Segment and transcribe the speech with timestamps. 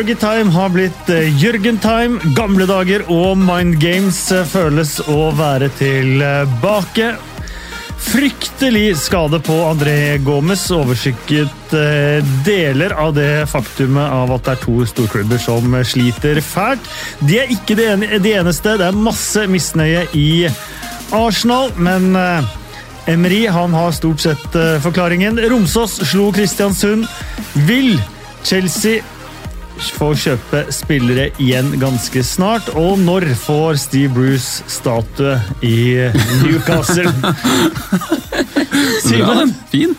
[0.00, 2.30] Fergie-time har blitt eh, Jørgen-time.
[2.32, 7.10] Gamle dager og Mind Games eh, føles å være tilbake.
[8.00, 14.62] Fryktelig skade på André Gomez overskygget eh, deler av det faktumet av at det er
[14.64, 16.88] to storklubber som sliter fælt.
[17.20, 18.78] De er ikke de eneste.
[18.80, 20.48] Det er masse misnøye i
[21.12, 22.14] Arsenal, men
[23.04, 25.44] Emry har stort sett forklaringen.
[25.52, 27.04] Romsås slo Kristiansund.
[27.68, 27.98] Vil
[28.48, 29.04] Chelsea
[29.96, 32.68] får kjøpe spillere igjen ganske snart.
[32.76, 36.10] Og når får Steve Bruce statue i
[36.44, 37.08] Newcastle?
[39.06, 39.54] Simen.
[39.72, 39.94] Fin.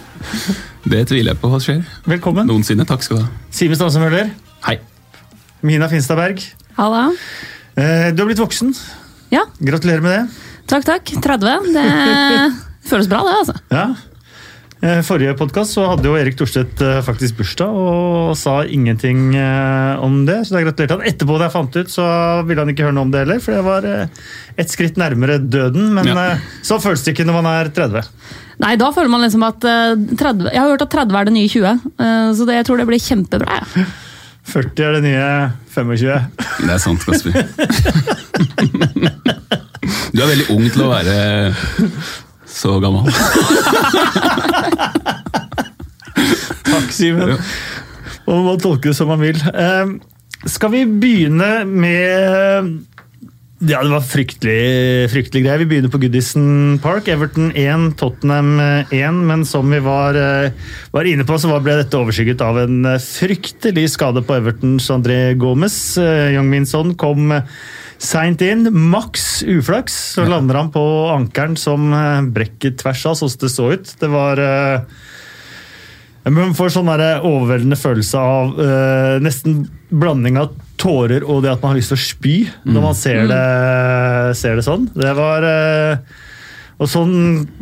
[0.85, 1.81] Det tviler jeg på hva skjer.
[2.09, 2.47] velkommen.
[2.49, 2.85] Noensinne.
[2.89, 3.31] Takk skal du ha.
[3.53, 4.31] Simen Stansemøller.
[4.67, 4.77] Hei.
[5.65, 6.41] Mina Finstad Berg.
[6.77, 7.07] Halla.
[7.77, 8.73] Eh, Du har blitt voksen.
[9.31, 10.47] Ja, Gratulerer med det.
[10.67, 11.11] takk, takk.
[11.23, 11.73] 30.
[11.73, 11.85] Det
[12.89, 13.55] føles bra, det, altså.
[13.71, 13.85] Ja.
[14.81, 20.23] Eh, Forrige podkast hadde jo Erik Thorstvedt eh, faktisk bursdag og sa ingenting eh, om
[20.25, 20.39] det.
[20.47, 21.03] Så da gratulerte han.
[21.05, 22.05] Etterpå da jeg fant ut, så
[22.49, 23.41] ville han ikke høre noe om det heller.
[23.45, 25.91] For det var et skritt nærmere døden.
[25.93, 26.23] Men Ja.
[26.65, 28.09] så føles det ikke når man er 30.
[28.61, 31.35] Nei, da føler man liksom at eh, 30, Jeg har hørt at 30 er det
[31.37, 33.61] nye 20, eh, så det, jeg tror det blir kjempebra.
[33.77, 33.85] Ja.
[34.51, 35.27] 40 er det nye
[35.69, 36.25] 25.
[36.65, 37.37] Det er sant, Kasper.
[40.11, 41.13] Du er veldig ung til å være
[42.51, 43.07] så gammel.
[46.71, 47.35] Takk, Simen.
[48.27, 49.39] Og man må tolke det som man vil.
[49.39, 49.97] Eh,
[50.49, 52.79] skal vi begynne med
[53.61, 55.61] ja, det var fryktelig, fryktelig greier.
[55.61, 57.05] Vi begynner på Goodison Park.
[57.13, 58.55] Everton 1, Tottenham
[58.89, 59.19] 1.
[59.29, 60.51] Men som vi var, eh,
[60.89, 65.95] var inne på, så ble dette overskygget av en fryktelig skade på Evertons André Gomez.
[65.97, 67.29] Eh, Young Minson kom
[68.01, 68.65] seint inn.
[68.91, 69.95] Maks uflaks.
[70.17, 70.83] Så lander han på
[71.13, 73.95] ankelen som eh, brekker tvers av, sånn som det så ut.
[74.01, 74.99] Det var eh,
[76.29, 81.73] man får sånn overveldende følelse av uh, nesten blanding av tårer og det at man
[81.73, 82.35] har lyst til å spy
[82.69, 83.45] når man ser det,
[84.37, 84.85] ser det sånn.
[84.93, 86.19] Det var uh,
[86.77, 87.15] Og sånn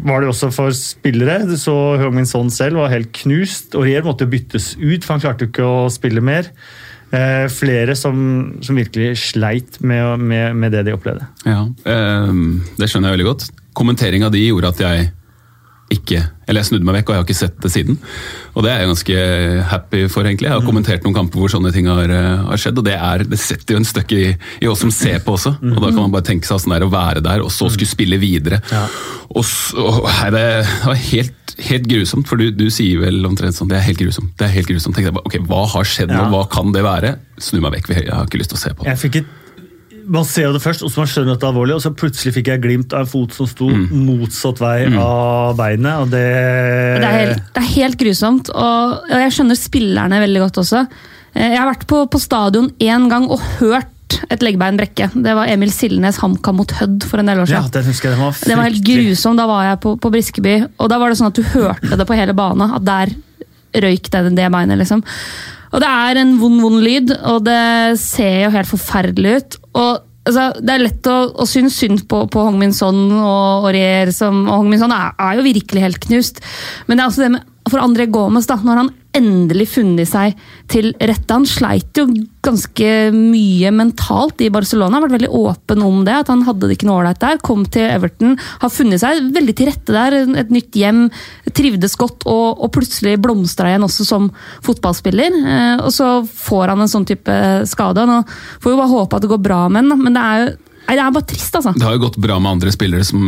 [0.04, 1.46] var det også for spillere.
[1.48, 3.80] Du så Heung-Min Son selv var helt knust.
[3.80, 6.52] Aurier måtte byttes ut, for han klarte ikke å spille mer.
[7.10, 8.18] Eh, flere som,
[8.62, 11.26] som virkelig sleit med, med, med det de opplevde.
[11.46, 12.34] Ja, eh,
[12.78, 13.48] Det skjønner jeg veldig godt.
[13.78, 15.10] Kommenteringa di gjorde at jeg
[15.90, 16.20] ikke
[16.50, 17.98] Eller jeg snudde meg vekk, og jeg har ikke sett det siden.
[18.58, 19.18] Og det er jeg ganske
[19.70, 20.48] happy for, egentlig.
[20.48, 23.24] Jeg har kommentert noen kamper hvor sånne ting har, eh, har skjedd, og det, er,
[23.30, 24.24] det setter jo en støkk i,
[24.66, 25.56] i oss som ser på også.
[25.62, 27.70] Og da kan man bare tenke seg sånn det er å være der, og så
[27.70, 28.62] skulle spille videre.
[28.74, 28.88] Ja.
[29.30, 30.46] Og så, nei, det
[30.90, 34.34] var helt, helt grusomt, for du, du sier vel omtrent sånn Det er helt grusomt.
[34.42, 34.98] det er helt grusomt.
[34.98, 36.24] Tenkte jeg bare, ok, Hva har skjedd nå?
[36.24, 36.32] Ja.
[36.34, 37.14] Hva kan det være?
[37.38, 38.90] Snu meg vekk, jeg har ikke lyst til å se på det.
[38.96, 39.36] Jeg fikk et
[40.10, 41.92] man ser jo det først, og så man skjønner at det er alvorlig, og så
[41.94, 46.02] plutselig fikk jeg glimt av en fot som sto motsatt vei av beinet.
[46.04, 46.24] og det...
[47.04, 50.84] Det er helt, det er helt grusomt, og og jeg skjønner spillerne veldig godt også.
[51.36, 53.96] Eh, Jeg har vært på, på stadion én gang og hørt
[54.34, 55.12] et leggbein brekke.
[55.14, 57.68] Det var Emil Sildenes HamKam mot Hødd for en del år siden.
[57.68, 58.18] Ja, det husker jeg.
[58.18, 59.38] Det var, Det var helt grusomt.
[59.38, 62.08] Da var jeg på, på Briskeby, og da var det sånn at du hørte det
[62.10, 62.74] på hele banen.
[62.80, 63.14] At der
[63.86, 65.04] røyk det, det beinet, liksom.
[65.70, 67.60] Og det er en vond, vond lyd, og det
[68.02, 69.59] ser jo helt forferdelig ut.
[69.78, 69.92] Og
[70.26, 74.14] altså, Det er lett å, å synes synd på, på Hong Min Son og Aurier,
[74.16, 76.44] som og Hong Min Son er, er jo virkelig helt knust.
[76.88, 78.88] Men det er også det med for André Gomez, da, når han
[79.20, 80.38] endelig funnet seg
[80.72, 81.36] til rette.
[81.36, 82.08] Han sleit jo
[82.46, 86.16] ganske mye mentalt i Barcelona, har vært veldig åpen om det.
[86.24, 87.42] At han hadde det ikke noe ålreit der.
[87.46, 90.18] Kom til Everton, har funnet seg veldig til rette der.
[90.44, 91.06] Et nytt hjem,
[91.56, 94.32] trivdes godt og, og plutselig blomstra igjen også som
[94.66, 95.38] fotballspiller.
[95.40, 97.38] Eh, og så får han en sånn type
[97.70, 98.08] skade.
[98.10, 100.50] Nå får vi bare håpe at det går bra med den, men det er jo
[100.90, 101.70] Nei, det er bare trist, altså.
[101.78, 103.28] Det har jo gått bra med andre spillere som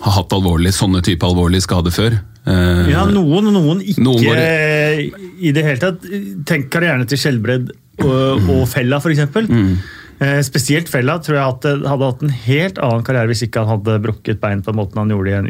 [0.00, 2.14] har hatt alvorlig, sånne type alvorlige skader før.
[2.46, 4.38] Eh, Ja, noen og noen ikke Noen går
[5.42, 6.06] i det hele tatt.
[6.48, 7.70] Tenk karrieren til Skjelbred
[8.02, 9.26] og, og Fella, f.eks.
[9.48, 9.76] Mm.
[10.22, 13.78] Eh, spesielt Fella tror jeg hadde, hadde hatt en helt annen karriere hvis ikke han
[13.78, 15.48] hadde brukket bein på den måten han gjorde i en.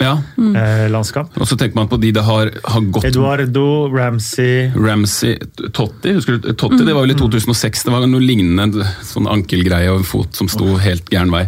[0.00, 1.36] U19-landskamp.
[1.36, 5.36] Og så tenker man på de det har, har gått Eduardo, Ramsey Ramsey,
[5.76, 6.52] Totti, husker du?
[6.54, 7.84] Totti, det var vel i 2006.
[7.84, 8.72] Det var noe lignende en
[9.06, 11.44] sånn ankelgreie og en fot som sto helt gæren vei.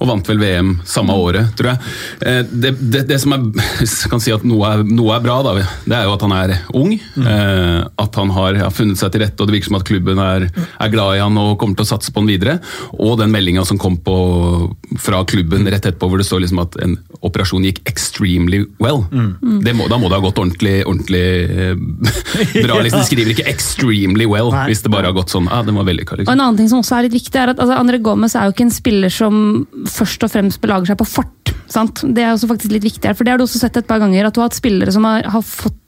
[0.00, 1.92] Og vant vel VM samme året, tror jeg.
[2.26, 3.44] Eh, Det, det, det som er,
[3.84, 5.54] jeg kan si at noe er, noe er bra, da,
[5.86, 6.94] det er jo at han er ung.
[7.16, 7.28] Mm.
[8.00, 10.48] At han har, ja, funnet seg til rette, og det virker som at klubben er,
[10.54, 12.58] er glad i han og kommer til å satse på han videre.
[12.98, 14.16] Og den meldinga som kom på,
[15.00, 19.04] fra klubben rett etterpå, hvor det står liksom at en operasjon gikk extremely well.
[19.64, 21.74] Det må, da må det ha gått ordentlig, ordentlig eh,
[22.64, 22.80] bra.
[22.84, 23.00] Liksom.
[23.00, 24.66] De skriver ikke 'extremely well' Nei.
[24.68, 25.46] hvis det bare har gått sånn.
[25.50, 26.14] Ja, det var vellykka.
[26.14, 26.32] Og Liksom.
[26.34, 28.52] en annen ting som også er litt viktig, er at altså, André Gomez er jo
[28.54, 31.54] ikke en spiller som først og fremst belager seg på fart.
[31.70, 32.04] Sant?
[32.04, 34.02] Det er også faktisk litt viktig her, for det har du også sett et par
[34.02, 35.80] ganger, at du har hatt spillere som har, har fått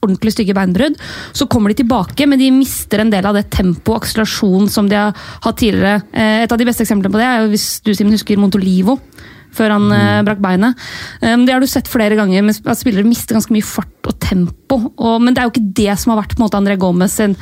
[0.00, 0.96] ordentlig stygge beinbrudd.
[1.36, 4.88] Så kommer de tilbake, men de mister en del av det tempo og akselerasjon som
[4.88, 6.06] de har hatt tidligere.
[6.12, 8.96] Eh, et av de beste eksemplene på det er jo hvis du Simen, husker Montolivo.
[9.56, 10.26] Før han mm.
[10.28, 10.88] brakk beinet.
[11.22, 14.78] Um, det har du sett flere ganger, men spillere mister ganske mye fart og tempo.
[14.94, 17.18] Og, men det er jo ikke det som har vært på en måte André Gomez
[17.18, 17.36] sin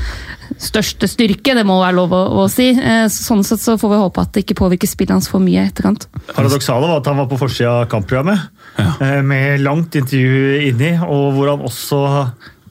[0.58, 2.70] største styrke, det må være lov å, å si.
[2.76, 5.62] Uh, sånn sett så får vi håpe at det ikke påvirker spillet hans for mye
[5.62, 6.08] i etterkant.
[6.32, 8.48] Paradoksalet var at han var på forsida av kampprogrammet,
[8.80, 8.92] ja.
[8.98, 12.04] uh, med langt intervju inni, og hvor han også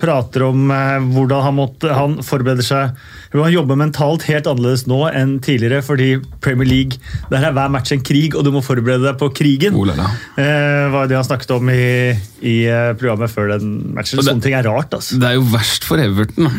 [0.01, 5.01] prater om eh, hvordan han, måtte, han forbereder seg Han jobber mentalt helt annerledes nå
[5.11, 6.09] enn tidligere, fordi
[6.43, 6.99] Premier League
[7.31, 9.75] der er hver match en krig, og du må forberede deg på krigen.
[9.77, 14.21] Oh, eh, var det han snakket om i, i eh, programmet før den matchen.
[14.23, 14.93] Sånne ting er rart.
[14.95, 15.19] Altså.
[15.19, 16.49] Det er jo verst for Everton.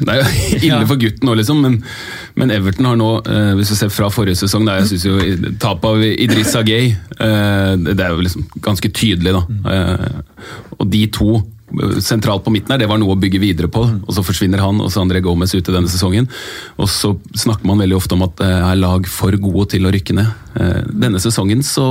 [0.00, 0.26] Det er jo
[0.70, 1.62] ille for gutten nå, liksom.
[1.64, 1.78] Men,
[2.38, 5.54] men, Everton har nå, eh, hvis vi ser fra forrige sesong, der jeg synes jo
[5.62, 9.72] tapet av Idrissa Gay eh, Det er jo liksom ganske tydelig, da.
[9.72, 10.20] Eh,
[10.78, 11.40] og de to
[12.02, 13.82] sentralt på midten her, det var noe å bygge videre på.
[13.82, 16.28] og Så forsvinner han og så André Gomez ute denne sesongen.
[16.80, 19.92] Og så snakker man veldig ofte om at det er lag for gode til å
[19.94, 20.32] rykke ned.
[20.60, 21.86] Eh, denne sesongen så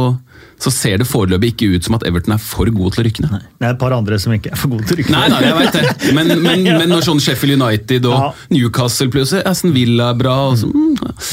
[0.60, 3.24] så ser det foreløpig ikke ut som at Everton er for gode til å rykke
[3.26, 3.46] ned.
[3.60, 5.20] Det er et par andre som ikke er for gode til å rykke ned.
[5.20, 6.14] Nei, nei, jeg vet det.
[6.18, 8.30] Men, men, men når sånn Sheffield United og ja.
[8.52, 10.88] Newcastle plutselig, Aston Villa er bra og så, mm.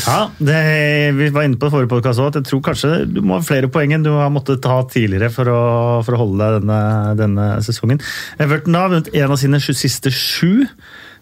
[0.07, 0.61] Ja, det,
[1.19, 3.47] vi var inne på det forrige podkast òg, at jeg tror kanskje du må ha
[3.47, 5.63] flere poeng enn du har måttet ta tidligere for å,
[6.07, 6.79] for å holde deg denne,
[7.19, 8.03] denne sesongen.
[8.43, 10.69] Everton har vunnet en av sine siste sju.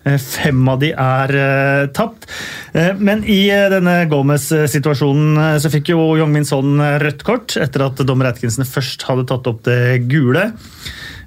[0.04, 2.26] Eh, fem av de er uh, tapt.
[2.74, 8.04] Uh, men i denne Gomez-situasjonen så fikk jo Young Min Son rødt kort etter at
[8.04, 10.50] dommer Atkinson først hadde tatt opp det gule.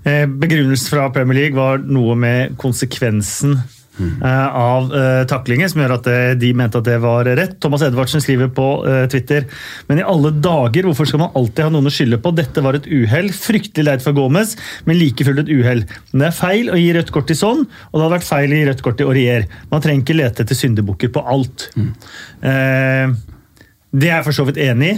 [0.08, 3.58] Begrunnelsen fra Premier League var noe med konsekvensen
[3.98, 7.56] Eh, av uh, taklinger, som gjør at det, de mente at det var rett.
[7.64, 8.68] Thomas Edvardsen skriver på
[9.12, 9.48] Twitter
[9.88, 12.34] men i alle dager, hvorfor skal man alltid ha noen å skylde på?
[12.38, 13.30] Dette var et uhell.
[13.34, 14.56] Fryktelig leit for Gomez,
[14.88, 15.84] men like fullt et uhell.
[16.12, 18.54] Men det er feil å gi rødt kort til sånn, og det hadde vært feil
[18.54, 19.48] å gi rødt kort til Aurier.
[19.72, 21.70] Man trenger ikke lete etter syndebukker på alt.
[21.78, 21.94] Mm.
[22.44, 23.48] Uh,
[23.98, 24.98] det er jeg for så vidt enig i.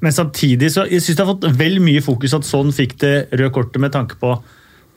[0.00, 3.14] men samtidig så jeg synes det har fått vel mye fokus at sånn fikk det
[3.34, 4.30] røde kortet med tanke på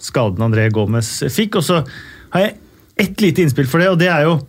[0.03, 1.59] skaden André Gomez fikk.
[1.59, 1.81] Og så
[2.33, 2.55] har jeg
[2.99, 4.41] ett lite innspill for det, og det er jo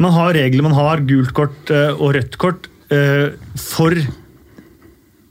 [0.00, 3.92] Man har regler, man har gult kort eh, og rødt kort eh, for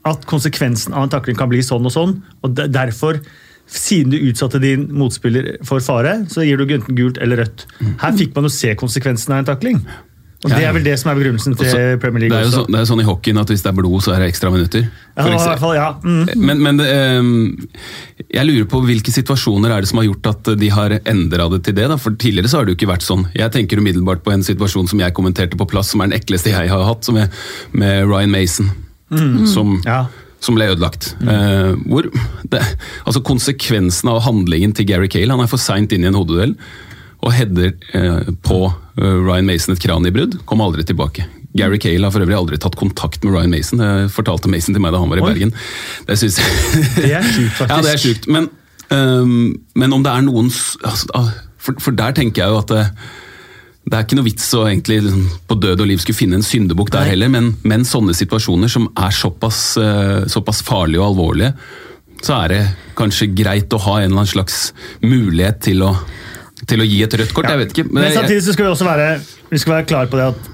[0.06, 2.12] at konsekvensen av en takling kan bli sånn og sånn.
[2.46, 3.18] og Derfor,
[3.66, 7.66] siden du utsatte din motspiller for fare, så gir du enten gult eller rødt.
[7.98, 9.82] Her fikk man jo se konsekvensen av en takling.
[10.40, 12.32] Og Det er vel det som er begrunnelsen til også, Premier League.
[12.32, 14.14] Det er jo så, det er sånn i hockeyen at hvis det er blod, så
[14.14, 14.86] er det ekstra minutter.
[14.88, 15.88] Ja, i hvert fall, ja.
[16.00, 16.30] Mm.
[16.48, 17.34] Men, men um,
[18.24, 21.60] jeg lurer på hvilke situasjoner er det som har gjort at de har endra det
[21.68, 21.90] til det?
[21.92, 22.00] Da?
[22.00, 23.26] For Tidligere så har det jo ikke vært sånn.
[23.36, 26.54] Jeg tenker umiddelbart på en situasjon som jeg kommenterte på plass, som er den ekleste
[26.54, 27.28] jeg har hatt, som er
[27.76, 28.72] med Ryan Mason.
[29.12, 29.44] Mm.
[29.50, 30.06] Som, ja.
[30.40, 31.18] som ble ødelagt.
[31.20, 31.34] Mm.
[31.36, 32.08] Uh, hvor
[32.48, 32.64] det,
[33.04, 36.56] altså Konsekvensen av handlingen til Gary Cale Han er for seint inn i en hodeduell
[37.20, 38.62] og header eh, på
[39.00, 41.24] Eh, Ryan Mason et kraniebrudd, kom aldri tilbake.
[41.56, 43.80] Gary Cale har for øvrig aldri tatt kontakt med Ryan Mason.
[43.82, 45.30] Jeg fortalte Mason til meg da han var i Oi.
[45.32, 45.54] Bergen.
[46.06, 46.84] Det, synes jeg...
[46.98, 47.70] det er sjukt, faktisk.
[47.74, 48.28] Ja, det er sjukt.
[48.30, 48.50] Men,
[48.92, 52.70] um, men om det er noen altså, ah, for, for, der tenker jeg jo at
[52.70, 52.84] det,
[53.88, 56.46] det er ikke noe vits å egentlig liksom, på død og liv skulle finne en
[56.46, 61.54] syndebukk der heller, men, men, sånne situasjoner som er såpass, uh, såpass farlige og alvorlige,
[62.20, 62.64] så er det
[62.98, 65.94] kanskje greit å ha en eller annen slags mulighet til å
[66.68, 67.48] til å gi et rødt kort.
[67.48, 67.56] Ja.
[67.56, 67.88] jeg vet ikke.
[67.90, 69.10] Men, men samtidig så skal vi også være,
[69.50, 70.50] vi skal være klare på det at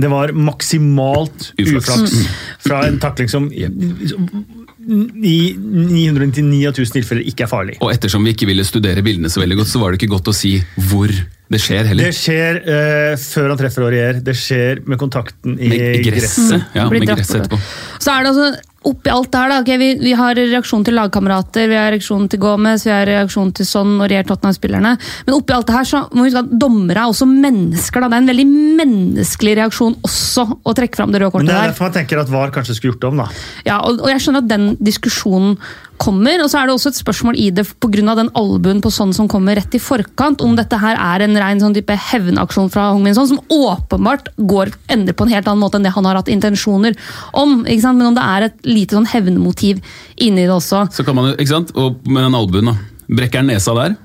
[0.00, 2.14] det var maksimalt uflaks
[2.62, 7.76] fra en takling som i 999 av 1000 tilfeller ikke er farlig.
[7.84, 10.30] Og ettersom vi ikke ville studere bildene så veldig godt, så var det ikke godt
[10.32, 10.54] å si
[10.88, 11.12] hvor
[11.50, 12.08] det skjer heller.
[12.08, 14.20] Det skjer uh, før han treffer Aurier.
[14.24, 16.70] Det skjer med kontakten i med gresset.
[16.78, 17.60] Ja, med gresset etterpå.
[17.98, 20.96] Så er det altså oppi alt det her, da, okay, vi, vi, har reaksjon til
[20.96, 24.94] lagkamerater, vi har reaksjon til Gomez, vi har reaksjon til sånn og Rier Tottenham-spillerne.
[25.26, 28.00] Men oppi alt det her så må vi huske at dommere er også mennesker.
[28.00, 28.08] Da.
[28.08, 28.48] Det er en veldig
[28.80, 31.52] menneskelig reaksjon også å trekke fram det røde kortet der.
[31.52, 33.28] Men det er derfor man tenker at VAR kanskje skulle gjort det om, da.
[33.68, 35.56] Ja, og, og jeg skjønner at den diskusjonen
[36.00, 36.42] kommer.
[36.42, 38.14] Og så er det også et spørsmål i det pga.
[38.16, 41.60] den albuen på sånn som kommer rett i forkant, om dette her er en rein
[41.60, 45.62] sånn type hevnaksjon fra Hong Min Son, som åpenbart går ender på en helt annen
[45.62, 46.96] måte enn det han har hatt intensjoner
[47.32, 47.64] om.
[47.66, 48.00] ikke sant?
[48.00, 49.82] Men om det er et lite sånn hevnmotiv
[50.16, 50.86] inni det også.
[50.94, 51.74] Så kan man, ikke sant?
[51.76, 52.78] Og med den albuen, da.
[53.10, 53.98] Brekker han nesa der?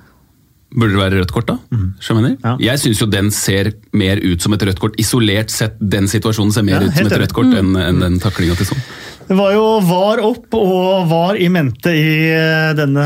[0.76, 1.56] Burde det være rødt kort, da?
[1.72, 2.38] Mm.
[2.44, 2.56] Ja.
[2.60, 4.98] Jeg syns jo den ser mer ut som et rødt kort.
[5.00, 7.60] Isolert sett, den situasjonen ser mer ja, ut som et rødt kort mm.
[7.62, 8.82] enn, enn den taklinga til sånn.
[9.26, 13.06] Det var jo VAR opp og VAR i mente i eh, denne,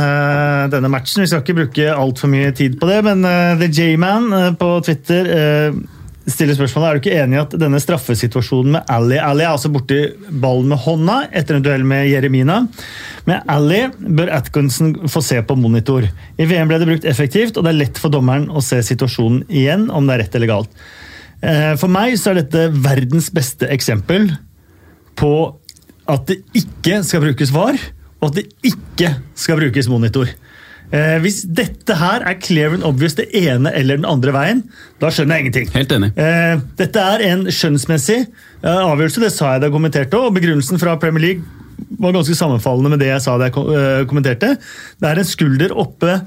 [0.71, 1.23] denne matchen.
[1.23, 4.73] Vi skal ikke bruke altfor mye tid på det, men uh, The J-Man uh, på
[4.83, 5.31] Twitter
[6.29, 9.71] stiller spørsmålet, Er du ikke enig i at denne straffesituasjonen med Ali Ali er altså
[9.73, 9.99] borti
[10.29, 12.59] ballen med hånda etter en duell med Jeremina.
[13.29, 16.05] Med Ali bør Atkinson få se på monitor.
[16.37, 19.45] I VM ble det brukt effektivt, og det er lett for dommeren å se situasjonen
[19.49, 20.83] igjen, om det er rett eller galt.
[21.39, 24.29] Eh, for meg så er dette verdens beste eksempel
[25.19, 25.33] på
[26.09, 27.79] at det ikke skal brukes VAR,
[28.19, 30.31] og at det ikke skal brukes monitor.
[30.89, 34.63] Eh, hvis dette her er clear and obvious det ene eller den andre veien,
[35.01, 35.69] da skjønner jeg ingenting.
[35.75, 36.09] Helt enig.
[36.17, 40.81] Eh, dette er en skjønnsmessig eh, avgjørelse, det sa jeg da jeg kommenterte, og begrunnelsen
[40.81, 41.59] fra Premier League
[42.01, 44.55] var ganske sammenfallende med det jeg sa da jeg eh, kommenterte.
[44.99, 46.19] Det er en skulder oppe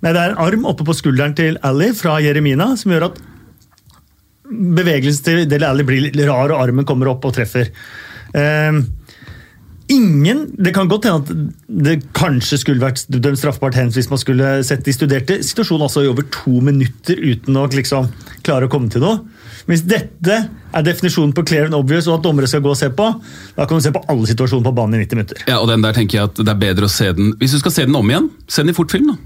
[0.00, 3.18] Nei, det er en arm oppe på skulderen til Ali fra Jeremina som gjør at
[4.48, 7.68] bevegelsen til Del Alli blir litt rar, og armen kommer opp og treffer.
[8.32, 8.80] Eh,
[9.90, 14.20] ingen Det kan godt hende at det kanskje skulle vært dømt straffbart hens hvis man
[14.22, 18.10] skulle sett de studerte situasjonen altså i over to minutter uten å liksom
[18.46, 19.20] klare å komme til noe.
[19.68, 20.36] Hvis dette
[20.72, 23.08] er definisjonen på clear and obvious og at dommere skal gå og se på,
[23.56, 25.42] da kan du se på alle situasjoner på banen i 90 minutter.
[25.50, 27.58] Ja, og den der tenker jeg at det er bedre å se den Hvis du
[27.62, 29.10] skal se den om igjen, se den i fortfilm.
[29.12, 29.18] da.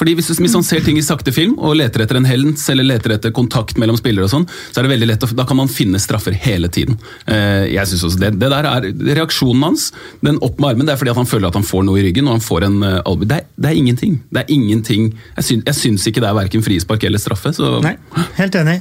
[0.00, 2.86] Fordi hvis, hvis man ser ting i sakte film og leter etter en helens eller
[2.88, 5.58] leter etter kontakt mellom spillere, og sånn, så er det veldig lett, å- da kan
[5.60, 6.96] man finne straffer hele tiden.
[7.28, 8.88] Eh, jeg synes også det, det der er
[9.20, 9.90] Reaksjonen hans,
[10.24, 12.06] den opp med armen, det er fordi at han føler at han får noe i
[12.08, 13.28] ryggen og han får en uh, albue.
[13.28, 14.16] Det, det er ingenting.
[14.32, 15.12] Det er ingenting.
[15.36, 17.52] Jeg syns, jeg syns ikke det er verken frispark eller straffe.
[17.54, 17.76] så...
[17.84, 17.94] Nei,
[18.40, 18.80] helt enig.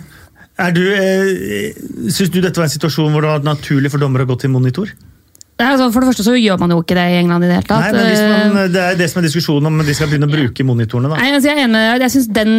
[0.60, 1.72] Er du, eh,
[2.12, 4.53] Syns du dette var en situasjon hvor det var naturlig for dommere å gå til
[4.53, 4.91] monitor?
[5.62, 7.70] Altså, for det første så gjør man jo ikke det i England i det hele
[7.70, 7.86] tatt.
[7.86, 10.29] Nei, men hvis man, Eh, Det er det som er diskusjonen om de skal begynne
[10.29, 11.10] å bruke monitorene.
[11.10, 11.22] da.
[11.22, 12.01] Nei, altså jeg er enig.
[12.01, 12.53] Jeg syns den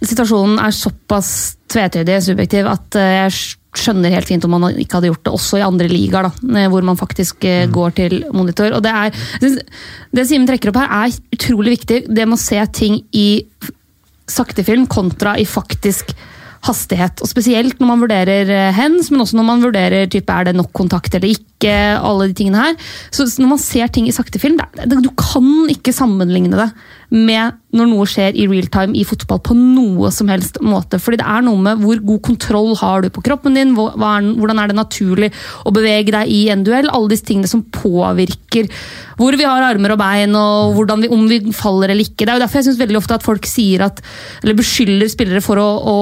[0.00, 5.10] situasjonen er såpass tvetydig subjektiv at eh, jeg skjønner helt fint om man ikke hadde
[5.10, 7.74] gjort det også i andre ligaer, da, eh, hvor man faktisk mm.
[7.74, 8.72] går til monitor.
[8.72, 9.60] Og det, er, synes,
[10.12, 12.04] det Simen trekker opp her, er utrolig viktig.
[12.08, 13.44] Det med å se ting i
[14.30, 16.14] sakte film kontra i faktisk
[16.66, 17.22] hastighet.
[17.22, 20.56] Og Spesielt når man vurderer eh, hens, men også når man vurderer type, er det
[20.58, 21.46] nok kontakt eller ikke.
[21.68, 22.76] Alle de tingene her.
[23.12, 26.70] Så Når man ser ting i saktefilm, det, er- det, du kan ikke sammenligne det
[27.10, 30.98] med når noe skjer i real time i fotball på noe som helst måte.
[31.02, 34.22] Fordi det er noe med hvor god kontroll har du på kroppen din, hvor, er,
[34.38, 35.32] hvordan er det naturlig
[35.66, 36.86] å bevege deg i en duell.
[36.90, 38.70] Alle disse tingene som påvirker
[39.20, 42.24] hvor vi har armer og bein, og vi, om vi faller eller ikke.
[42.24, 43.98] Det er jo derfor jeg synes veldig ofte at folk sier at,
[44.42, 45.96] eller beskylder spillere for å, å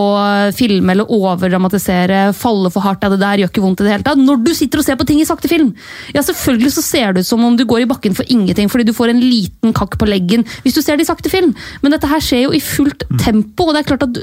[0.55, 3.03] filme eller overdramatisere, falle for hardt.
[3.03, 4.21] Ja, det der gjør ikke vondt i det hele tatt.
[4.23, 5.73] Når du sitter og ser på ting i sakte film,
[6.15, 8.89] ja, selvfølgelig så ser det ut som om du går i bakken for ingenting fordi
[8.89, 11.55] du får en liten kakk på leggen hvis du ser det i sakte film.
[11.83, 14.23] Men dette her skjer jo i fullt tempo, og det er klart at du,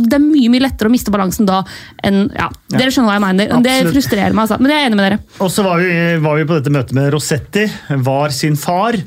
[0.00, 1.60] det er mye mye lettere å miste balansen da
[2.06, 3.54] enn ja, Dere skjønner hva jeg mener.
[3.64, 4.60] Det frustrerer meg, altså.
[4.62, 5.20] Men jeg er enig med dere.
[5.42, 5.90] Og så var vi,
[6.22, 7.66] var vi på dette møtet med Rossetti,
[8.06, 8.98] var sin far.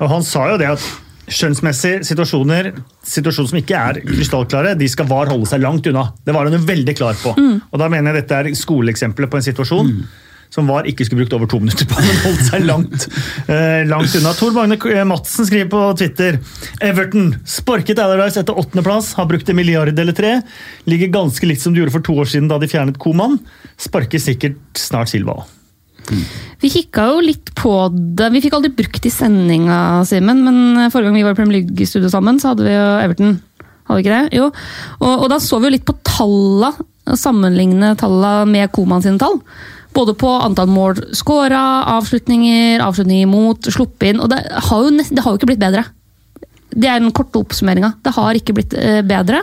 [0.00, 0.86] Og han sa jo det at
[1.32, 2.72] skjønnsmessige situasjoner,
[3.06, 6.08] situasjoner som ikke er krystallklare, de skal VAR holde seg langt unna.
[6.24, 7.36] Det var han jo veldig klar på.
[7.36, 9.94] Og da mener jeg dette er skoleeksempelet på en situasjon
[10.52, 13.06] som VAR ikke skulle brukt over to minutter på, men holdt seg langt,
[13.48, 14.34] eh, langt unna.
[14.36, 16.36] Tor Magne K- Madsen skriver på Twitter
[16.84, 20.34] Everton sparket Allardyce etter åttendeplass, har brukt en milliard eller tre.
[20.84, 23.38] Ligger ganske likt som de gjorde for to år siden da de fjernet Koman.
[23.80, 25.58] Sparker sikkert snart Silva òg.
[26.60, 27.72] Vi kikka jo litt på
[28.18, 28.28] det.
[28.34, 32.10] Vi fikk aldri brukt i sendinga, Simen, men forrige gang vi var i Premier League-studio
[32.10, 33.36] sammen, så hadde vi jo Everton.
[33.86, 34.36] Hadde vi ikke det?
[34.36, 34.48] Jo.
[34.98, 36.72] Og, og da så vi jo litt på talla,
[37.18, 39.38] sammenligne talla med Koman sine tall.
[39.92, 41.62] Både på antall mål scora,
[41.98, 44.22] avslutninger, avslutninger imot, sluppet inn.
[44.24, 45.84] Og det har jo, det har jo ikke blitt bedre.
[46.72, 47.90] Det er den korte oppsummeringa.
[48.00, 49.42] Det har ikke blitt eh, bedre.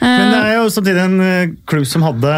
[0.00, 2.36] Men det Eh, er jo samtidig en eh, klubb som hadde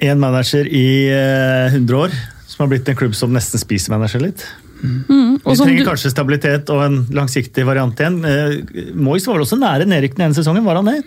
[0.00, 2.14] én manager i eh, 100 år,
[2.48, 4.46] som har blitt en klubb som nesten spiser manager litt.
[4.80, 5.36] Mm.
[5.44, 8.16] Vi trenger du- kanskje stabilitet og en langsiktig variant igjen.
[8.96, 11.02] Moyes var vel også nære nedrykk den ene sesongen, var han det?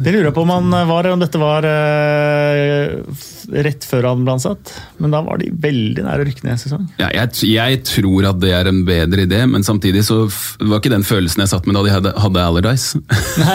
[0.00, 1.68] Det lurer jeg på om han var, om dette var
[3.52, 4.72] rett før han ble ansatt.
[5.02, 6.86] Men da var de veldig nære å rykke ned en sesong.
[7.00, 10.22] Ja, jeg, jeg tror at det er en bedre idé, men samtidig så
[10.62, 13.02] var ikke den følelsen jeg satt med da de hadde, hadde Allardyce.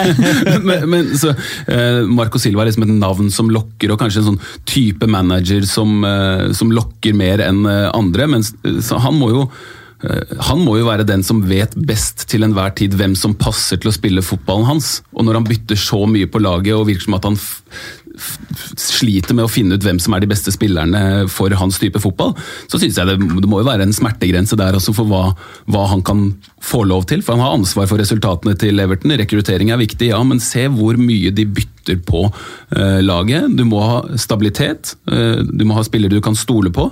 [0.68, 1.34] men, men, så,
[1.70, 5.66] eh, Marco Silva er liksom et navn som lokker, og kanskje en sånn type manager
[5.68, 8.30] som, eh, som lokker mer enn eh, andre.
[8.30, 8.46] Men
[8.82, 9.44] så han må jo
[10.04, 13.80] eh, han må jo være den som vet best til enhver tid hvem som passer
[13.80, 15.00] til å spille fotballen hans.
[15.14, 17.40] Og når han bytter så mye på laget og virker som at han
[18.80, 22.34] sliter med å finne ut hvem som er de beste spillerne for hans type fotball,
[22.70, 25.22] så syns jeg det, det må jo være en smertegrense der også for hva,
[25.70, 26.26] hva han kan
[26.64, 27.24] få lov til.
[27.24, 29.16] For han har ansvar for resultatene til Everton.
[29.20, 33.50] Rekruttering er viktig, ja, men se hvor mye de bytter på uh, laget.
[33.56, 36.90] Du må ha stabilitet, uh, du må ha spillere du kan stole på.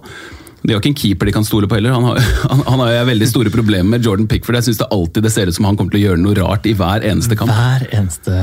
[0.62, 1.94] De har ikke en keeper de kan stole på heller.
[1.94, 2.18] Han har,
[2.50, 4.58] han, han har veldig store problemer med Jordan Pickford.
[4.58, 6.66] Jeg synes det alltid det ser ut som han kommer til å gjøre noe rart
[6.66, 7.52] i hver eneste kamp.
[7.54, 8.34] Hver eneste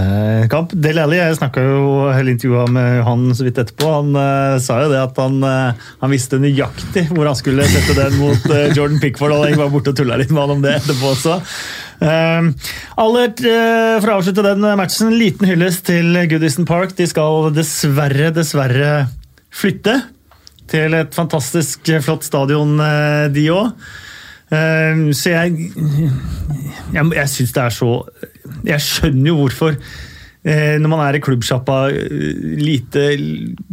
[0.52, 0.76] kamp.
[0.86, 1.82] Del Alli, jeg snakka jo
[2.16, 3.92] hele intervjua med han så vidt etterpå.
[3.98, 7.98] Han uh, sa jo det at han, uh, han, visste nøyaktig hvor han skulle sette
[7.98, 9.36] den mot uh, Jordan Pickford.
[9.36, 11.42] og Jeg var borte og tulla litt med han om det etterpå også.
[12.00, 12.52] Uh,
[13.02, 16.96] Allert, uh, for å avslutte den matchen, liten hyllest til Goodison Park.
[16.96, 18.98] De skal dessverre, dessverre
[19.56, 20.00] flytte
[20.72, 22.78] til et fantastisk flott stadion,
[23.32, 23.72] de òg.
[24.50, 25.72] Så jeg
[26.94, 27.88] Jeg, jeg syns det er så
[28.68, 30.15] Jeg skjønner jo hvorfor Eh,
[30.46, 33.06] når man er i klubbsjappa, eh, lite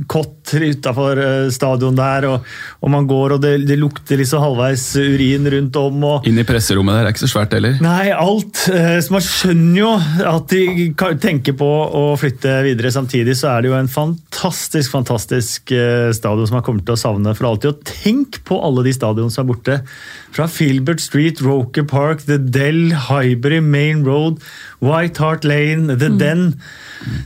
[0.09, 2.47] kott utafor eh, stadion der, og,
[2.81, 5.99] og, man går og det, det lukter liksom halvveis urin rundt om.
[6.09, 7.77] Og, Inn i presserommet der er ikke så svært heller.
[7.85, 8.65] Nei, alt.
[8.65, 9.93] Så man skjønner jo
[10.33, 12.93] at de tenker på å flytte videre.
[12.95, 15.75] Samtidig så er det jo en fantastisk, fantastisk
[16.17, 17.75] stadion som man kommer til å savne for alltid.
[17.75, 19.79] Og tenk på alle de stadionene som er borte.
[20.33, 24.41] Fra Filbert Street, Roker Park, The Dell, Highbury, Main Road,
[24.81, 26.19] White Hart Lane, The mm.
[26.19, 26.47] Den.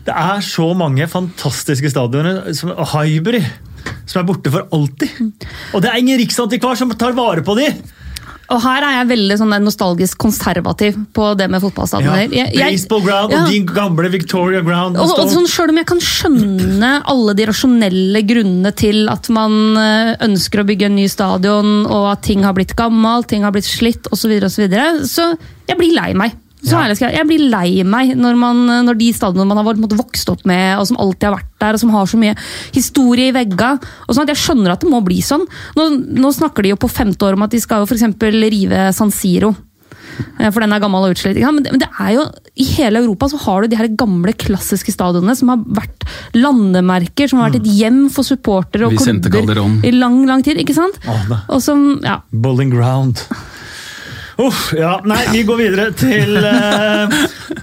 [0.07, 2.45] Det er så mange fantastiske stadioner.
[2.95, 3.43] Highbury,
[4.09, 5.21] som er borte for alltid.
[5.75, 7.71] Og det er ingen riksantikvar som tar vare på de!
[8.47, 12.31] Og her er jeg veldig sånn nostalgisk konservativ på det med fotballstadioner.
[12.31, 13.41] Ja, baseball ground ja.
[13.43, 15.01] og din gamle Victoria ground.
[15.03, 19.75] Og, og sånn, Selv om jeg kan skjønne alle de rasjonelle grunnene til at man
[19.83, 23.55] eh, ønsker å bygge en ny stadion, og at ting har blitt gammelt, ting har
[23.57, 26.39] blitt slitt osv., så, videre, og så, videre, så jeg blir lei meg.
[26.67, 26.87] Så ja.
[26.91, 30.81] jeg, jeg blir lei meg når, man, når de stadionene man har vokst opp med,
[30.81, 32.35] og som alltid har vært der, og som har så mye
[32.75, 33.77] historie i vegga.
[34.07, 35.47] og sånn Jeg skjønner at det må bli sånn.
[35.79, 38.91] Nå, nå snakker de jo på femte år om at de skal jo for rive
[38.97, 39.55] San Siro.
[40.39, 41.39] Eh, for den er gammel og utslitt.
[41.41, 44.35] Men det, men det er jo, I hele Europa så har du de her gamle,
[44.37, 46.07] klassiske stadionene som har vært
[46.37, 50.61] landemerker, som har vært et hjem for supportere og klubber i lang lang tid.
[50.63, 50.99] ikke sant?
[51.47, 52.21] Og som, ja.
[52.33, 53.27] Bowling ground.
[54.37, 57.15] Uff, ja, nei, vi går videre til eh,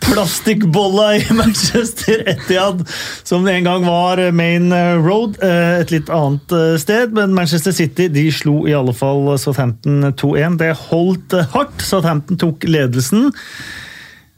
[0.07, 2.81] plastikkbolla i Manchester Etiad,
[3.21, 5.37] som en gang var Main Road.
[5.45, 10.09] Eh, et litt annet eh, sted, men Manchester City de slo i alle fall Southampton
[10.17, 10.57] 2-1.
[10.63, 11.85] Det holdt hardt.
[11.85, 13.29] Southampton tok ledelsen.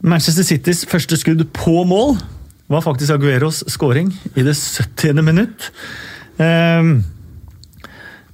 [0.03, 2.17] Manchester Citys første skudd på mål
[2.67, 5.23] var faktisk Agueros scoring i det 70.
[5.23, 5.71] minutt.
[6.35, 6.95] Eh,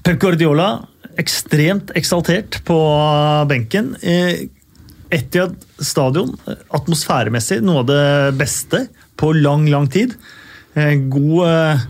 [0.02, 0.80] Pep Guardiola
[1.20, 2.78] ekstremt eksaltert på
[3.50, 3.94] benken.
[5.12, 6.36] Etiad stadion,
[6.72, 8.06] atmosfæremessig noe av det
[8.40, 8.86] beste
[9.20, 10.16] på lang, lang tid.
[11.12, 11.84] God eh,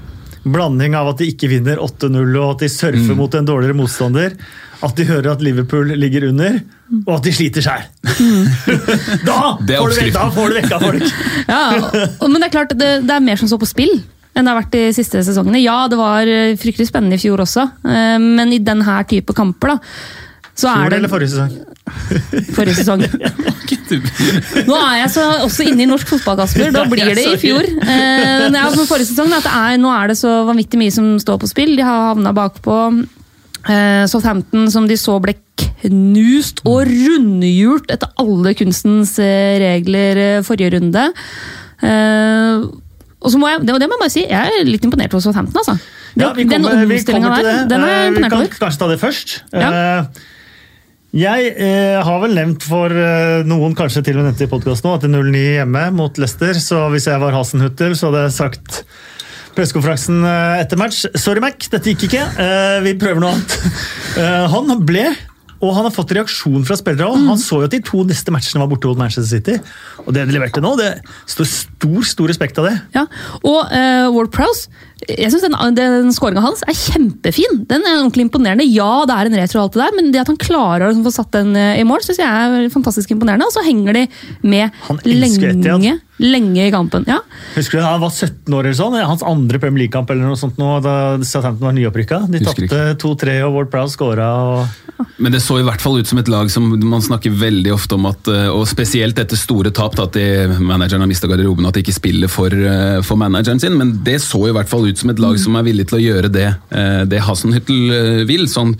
[0.43, 3.17] blanding av at de ikke vinner 8-0 og at de surfer mm.
[3.19, 4.38] mot en dårligere motstander.
[4.81, 6.55] At de hører at Liverpool ligger under,
[7.03, 7.84] og at de sliter sjæl.
[8.10, 8.47] Mm.
[9.27, 9.77] da, da,
[10.34, 11.05] får du vekka folk!
[11.53, 11.62] ja,
[12.25, 13.93] men det er klart, det, det er mer som står på spill
[14.32, 15.62] enn det har vært de siste sesongene.
[15.63, 19.76] Ja, det var eh, fryktelig spennende i fjor også, eh, men i denne type kamper,
[19.76, 20.30] da
[20.62, 21.00] så er det...
[21.00, 21.54] eller forrige sesong?
[22.56, 23.02] Forrige sesong.
[24.70, 26.74] Nå er jeg så også inne i norsk fotball, Kasper.
[26.76, 27.65] Da blir det i fjor.
[27.65, 31.74] Eh, ja, forrige sesong, er, nå er det så vanvittig mye som står på spill.
[31.80, 32.78] De har havna bakpå.
[33.62, 35.38] Eh, Southampton, som de så ble
[35.82, 41.08] knust og rundhjult etter alle kunstens regler forrige runde.
[43.21, 45.13] Eh, og så må jeg, det, det må jeg bare si, jeg er litt imponert
[45.13, 45.62] hos Southampton.
[45.62, 45.77] altså.
[46.17, 48.47] Ja, vi kommer, den omstillinga der, den er jeg eh, imponert over.
[48.47, 49.36] Vi kan kanskje ta det først.
[49.53, 49.71] Ja.
[49.71, 50.27] Eh,
[51.21, 54.89] jeg eh, har vel nevnt for eh, noen, kanskje til og med nevnt i podkasten
[54.89, 56.62] nå, at det er 0-9 hjemme mot Leicester.
[56.63, 58.84] Så hvis jeg var Hasenhutter, så hadde jeg sagt
[59.55, 60.23] pressekonferansen
[60.62, 61.03] etter match.
[61.19, 62.23] Sorry, Mac, dette gikk ikke.
[62.39, 63.57] Eh, vi prøver noe annet.
[64.55, 65.10] han ble
[65.62, 67.26] og han har fått reaksjon fra spillere òg.
[67.30, 69.58] Han så jo at de to neste matchene var borte mot Manchester City.
[70.06, 70.89] Og det de leverte nå, det
[71.30, 72.76] står stor stor respekt av det.
[72.97, 73.06] Ja,
[73.45, 74.69] Og uh, Ward Prowse
[75.10, 77.64] jeg synes Den, den skåringa hans er kjempefin.
[77.70, 78.68] Den er ordentlig imponerende.
[78.70, 81.08] Ja, det er en retro, alt det der, men det at han klarer å liksom
[81.08, 83.48] få satt den eh, i mål, synes jeg er fantastisk imponerende.
[83.48, 84.06] Og så henger de
[84.46, 84.70] med
[85.08, 87.06] lenge, lenge i kampen.
[87.10, 87.20] Ja.
[87.56, 88.98] Husker du Han var 17 år eller sånn?
[89.02, 92.22] Hans andre Premier League-kamp eller noe sånt nå, da Southampton var nyopprykka.
[92.32, 94.30] De tapte 2-3, og Ward Prowse skåra.
[94.52, 95.08] Og...
[95.18, 97.98] Men det så i hvert fall ut som et lag som man snakker veldig ofte
[97.98, 100.28] om at, eh, og spesielt etter store tap, at de,
[100.62, 103.78] manageren har mista garderoben, at de ikke spiller for, eh, for manageren sin.
[103.80, 106.04] Men det så i hvert fall ut som et lag som er villig til å
[106.04, 108.47] gjøre det, eh, det Hasenhyttel vil.
[108.47, 108.75] sånn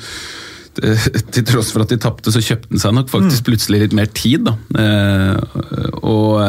[0.72, 4.08] til tross for at de tapte, så kjøpte han seg nok faktisk plutselig litt mer
[4.08, 4.48] tid.
[4.48, 4.56] Da.
[6.08, 6.40] Og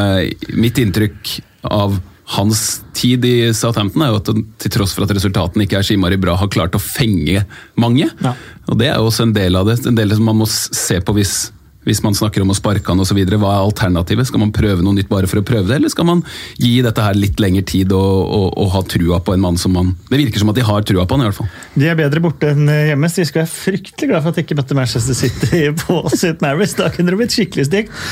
[0.55, 1.33] mitt inntrykk
[1.67, 1.97] av
[2.37, 4.31] hans tid i Southampton er jo at
[4.63, 7.43] til tross for at resultatene ikke er så innmari bra, har klart å fenge
[7.75, 8.09] mange.
[8.23, 8.37] Ja.
[8.71, 9.81] Og det er jo også en del av det.
[9.91, 11.51] En del som man må se på hvis
[11.87, 14.29] Hvis man snakker om å sparke han osv., hva er alternativet?
[14.29, 16.23] Skal man prøve noe nytt bare for å prøve det, eller skal man
[16.61, 19.75] gi dette her litt lengre tid og, og, og ha trua på en mann som
[19.75, 21.51] man Det virker som at de har trua på han, i hvert fall.
[21.75, 24.47] De er bedre borte enn hjemme, så de skal være fryktelig glad for at de
[24.47, 26.39] ikke møtte Manchester City på St.
[26.45, 26.77] Mary's.
[26.79, 28.03] Da kunne det blitt skikkelig stygt.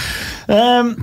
[0.51, 0.95] Um,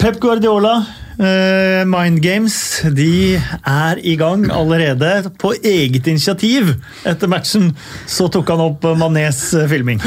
[0.00, 0.80] Pep Guardiola,
[1.16, 5.30] Mind Games, de er i gang allerede.
[5.40, 6.74] På eget initiativ
[7.08, 7.70] etter matchen
[8.10, 10.02] så tok han opp Manés filming.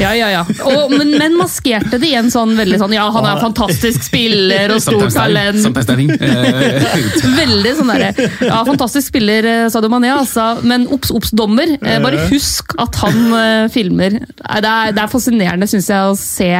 [0.00, 0.42] Ja, ja, ja.
[0.64, 4.74] Og, men, men, maskerte det igjen sånn veldig sånn Ja, han er en fantastisk spiller
[4.74, 5.64] og stort talent.
[7.42, 10.50] veldig sånn derre Ja, fantastisk spiller, eh, sa du Mané, altså.
[10.64, 11.76] Men obs, obs, dommer.
[11.80, 14.20] Eh, bare husk at han filmer.
[14.24, 16.52] Det er, det er fascinerende, syns jeg, å se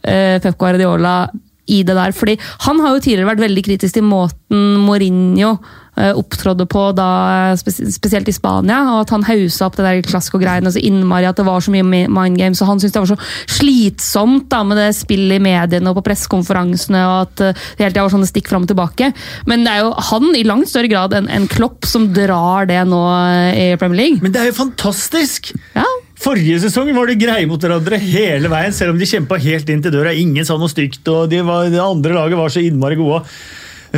[0.00, 1.28] Pep Guardiola
[1.70, 2.12] i det der.
[2.16, 5.54] fordi han har jo tidligere vært veldig kritisk til måten Mourinho
[5.96, 8.80] eh, opptrådde på, da, spesielt i Spania.
[8.94, 11.86] og At han haussa opp det der klassiko-greiene så innmari at det var så mye
[11.86, 12.62] mind games.
[12.62, 16.06] og Han syntes det var så slitsomt da, med det spillet i mediene og på
[16.10, 17.04] pressekonferansene.
[17.06, 19.12] og at eh, det hele tida var sånne stikk fram og tilbake.
[19.50, 22.82] Men det er jo han i langt større grad enn en Klopp som drar det
[22.88, 24.22] nå eh, i Premier League.
[24.24, 25.52] Men det er jo fantastisk!
[25.74, 25.86] Ja,
[26.20, 29.80] Forrige sesong var de greie mot hverandre hele veien, selv om de kjempa helt inn
[29.84, 30.12] til døra.
[30.12, 33.22] Ingen sa noe stygt, og de det andre laget var så innmari gode.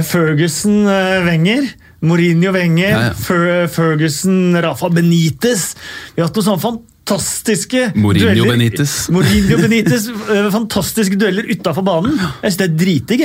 [0.06, 1.66] Ferguson uh, Wenger.
[2.02, 3.66] Mourinho Wenger, ja, ja.
[3.70, 5.72] Ferguson Rafa Benitez.
[6.14, 8.54] Vi har hatt noen sånne fantastiske Mourinho dueller.
[8.56, 8.96] Benitez.
[9.14, 12.18] Mourinho Benitez, uh, fantastiske dueller utafor banen.
[12.18, 13.24] Jeg synes det er dritdigg.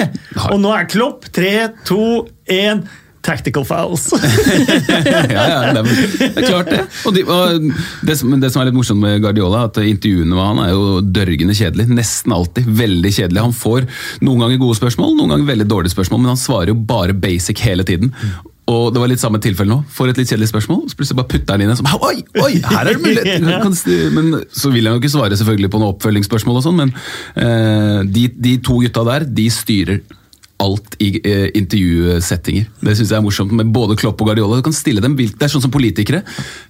[0.50, 1.30] Og nå er Klopp.
[1.38, 1.54] Tre,
[1.90, 2.02] to,
[2.50, 2.86] én
[3.28, 4.08] tactical fouls.
[4.18, 6.82] ja, ja, det er, det klart det.
[7.04, 7.70] Og, de, og
[8.08, 11.00] det, som, det, som, er litt morsomt med Guardiola, at intervjuene med han er jo
[11.04, 11.90] dørgende kjedelig.
[11.92, 13.44] Nesten alltid veldig kjedelig.
[13.50, 13.88] Han får
[14.24, 17.64] noen ganger gode spørsmål, noen ganger veldig dårlige spørsmål, men han svarer jo bare basic
[17.68, 18.14] hele tiden.
[18.68, 19.80] Og det var litt samme tilfelle nå.
[19.96, 22.54] Får et litt kjedelig spørsmål, så plutselig bare putter han inn en som Oi, oi,
[22.66, 24.12] her er det mulighet!
[24.18, 26.92] Men så vil han jo ikke svare selvfølgelig på noen oppfølgingsspørsmål, og sånn, men
[27.40, 30.02] eh, de, de to gutta der, de styrer
[30.64, 32.66] alt i eh, intervjusettinger.
[32.82, 34.58] Det synes jeg er morsomt med både Klopp og Guardiola.
[34.58, 36.24] Du kan stille dem, Det er sånn som politikere.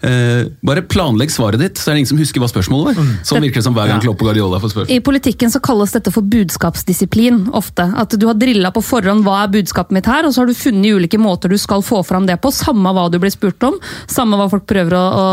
[0.03, 3.13] Eh, bare planlegg svaret ditt, så er det ingen som husker hva spørsmålet var.
[3.27, 4.91] Sånn virker det som hver gang Klopp og Guardiola får spørsmål.
[4.91, 7.87] I politikken så kalles dette for budskapsdisiplin ofte.
[7.95, 10.57] At du har drilla på forhånd hva er budskapet mitt her, og så har du
[10.57, 12.51] funnet ulike måter du skal få fram det på.
[12.51, 13.79] Samme hva du blir spurt om,
[14.11, 15.25] samme hva folk prøver å, å,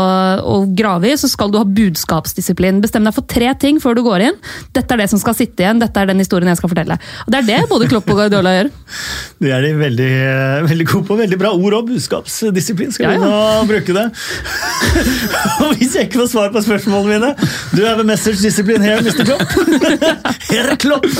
[0.55, 2.79] å grave i, så skal du ha budskapsdisiplin.
[2.83, 4.41] Bestem deg for tre ting før du går inn.
[4.75, 6.99] Dette er det som skal sitte igjen, dette er den historien jeg skal fortelle.
[7.27, 8.67] Og Det er det både Klopp og Guardiola gjør.
[9.41, 10.11] Det er de veldig,
[10.69, 11.15] veldig gode på.
[11.19, 12.91] Veldig bra ord og budskapsdisiplin.
[12.95, 13.65] Skal vi ja, ja.
[13.69, 14.05] bruke det?
[15.65, 17.29] og hvis jeg ikke får svar på spørsmålene mine
[17.73, 19.23] Du have a message discipline here, Mr.
[19.25, 19.49] Klopp.
[20.51, 21.05] Herr Klopp!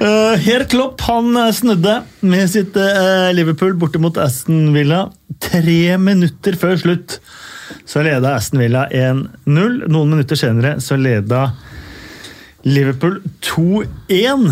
[0.00, 5.12] Uh, Herr Klopp han snudde med sitt uh, Liverpool borte mot Aston Villa
[5.44, 7.20] tre minutter før slutt.
[7.84, 9.84] Så leda Aston Villa 1-0.
[9.92, 11.46] Noen minutter senere så leda
[12.64, 14.48] Liverpool 2-1.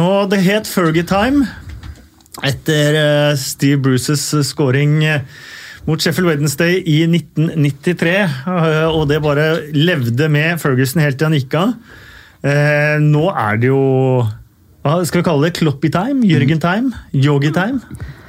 [0.00, 1.46] Og det het Fergie Time
[2.46, 5.24] etter eh, Steve Bruces scoring eh,
[5.84, 8.14] mot Sheffield Wednesday i 1993.
[8.16, 11.74] Eh, og det bare levde med Ferguson helt til han gikk av.
[13.04, 13.80] Nå er det jo
[14.80, 15.58] hva skal vi kalle det?
[15.58, 16.24] Kloppy-time?
[16.24, 16.94] Jørgen-time?
[17.12, 17.82] Yogi-time?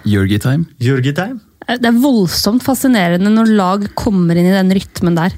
[0.03, 0.65] Jørgi-time.
[0.83, 1.39] Jørgi-time.
[1.79, 5.37] Det er voldsomt fascinerende når lag kommer inn i den rytmen der.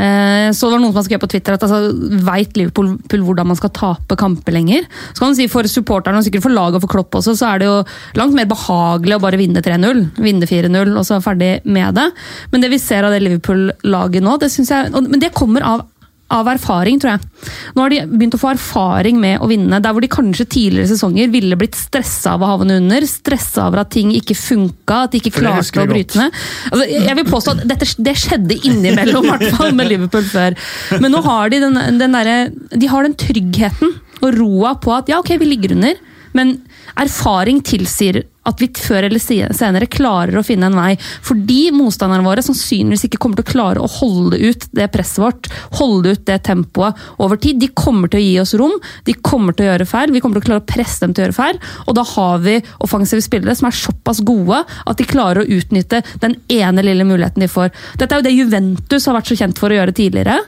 [0.00, 1.92] Eh, så det var noen som skrev på Twitter at altså,
[2.24, 2.94] veit Liverpool
[3.26, 4.88] hvordan man skal tape kamper lenger.
[5.12, 7.52] Så kan man si For supporterne og sikkert for laget og for Klopp også, så
[7.52, 7.76] er det jo
[8.18, 10.04] langt mer behagelig å bare vinne 3-0.
[10.22, 12.08] Vinne 4-0 og så er ferdig med det.
[12.52, 15.86] Men det vi ser av det Liverpool-laget nå, det synes jeg, men det kommer av
[16.30, 17.48] av erfaring, tror jeg.
[17.74, 19.80] Nå har de begynt å få erfaring med å vinne.
[19.82, 23.82] Der hvor de kanskje tidligere sesonger ville blitt stressa av å havne under, stressa over
[23.82, 26.36] at ting ikke funka, at de ikke klarte å bryte ned.
[26.70, 30.58] Altså, jeg vil påstå at dette, det skjedde innimellom, i hvert fall med Liverpool før.
[31.02, 35.10] Men nå har de den, den, der, de har den tryggheten og roa på at
[35.10, 35.98] ja, ok, vi ligger under,
[36.36, 36.60] men
[37.00, 40.94] erfaring tilsier at vi før eller senere klarer å finne en vei.
[41.26, 45.50] Fordi motstanderne våre sannsynligvis ikke kommer til å klare å holde ut det presset vårt,
[45.76, 47.60] holde ut det tempoet over tid.
[47.60, 50.40] De kommer til å gi oss rom, de kommer til å gjøre feil, vi kommer
[50.40, 51.60] til å klare å presse dem til å gjøre feil.
[51.86, 56.02] Og da har vi offensive spillere som er såpass gode at de klarer å utnytte
[56.24, 57.74] den ene lille muligheten de får.
[58.00, 60.38] Dette er jo det Juventus har vært så kjent for å gjøre tidligere,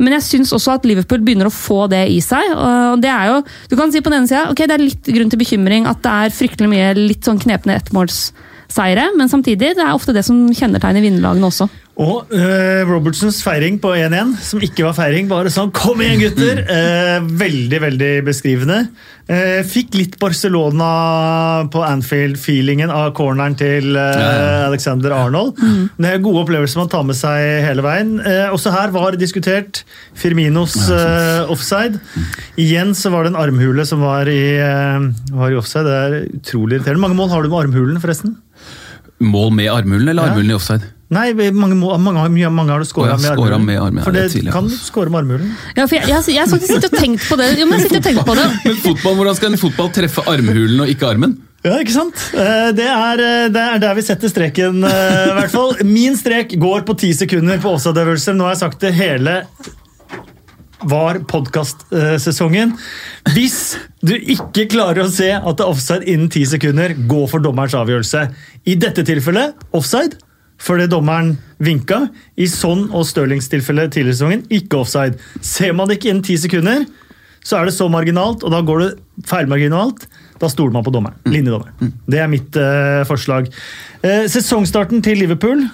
[0.00, 2.54] men jeg syns også at Liverpool begynner å få det i seg.
[2.56, 3.38] og det er jo,
[3.68, 6.02] Du kan si på den ene sida ok, det er litt grunn til bekymring at
[6.04, 10.44] det er fryktelig mye litt sånn knepne ettmålsseire, men samtidig det er ofte det som
[10.54, 11.68] kjennetegner vinnerlagene også.
[12.00, 16.62] Og eh, Robertsons feiring på 1-1, som ikke var feiring, bare sånn 'kom igjen, gutter'!
[16.72, 18.78] Eh, veldig, veldig beskrivende.
[19.28, 23.92] Eh, fikk litt Barcelona på Anfield-feelingen av corneren til.
[23.96, 25.60] Alexander Arnold.
[26.00, 28.14] Det er gode opplevelser man tar med seg hele veien.
[28.24, 29.82] Eh, også her var diskutert
[30.16, 32.00] Firminos eh, offside.
[32.56, 34.56] Igjen så var det en armhule som var i,
[35.30, 35.84] var i offside.
[35.84, 37.04] Det er utrolig irriterende.
[37.04, 38.38] Mange mål har du med armhulen, forresten?
[39.20, 40.32] Mål med armhulen eller Ja.
[40.32, 40.88] armhulen i offside?
[41.12, 43.64] Nei, mange, mål, mange, har- mye, mange har du scora med armhulen.
[43.68, 44.04] med armhulen.
[44.06, 45.50] For det det kan du score med armhulen.
[45.76, 47.50] Ja, for jeg, jeg, jeg har faktisk sittet og tenkt på det.
[47.60, 48.46] Jo, men jeg og tenkt på det.
[48.66, 51.36] Men fotball, hvordan skal en fotball treffe armhulen og ikke armen?
[51.62, 52.18] Ja, ikke sant?
[52.34, 55.76] Eh, Det er, eh, det er der vi setter streken, eh, i hvert fall.
[55.86, 58.34] Min strek går på ti sekunder på Åsa-øvelser.
[58.34, 59.36] Nå har jeg sagt det hele
[60.82, 62.72] var podkastsesongen.
[63.36, 67.38] Hvis du ikke klarer å se at det er offside innen ti sekunder, gå for
[67.44, 68.24] dommerens avgjørelse.
[68.66, 70.18] I dette tilfellet offside,
[70.62, 72.06] fordi dommeren vinka.
[72.38, 75.18] I Son og Stirlings tilfelle tidligere i sesongen ikke offside.
[75.42, 76.84] Ser man det ikke innen ti sekunder,
[77.42, 78.90] så er det så marginalt, og da går det
[79.26, 80.06] feilmarginalt.
[80.38, 81.18] Da stoler man på dommeren.
[81.26, 81.94] Linjedommeren.
[82.10, 83.50] Det er mitt uh, forslag.
[84.02, 85.66] Uh, sesongstarten til Liverpool.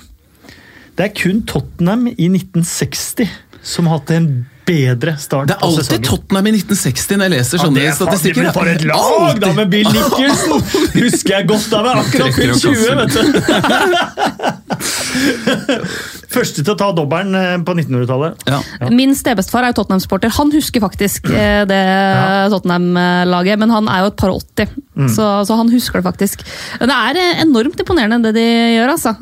[0.97, 3.29] Det er kun Tottenham i 1960
[3.63, 4.31] som har hatt en
[4.69, 6.03] bedre start Det er alltid.
[6.05, 8.45] Tottenham i 1960 når jeg leser sånne er statistikker.
[8.55, 10.61] For et lag, da, med Bill Nicholson!
[10.99, 13.23] Husker jeg godt da, men akkurat fylt 20, vet du.
[16.29, 18.43] Første til å ta dobbelen eh, på 1900-tallet.
[18.53, 18.59] Ja.
[18.93, 20.29] Min stebestefar er jo Tottenham-sporter.
[20.37, 21.79] Han husker faktisk eh, det
[22.53, 25.07] Tottenham-laget, men han er jo et par og 80, Mm.
[25.15, 26.41] så, så han husker det faktisk.
[26.81, 28.43] Men Det er eh, enormt imponerende det de
[28.75, 29.13] gjør, altså.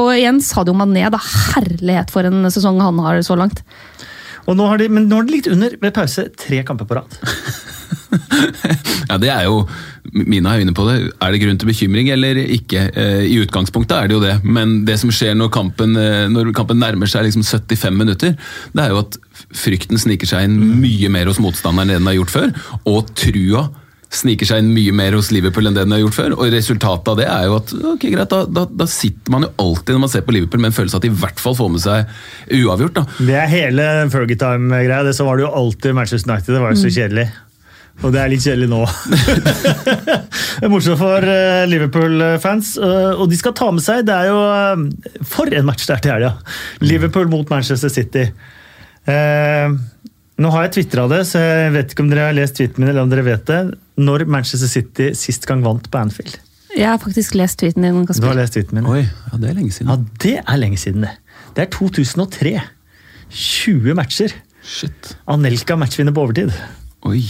[0.00, 1.20] Og igjen Sadio Mané, da.
[1.52, 3.60] Herlighet for en sesong han har så langt.
[4.50, 6.98] Og nå har de, men nå har de ligget under ved pause tre kamper på
[7.00, 7.20] rad.
[9.10, 9.64] Ja, det er jo
[10.10, 11.10] Mina er inne på det.
[11.22, 12.86] Er det grunn til bekymring eller ikke?
[12.98, 16.50] Eh, I utgangspunktet er det jo det, men det som skjer når kampen, eh, når
[16.56, 18.34] kampen nærmer seg liksom 75 minutter,
[18.74, 19.18] det er jo at
[19.54, 22.50] frykten sniker seg inn mye mer hos motstanderen enn den har gjort før,
[22.90, 23.68] og trua
[24.10, 26.32] sniker seg inn mye mer hos Liverpool enn det den har gjort før.
[26.38, 29.52] og Resultatet av det er jo at ok greit, da, da, da sitter man jo
[29.62, 31.70] alltid når man ser på Liverpool med en følelse at de i hvert fall får
[31.76, 32.16] med seg
[32.58, 32.96] uavgjort.
[32.98, 33.04] da.
[33.28, 35.04] Det er hele Fergie-time-greia.
[35.06, 36.50] Det Så var det jo alltid Manchester United.
[36.56, 37.28] Det var jo så kjedelig.
[38.00, 38.82] Og det er litt kjedelig nå.
[39.44, 42.70] det er morsomt for eh, Liverpool-fans.
[42.80, 45.98] eh, Og de skal ta med seg Det er jo eh, For en match det
[45.98, 46.30] er til helga!
[46.80, 48.24] Liverpool mot Manchester City.
[50.40, 52.90] Nå har jeg tvitra det, så jeg vet ikke om dere har lest tweeten min,
[52.92, 53.58] eller om dere vet det.
[54.00, 56.38] Når Manchester City sist gang vant på Anfield.
[56.72, 57.98] Jeg har faktisk lest tweeten din.
[58.08, 58.88] Du har lest tweeten min.
[58.88, 59.90] Oi, ja, det er lenge siden.
[59.90, 61.12] Ja, det er lenge siden, det.
[61.56, 62.54] Det er 2003.
[63.30, 64.32] 20 matcher.
[64.64, 65.12] Shit.
[65.28, 66.54] Anelka matchvinner på overtid.
[67.10, 67.20] Oi.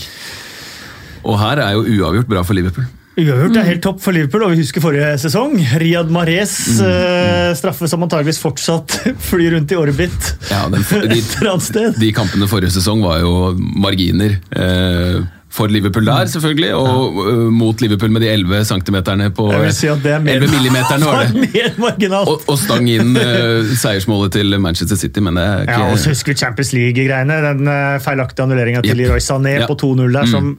[1.24, 2.86] Og her er jo uavgjort bra for Liverpool.
[3.18, 5.56] Uavgjort er helt topp for Liverpool, og vi husker forrige sesong.
[5.82, 8.94] Riyad Mahrez eh, straffe som antageligvis fortsatt
[9.30, 11.98] flyr rundt i orbit Ja, den, de, et eller annet sted.
[12.00, 14.38] de kampene forrige sesong var jo marginer.
[14.54, 15.20] Eh,
[15.50, 19.72] for Liverpool der, selvfølgelig, og eh, mot Liverpool med de 11 centimeterne på Jeg vil
[19.74, 21.42] si at det er mer, 11 millimeterne var det.
[21.56, 22.30] mer marginalt.
[22.30, 26.14] Og, og stang inn eh, seiersmålet til Manchester City, men det er Ja, og så
[26.14, 27.40] husker vi Champions League-greiene.
[27.50, 29.02] Den eh, feilaktige annulleringa til yep.
[29.02, 29.66] Leroy Sané Ja.
[29.68, 30.30] på 2-0 der, Mm.
[30.30, 30.54] som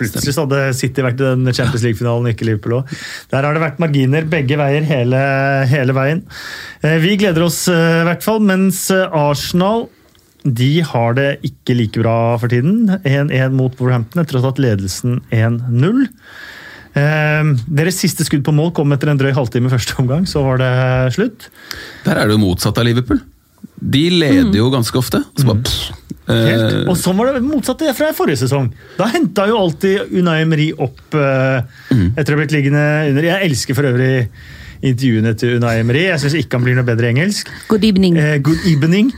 [0.00, 2.92] Plutselig så hadde City vært i den Champions League-finalen, ikke Liverpool òg.
[3.32, 5.22] Der har det vært marginer begge veier hele,
[5.70, 6.24] hele veien.
[6.82, 9.88] Eh, Vi gleder oss eh, i hvert fall, mens eh, Arsenal
[10.40, 12.86] de har det ikke like bra for tiden.
[13.04, 16.06] 1-1 mot Wolverhampton etter å ha tatt ledelsen 1-0.
[16.96, 20.62] Eh, deres siste skudd på mål kom etter en drøy halvtime første omgang, så var
[20.62, 20.72] det
[21.18, 21.50] slutt.
[22.08, 23.20] Der er det jo motsatt av Liverpool.
[23.80, 25.20] De leder jo ganske ofte.
[25.22, 25.99] og Så bare, pff,
[26.30, 26.72] Helt.
[26.84, 28.70] eh, Og sånn var det motsatte fra forrige sesong.
[28.98, 31.60] Da henta jo alltid Unai Emery opp eh,
[32.16, 33.28] etter å ha blitt liggende under.
[33.32, 34.14] Jeg elsker for øvrig
[34.80, 36.06] intervjuene til Unai Emery.
[36.08, 37.50] Jeg syns ikke han blir noe bedre i engelsk.
[37.68, 38.16] Good evening.
[38.16, 39.10] Eh, good evening.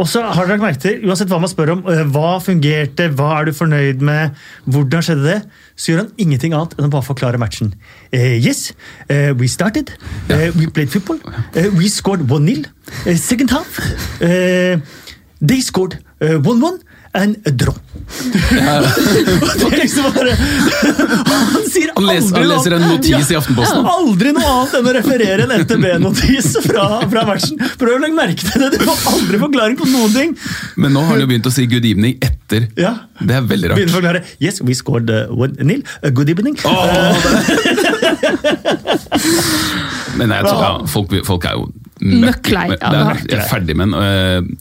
[0.00, 3.10] Og så har dere merket merke til, uansett hva man spør om, eh, hva fungerte,
[3.18, 5.42] hva er du fornøyd med, hvordan skjedde det,
[5.76, 7.74] så gjør han ingenting annet enn å bare forklare matchen.
[8.12, 8.72] Eh, yes,
[9.10, 9.92] eh, we started.
[10.30, 11.20] Eh, we played football.
[11.54, 12.64] Eh, we scored 1-0.
[13.04, 13.76] Eh, second half.
[14.24, 14.78] Eh,
[15.40, 16.80] they scored eh, 1-1.
[17.12, 17.74] And a draw.
[18.30, 18.84] det er
[19.82, 23.82] liksom bare Han sier aldri leser- han leser en notis i Aftenposten.
[23.90, 27.58] Aldri noe annet enn å referere en NTB-notis fra, fra matchen.
[27.80, 28.68] Prøv å legge merke til det!
[28.78, 30.36] Du får aldri forklaring på noen ting.
[30.78, 32.68] Men nå har han jo begynt å si good evening etter.
[32.78, 32.92] Ja.
[33.18, 34.22] Det er veldig Begynner å forklare.
[34.38, 35.82] Yes, we scored uh, one nil.
[36.04, 36.54] Uh, good evening.
[40.20, 41.66] Men jeg tror, ja, folk, folk er jo
[42.00, 42.68] Møkk lei.
[42.78, 44.54] Ja, er, er- er ferdig med den.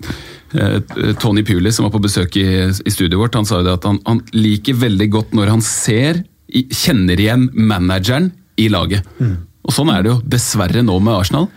[0.54, 3.78] Eh, Tony Puli, som var på besøk i, i studioet vårt, han sa jo det
[3.78, 9.06] at han, han liker veldig godt når han ser, kjenner igjen manageren i laget.
[9.22, 9.36] Mm.
[9.68, 11.50] Og sånn er det jo dessverre nå med Arsenal.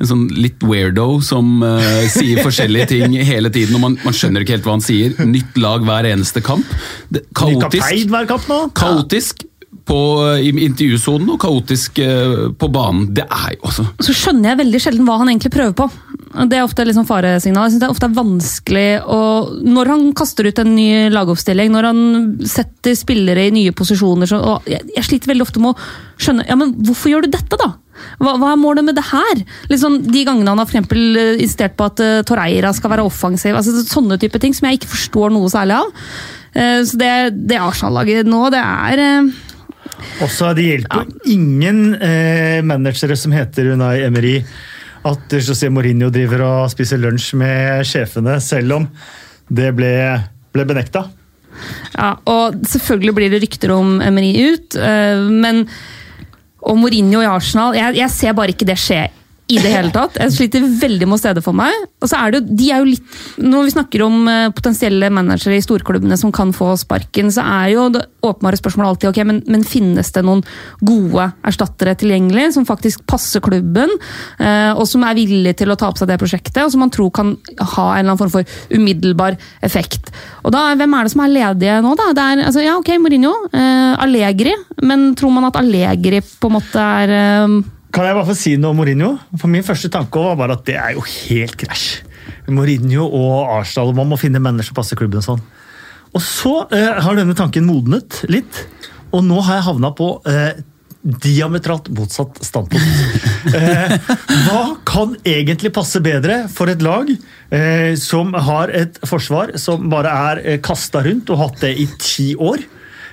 [0.00, 4.42] en sånn litt weirdo som uh, sier forskjellige ting hele tiden, og man, man skjønner
[4.42, 5.14] ikke helt hva han sier.
[5.22, 6.66] Nytt lag hver eneste kamp.
[7.12, 8.10] Det, kaotisk.
[8.80, 9.46] Kaotisk
[9.90, 9.98] på,
[10.38, 13.08] i intervjusonen og kaotisk eh, på banen.
[13.16, 15.88] Det er jo også Så skjønner jeg veldig sjelden hva han egentlig prøver på.
[16.46, 17.66] Det er ofte liksom faresignal.
[17.66, 19.20] Jeg synes det er ofte vanskelig å
[19.66, 22.02] Når han kaster ut en ny lagoppstilling, når han
[22.46, 26.58] setter spillere i nye posisjoner så, jeg, jeg sliter veldig ofte med å skjønne ja,
[26.58, 27.72] men hvorfor gjør du dette, da?
[28.20, 29.42] Hva, hva er målet med det her?
[29.70, 33.06] Liksom, de gangene han har for eksempel eh, insistert på at uh, Torreira skal være
[33.06, 33.56] offensiv.
[33.56, 35.92] altså Sånne type ting som jeg ikke forstår noe særlig av.
[36.54, 37.12] Uh, så det,
[37.50, 39.30] det Arsenal-laget nå, det er eh,
[40.24, 44.38] Også Det hjelper ingen eh, managere som heter Unai Emery
[45.08, 48.88] at José Mourinho driver og spiser lunsj med sjefene, selv om
[49.48, 49.94] det ble,
[50.52, 51.06] ble benekta.
[51.94, 55.64] Ja, og selvfølgelig blir det rykter om Emery ut, øh, men
[56.60, 59.06] og Mourinho i Arsenal jeg, jeg ser bare ikke det skje
[59.50, 60.18] i det hele tatt.
[60.20, 61.74] Jeg sliter veldig med å se det for meg.
[62.00, 65.58] Og så er det de er jo litt, Når vi snakker om øh, potensielle managere
[65.58, 69.40] i storklubbene som kan få sparken, så er jo det åpenbare spørsmålet alltid ok, men,
[69.50, 70.42] men finnes det noen
[70.84, 73.90] gode erstattere tilgjengelig som faktisk passer klubben,
[74.38, 76.92] øh, og som er villige til å ta på seg det prosjektet, og som man
[76.94, 80.12] tror kan ha en eller annen form for umiddelbar effekt.
[80.44, 82.10] Og da, Hvem er det som er ledige nå, da?
[82.16, 83.34] Det er, altså, ja, ok, Mourinho.
[83.56, 84.54] eh, Allegri.
[84.86, 88.54] Men tror man at Allegri på en måte er eh, Kan jeg bare få si
[88.60, 89.14] noe om Mourinho?
[89.38, 92.04] For Min første tanke var bare at det er jo helt krasj.
[92.50, 95.42] Mourinho og Arsenal, man må finne mennesker som passer klubben og sånn.
[96.10, 98.64] Og så eh, har denne tanken modnet litt,
[99.14, 100.62] og nå har jeg havna på eh,
[101.00, 102.86] diametralt motsatt standpunkt.
[103.40, 103.92] Eh,
[104.44, 110.12] hva kan egentlig passe bedre for et lag eh, som har et forsvar som bare
[110.12, 112.60] er eh, kasta rundt og hatt det i ti år?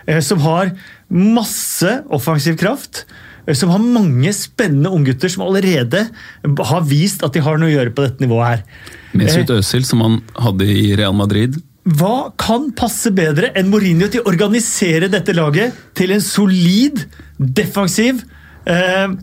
[0.03, 0.73] Eh, som har
[1.07, 3.05] masse offensiv kraft.
[3.47, 6.07] Eh, Som har mange spennende unggutter som allerede
[6.43, 8.85] har vist at de har noe å gjøre på dette nivået her.
[9.17, 11.57] Mesut Özil, som han hadde i Real Madrid.
[11.87, 17.05] Hva kan passe bedre enn Mourinho til å organisere dette laget til en solid,
[17.39, 18.19] defensiv
[18.67, 19.13] eh,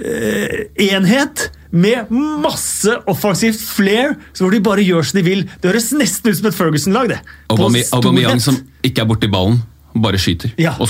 [0.00, 5.44] eh, enhet med masse offensivt flair, hvor de bare gjør som de vil.
[5.60, 7.12] Det høres nesten ut som et Ferguson-lag.
[7.12, 7.20] det.
[7.52, 9.60] Aubameyang som ikke er borti ballen,
[9.94, 10.74] bare skyter Ja.
[10.78, 10.88] og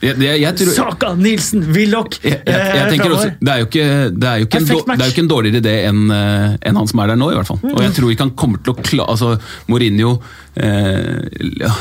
[0.00, 4.62] jeg tror, Saka, Nilsen, Willoch tenker også, det er jo ikke, det er jo ikke,
[4.62, 7.50] en, er jo ikke dårligere idé enn en han som er der nå, i hvert
[7.50, 7.60] fall.
[7.72, 9.34] Og jeg tror ikke han kommer til å klare altså,
[9.70, 10.16] Mourinho
[10.56, 11.26] eh,
[11.60, 11.72] ja,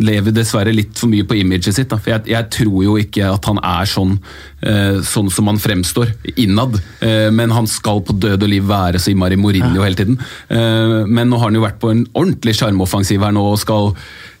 [0.00, 1.90] lever dessverre litt for mye på imaget sitt.
[1.90, 1.98] Da.
[2.00, 4.16] For jeg, jeg tror jo ikke at han er sånn,
[4.64, 6.78] eh, sånn som han fremstår innad.
[7.04, 10.20] Eh, men han skal på død og liv være så innmari Mourinho hele tiden.
[10.48, 13.92] Eh, men nå har han jo vært på en ordentlig sjarmoffensiv her nå og skal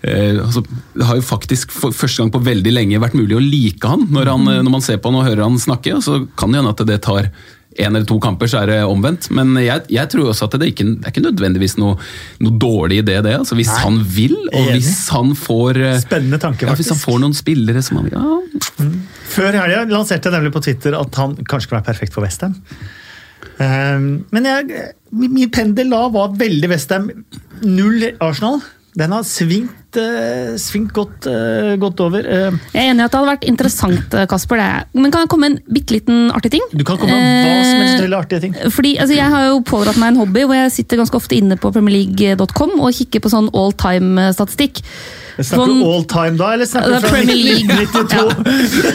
[0.02, 3.42] Eh, altså, det har jo faktisk for første gang på veldig lenge vært mulig å
[3.42, 5.98] like han når, han, eh, når man ser på han og hører han snakke.
[6.02, 7.30] Så kan det hende at det tar
[7.80, 9.28] en eller to kamper, så er det omvendt.
[9.34, 11.96] Men jeg, jeg tror også at det, ikke, det er ikke nødvendigvis noe,
[12.44, 13.36] noe dårlig idé, det.
[13.38, 17.00] altså Hvis Nei, han vil, og hvis han får eh, Spennende tanke, ja, Hvis han
[17.00, 18.90] får noen spillere som han vil ja,
[19.32, 22.58] Før helga lanserte jeg nemlig på Twitter at han kanskje kan være perfekt for Westham.
[23.62, 24.84] Um, men jeg,
[25.14, 27.08] min min pendel da var veldig Westham,
[27.64, 28.60] null Arsenal.
[28.98, 32.20] Den har svingt, eh, svingt godt, eh, godt over.
[32.24, 34.56] Eh, Jeg er enig i at det hadde vært interessant, eh, Kasper.
[34.56, 34.64] Det.
[34.64, 36.62] er- Men kan jeg komme med en bitte liten artig ting?
[36.74, 38.54] du kan komme med hva som helst Eh, til artige ting.
[38.70, 41.56] Fordi, altså, Jeg har jo pådratt meg en hobby hvor jeg sitter ganske ofte inne
[41.56, 44.82] på premierleague.com og kikker på sånn all time-statistikk.
[45.40, 47.64] Snakker du all time da, eller snakker du er fra Premier League.
[47.64, 48.44] 1992?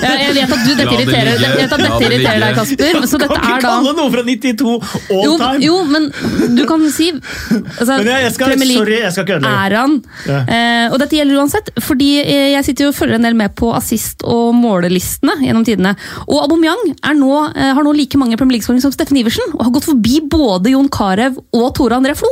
[0.04, 0.12] Ja.
[0.22, 2.56] Jeg vet at du, dette det irriterer, jeg vet at dette irriterer deg.
[2.60, 3.08] Kasper.
[3.10, 4.76] Så dette Kan ikke er kalle noe fra 92
[5.10, 5.60] all jo, time!
[5.66, 6.12] jo, men
[6.56, 9.66] du kan si altså, Men jeg- jeg skal- Premier League sorry, jeg skal ikke ødelegge.
[9.66, 10.04] Er han?
[10.28, 10.40] Ja.
[10.48, 13.56] Eh, og dette gjelder uansett, fordi eh, jeg sitter jo og følger en del med
[13.60, 15.94] på assist- og målelistene gjennom tidene.
[16.28, 19.68] Og Aubameyang er nå, eh, har nå like mange Premier League-skåringer som Steffen Iversen, og
[19.68, 22.32] har gått forbi både Jon Carew og Tore André Flo.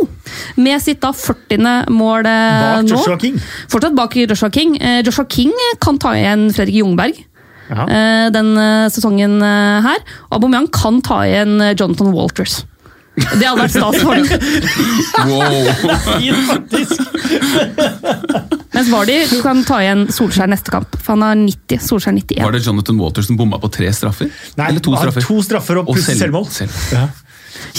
[0.61, 1.91] Med sitt da 40.
[1.93, 2.95] mål eh, Bak nå.
[2.95, 3.39] Joshua King.
[3.71, 4.77] Fortsatt bak Joshua King.
[4.81, 7.23] Eh, Joshua King kan ta igjen Fredrik Jungberg
[7.69, 10.03] eh, den eh, sesongen eh, her.
[10.33, 12.63] Aubameyang kan ta igjen eh, Jonathan Walters.
[13.15, 14.25] Det hadde vært stas for ham.
[15.29, 15.55] wow.
[18.75, 21.79] Mens Vardy kan ta igjen Solskjær neste kamp, for han har 90.
[21.85, 22.41] Solskjær 91.
[22.43, 24.27] Var det Jonathan Waters som bomma på tre straffer?
[24.59, 25.23] Nei, Eller to straffer?
[25.29, 26.49] to straffer og Og pluss selvmål.
[26.51, 26.71] selv.
[26.91, 27.05] Ja.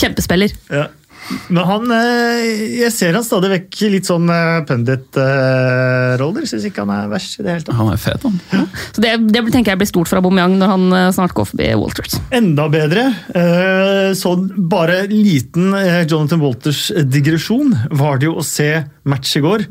[0.01, 0.51] Kjempespiller.
[0.73, 0.87] Ja.
[1.49, 6.47] Men han eh, Jeg ser han stadig vekk i litt sånn eh, pundit-roller.
[6.49, 7.79] Syns ikke han er verst i det hele tatt.
[7.79, 8.67] Han er fet, han.
[8.93, 11.71] Så det, det tenker jeg blir stort for Aubameyang når han eh, snart går forbi
[11.81, 12.19] Walters.
[12.37, 15.75] Enda bedre, eh, sånn bare liten
[16.07, 18.71] Jonathan Walters-digresjon, var det jo å se
[19.09, 19.67] match i går.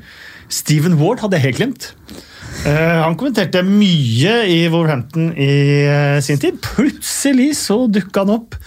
[0.51, 1.91] Steven Ward hadde jeg helt glemt.
[2.65, 5.51] Eh, han kommenterte mye i Wolverhampton i
[6.25, 6.57] sin tid.
[6.63, 8.57] Plutselig så dukka han opp.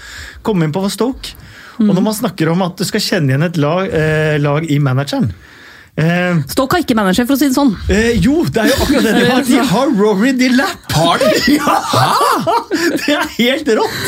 [0.47, 1.35] Kom inn på Stoke.
[1.79, 4.81] Og når man snakker om at du skal kjenne igjen et lag, eh, lag i
[4.83, 5.31] manageren
[5.99, 7.73] eh, Stoke har ikke manager, for å si det sånn.
[7.91, 9.43] eh, Jo, det er jo akkurat det de har!
[9.49, 10.93] De har Rory Dillap!
[10.99, 11.33] Har de?
[11.59, 11.77] Ja!
[12.99, 13.99] Det er helt rått!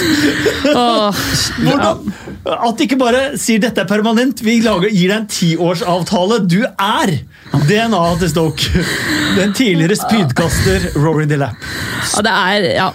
[1.61, 2.13] Hvordan,
[2.51, 6.41] at de ikke bare sier dette er permanent, vi lager, gir deg en tiårsavtale.
[6.49, 7.13] Du er
[7.69, 8.85] DNA til Stoke!
[9.37, 11.59] Den tidligere spydkaster Rory Dillap.
[12.17, 12.91] Ja, det er Ja.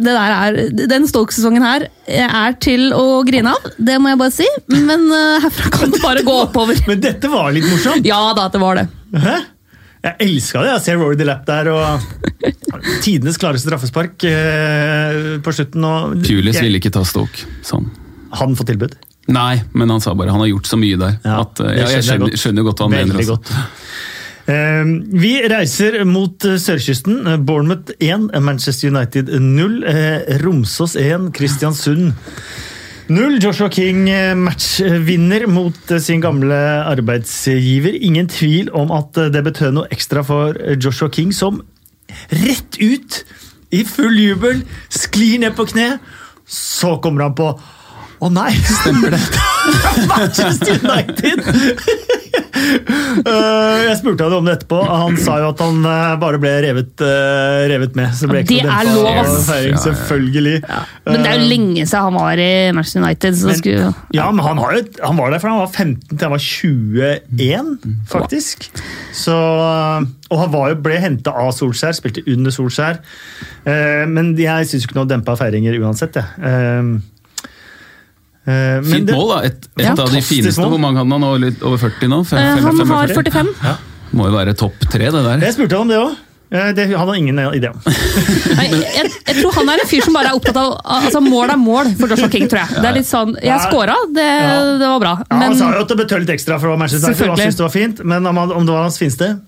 [0.00, 0.56] Det der er,
[0.88, 4.46] den Stoke-sesongen her er til å grine av, det må jeg bare si.
[4.72, 6.78] Men eh, herfra kan det bare gå oppover.
[6.88, 8.06] Men dette var litt morsomt.
[8.10, 8.86] Ja da, det var det.
[9.24, 9.36] Hæ?
[10.00, 10.70] Jeg elska det.
[10.72, 12.00] Jeg ser Rory DeLapp der og
[13.04, 15.84] tidenes klareste straffespark eh, på slutten.
[15.84, 17.44] Og Pulis Jeg- ville ikke ta Stoke.
[17.66, 17.90] Sånn.
[18.40, 18.94] Han får tilbud.
[19.30, 21.18] Nei, men han sa bare han har gjort så mye der.
[21.22, 22.40] Ja, at, eh, ja, jeg skjønner jeg skjønner, godt.
[22.44, 23.30] skjønner godt hva han Veldig mener.
[23.34, 23.52] godt.
[24.50, 24.84] Eh,
[25.26, 27.20] Vi reiser mot eh, sørkysten.
[27.46, 29.84] Bournemouth 1, Manchester United 0.
[29.84, 32.14] eh, Romsås 1, Kristiansund
[33.10, 33.40] 0.
[33.42, 36.54] Joshua King eh, matchvinner mot eh, sin gamle
[36.86, 37.96] arbeidsgiver.
[38.06, 41.58] Ingen tvil om at eh, det betød noe ekstra for Joshua King, som
[42.30, 43.24] rett ut
[43.74, 44.62] i full jubel
[44.94, 45.96] sklir ned på kne.
[46.46, 47.50] Så kommer han på
[48.20, 48.52] Å nei!
[48.62, 49.20] Stemmer det?
[50.10, 52.19] Manchester United!
[53.20, 54.78] Eh, jeg spurte han om det etterpå.
[54.86, 58.12] Han sa jo at han eh, bare ble revet, eh, revet med.
[58.16, 59.48] Så ble ikke det er lov, ass.
[59.48, 59.82] feiring, Ja, ja.
[59.82, 60.54] selvfølgelig.
[61.10, 63.36] Men det er jo lenge siden han var i Manchester United.
[63.40, 66.06] Så men- skulle, Ja, men han, har jo, han var der fra han var 15
[66.14, 67.76] til han var 21,
[68.14, 68.70] faktisk.
[69.12, 69.36] Så,
[70.30, 73.02] og han var jo, ble henta av Solskjær, spilte under Solskjær.
[73.66, 77.00] Eh, men jeg syns ikke noe dempa feiringer uansett, jeg.
[78.50, 79.38] Eh, eh, Fint det- mål, da.
[79.50, 80.58] Et, et Ja, av de fineste.
[80.60, 80.72] mål.
[80.74, 81.30] Hvor mange hadde han nå?
[81.46, 82.24] Litt over 40 nå?
[82.26, 83.54] Fem- Eh, fem- han har 45?
[83.62, 83.76] Ja.
[84.12, 85.38] Må jo være topp tre, det der.
[85.46, 86.16] Jeg spurte han om det òg.
[86.50, 87.76] Det han har ingen idé om.
[88.58, 91.52] Nei, jeg, jeg tror han er en fyr som bare er opptatt av altså Mål
[91.54, 92.80] er mål for Joshua King, tror jeg.
[92.82, 94.56] Det er litt sånn, Jeg scora, det, Ja.
[94.80, 95.12] det var bra.
[95.30, 97.28] Ja, Men han sa jo at det betød litt ekstra for Manchester United.
[97.28, 99.38] Han syntes det var fint, men om, om det var hans fineste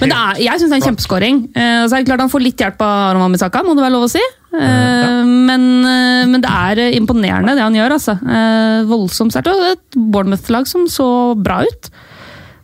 [0.00, 1.42] Men det er, jeg syns det er en kjempeskåring.
[1.54, 3.94] Uh, så er det klart Han får litt hjelp av Aron Wambisaka, må det være
[3.96, 4.22] lov å si.
[4.54, 7.96] Eh, men, uh, men det er eh, imponerende, det han gjør.
[7.96, 8.14] altså.
[8.22, 9.50] Eh, voldsomt sterkt.
[9.50, 11.90] Og et Bournemouth-lag som så bra ut.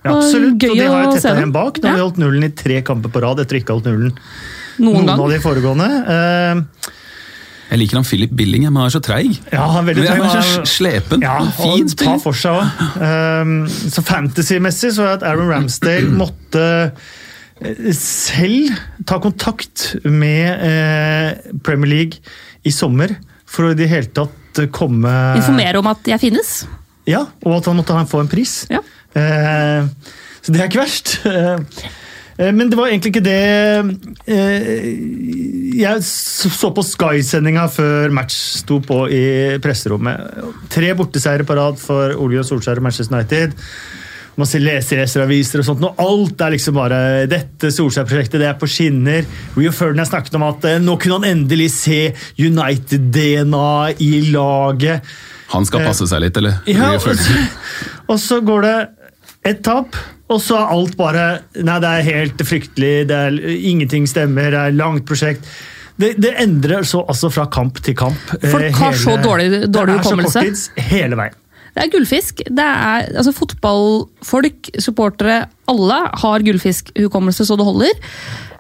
[0.05, 0.55] Ja, absolutt.
[0.65, 1.77] og de har jo tetta igjen bak.
[1.83, 2.07] Nå har de Ja.
[2.07, 4.15] holdt nullen i tre kamper på rad etter ikke å ha holdt nullen
[4.81, 5.89] Noen, noen av de foregående.
[6.15, 6.63] Eh,
[7.71, 9.37] Jeg liker han Philip Billing, men han er så treig.
[9.53, 11.23] ja, han er veldig Men Han er så slepen.
[11.23, 13.71] Ja, fin og ta tar for seg òg.
[13.95, 16.65] så fantasy-messig så er at Aaron Ramsdale måtte
[17.63, 18.75] eh, selv
[19.07, 22.19] ta kontakt med eh, Premier League
[22.67, 23.15] i sommer
[23.47, 26.65] for å i det hele tatt komme Informere om at jeg finnes.
[27.07, 28.65] Ja, og at han måtte få en pris.
[28.71, 28.83] Ja.
[29.15, 29.87] Eh,
[30.43, 31.21] så det er ikke verst.
[32.41, 33.41] Eh, men det var egentlig ikke det
[34.33, 34.89] eh,
[35.81, 39.25] Jeg så på Sky-sendinga før match sto på i
[39.63, 40.43] presserommet.
[40.73, 43.57] Tre borteseiere på rad for Ole Gunnar Solskjær og Manchester United.
[44.41, 48.61] Man ser leser leseraviser og sånt, og alt er liksom bare Dette Solskjær-prosjektet det er
[48.61, 49.27] på skinner.
[49.59, 52.01] Rio Ferdinand snakket om at eh, nå kunne han endelig se
[52.41, 53.75] United-DNA
[54.07, 55.13] i laget.
[55.51, 56.61] Han skal passe seg litt, eller?
[56.71, 57.37] Ja, og så,
[58.07, 58.77] og så går det
[59.45, 59.97] et tap,
[60.31, 61.27] og så er alt bare
[61.65, 65.47] Nei, det er helt fryktelig, det er, ingenting stemmer, det er langt prosjekt.
[66.01, 68.21] Det, det endrer så altså fra kamp til kamp.
[68.41, 70.41] Folk har har så dårlig- dårlig Det er så hukommelse.
[70.45, 71.35] korttids hele veien.
[71.71, 72.41] Det er gullfisk.
[72.51, 77.93] Det er, altså Fotballfolk, supportere, alle har gullfiskhukommelse så det holder.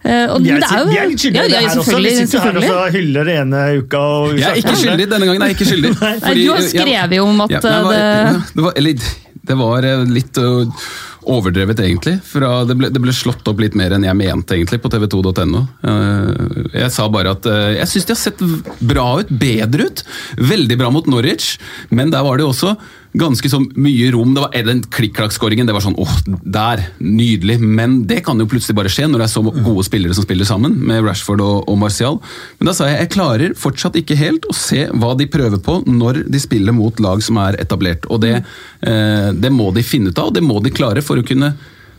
[0.04, 1.80] Eh, og er, det er jo- jeg er litt skyldig Ja, i det ja, her
[1.80, 1.96] også.
[2.00, 3.98] Vi sitter her og hyller det ene uka.
[3.98, 5.42] Og Jeg er ikke skyldig denne gangen.
[5.42, 5.94] er jeg ikke skyldig.
[5.98, 8.72] Fordi, Nei, du har skrevet jo om at Ja, nei, eh, var, det det var,
[8.76, 8.94] eller,
[9.50, 10.66] det var eh, litt øh,
[11.28, 12.16] overdrevet, egentlig.
[12.24, 15.64] Fra, det, ble, det ble slått opp litt mer enn jeg mente, egentlig, på tv2.no.
[15.84, 18.46] Eh, Jeg sa bare at eh, jeg syns de har sett
[18.80, 20.04] bra ut, bedre ut.
[20.40, 21.54] Veldig bra mot Norwich,
[21.90, 22.76] men der var det også
[23.18, 24.34] ganske så mye rom.
[24.34, 26.12] Det var Den klikk-klakk-skåringen, det var sånn åh,
[26.46, 27.58] der, nydelig.
[27.60, 30.46] Men det kan jo plutselig bare skje når det er så gode spillere som spiller
[30.46, 32.20] sammen, med Rashford og, og Martial.
[32.60, 35.80] Men da sa jeg jeg klarer fortsatt ikke helt å se hva de prøver på
[35.88, 38.06] når de spiller mot lag som er etablert.
[38.12, 38.36] Og det,
[38.86, 41.54] eh, det må de finne ut av, og det må de klare for å kunne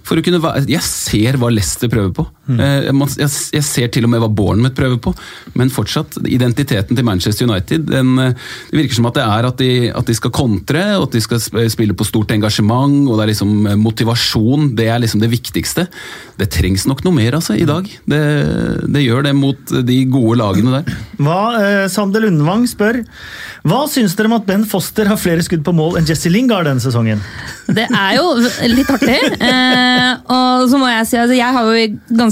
[0.08, 2.24] for å kunne Jeg ser hva Leicester prøver på.
[2.60, 5.14] Eh, man- Jeg, jeg ser til og med hva Bournemouth prøver på,
[5.56, 8.34] men fortsatt, identiteten til Manchester United den, eh,
[8.72, 11.22] Det virker som at det er at de, at de skal kontre, og at de
[11.22, 11.40] skal
[11.70, 14.76] spille på stort engasjement, og det er liksom eh, motivasjon.
[14.76, 15.88] Det er liksom det viktigste.
[16.38, 17.86] Det trengs nok noe mer altså, i dag.
[18.08, 18.22] Det,
[18.92, 20.96] det gjør det mot de gode lagene der.
[21.22, 23.04] Hva, eh, Sander Lundvang spør
[23.68, 26.66] Hva syns dere om at Ben Foster har flere skudd på mål enn Jesse Lingard
[26.66, 27.22] denne sesongen?
[27.72, 28.32] Det er jo
[28.74, 29.20] litt artig.
[29.38, 31.86] Eh, og så må jeg si altså, jeg har jo i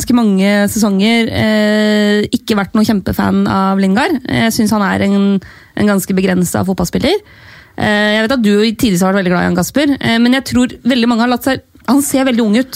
[0.10, 4.18] ganske mange sesonger eh, ikke vært noen kjempefan av Lingard.
[4.26, 7.20] Jeg syns han er en, en ganske begrensa fotballspiller.
[7.78, 10.38] Eh, jeg vet at du tidligere har vært veldig glad i han, Kasper, eh, men
[10.40, 12.76] jeg tror veldig mange har latt seg han ser veldig ung ut.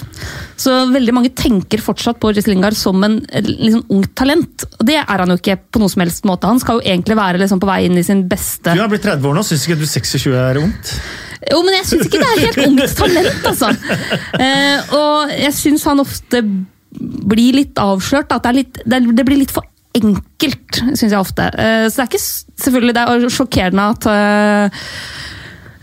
[0.57, 4.65] Så veldig mange tenker fortsatt på Jesse Lingard som en liksom, ungt talent.
[4.79, 6.49] Og det er han jo ikke på noen som helst måte.
[6.49, 9.05] Han skal jo egentlig være liksom, på vei inn i sin beste Du har blitt
[9.05, 10.95] 30 år nå, syns ikke du 26 er ungt?
[11.51, 13.73] jo, men jeg syns ikke det er helt ungt talent, altså.
[14.43, 16.41] Eh, og jeg syns han ofte
[17.00, 18.32] blir litt avslørt.
[18.32, 21.50] At det, er litt, det, det blir litt for enkelt, syns jeg ofte.
[21.54, 22.26] Eh, så det er ikke
[22.66, 24.86] selvfølgelig det er sjokkerende at eh,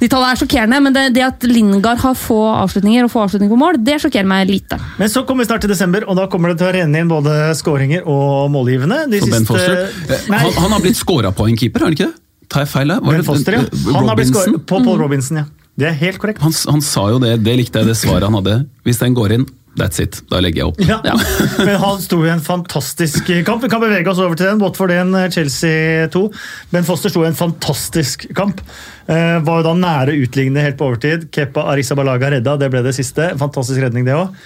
[0.01, 3.53] de tallene er sjokkerende, men det, det at Lingard har få avslutninger og få avslutninger
[3.53, 4.79] på mål, det sjokkerer meg lite.
[4.97, 7.11] Men så kommer vi snart til desember, og da kommer det til å renne inn
[7.11, 9.03] både skåringer og målgivende.
[9.13, 9.83] De For Ben Foster.
[10.09, 12.17] Eh, Nei, Han, han har blitt scora på en keeper, har han ikke det?
[12.51, 13.05] Tar jeg feil der?
[13.05, 13.67] Var Ben det- Foster, ja.
[13.95, 15.47] Han har blitt skåret på Paul Robinson, ja.
[15.81, 16.41] Det er helt korrekt.
[16.45, 18.57] Han, han sa jo det, det likte jeg det svaret han hadde.
[18.85, 19.47] Hvis den går inn,
[19.81, 20.21] that's it.
[20.31, 20.81] Da legger jeg opp.
[20.85, 21.17] Ja.
[21.67, 23.65] Men han sto i en fantastisk kamp.
[23.65, 24.61] Vi kan bevege oss over til den.
[24.63, 26.25] Watford 1, Chelsea 2.
[26.71, 28.63] Ben Foster sto i en fantastisk kamp.
[29.11, 31.31] Eh, var jo da nære utlignende helt på overtid.
[31.35, 33.33] Kepa Arisabalaga redda, det ble det siste.
[33.41, 34.37] Fantastisk redning, det òg.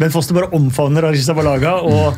[0.00, 1.78] Ben Foster bare omfavner Arisabalaga.
[1.82, 2.16] og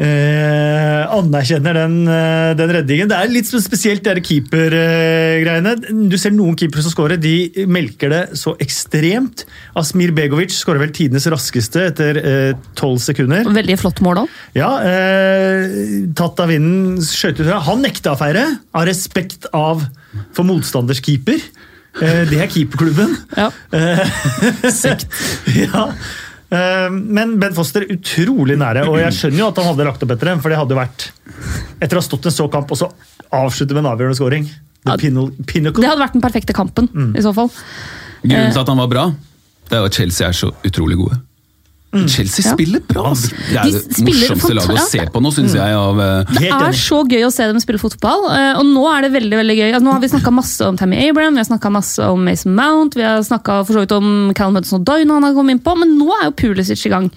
[0.00, 3.10] eh, anerkjenner den, eh, den redningen.
[3.10, 5.74] Det er litt spesielt, de keepergreiene.
[6.10, 9.44] Du ser noen keepere som scorer, de melker det så ekstremt.
[9.76, 12.20] Asmir Begovic skårer vel tidenes raskeste etter
[12.78, 13.44] tolv sekunder.
[13.44, 14.36] Veldig flott mål òg.
[14.56, 17.52] Ja, eh, tatt av vinden, skjøt ut.
[17.68, 19.84] Han nekta å feire, av respekt av
[20.32, 21.38] for motstanders keeper.
[22.00, 23.16] Eh, det er keeperklubben.
[23.36, 23.50] Ja.
[25.64, 25.86] ja.
[26.50, 30.10] Eh, Men Ben Foster utrolig nære, og jeg skjønner jo at han hadde lagt opp
[30.16, 30.40] etter dem.
[30.42, 31.10] For det hadde vært
[31.80, 32.90] Etter å ha stått en så kamp, og så
[33.32, 34.48] avslutte med en avgjørende scoring.
[34.84, 34.96] Ja.
[35.80, 37.16] Det hadde vært den perfekte kampen, Mm.
[37.16, 37.50] i så fall.
[38.24, 39.04] Grunnen til at han var bra,
[39.70, 41.20] det er at Chelsea er så utrolig gode.
[41.90, 42.52] Chelsea Ja.
[42.54, 43.08] spiller bra!
[43.10, 43.32] altså.
[43.34, 45.74] Det er De det spiller morsomste laget å se på nå, syns jeg.
[45.74, 45.98] av...
[45.98, 46.32] uh...
[46.38, 49.40] Det er så gøy å se dem spille fotball, eh, og nå er det veldig
[49.40, 49.66] veldig gøy.
[49.72, 52.54] Altså, nå har vi snakka masse om Tammy Abraham, vi har snakka masse om Mason
[52.54, 55.58] Mount, vi har snakka for så vidt om Callum Hudson og når han har kommet
[55.58, 57.10] inn på, men nå er jo Pulisic i gang.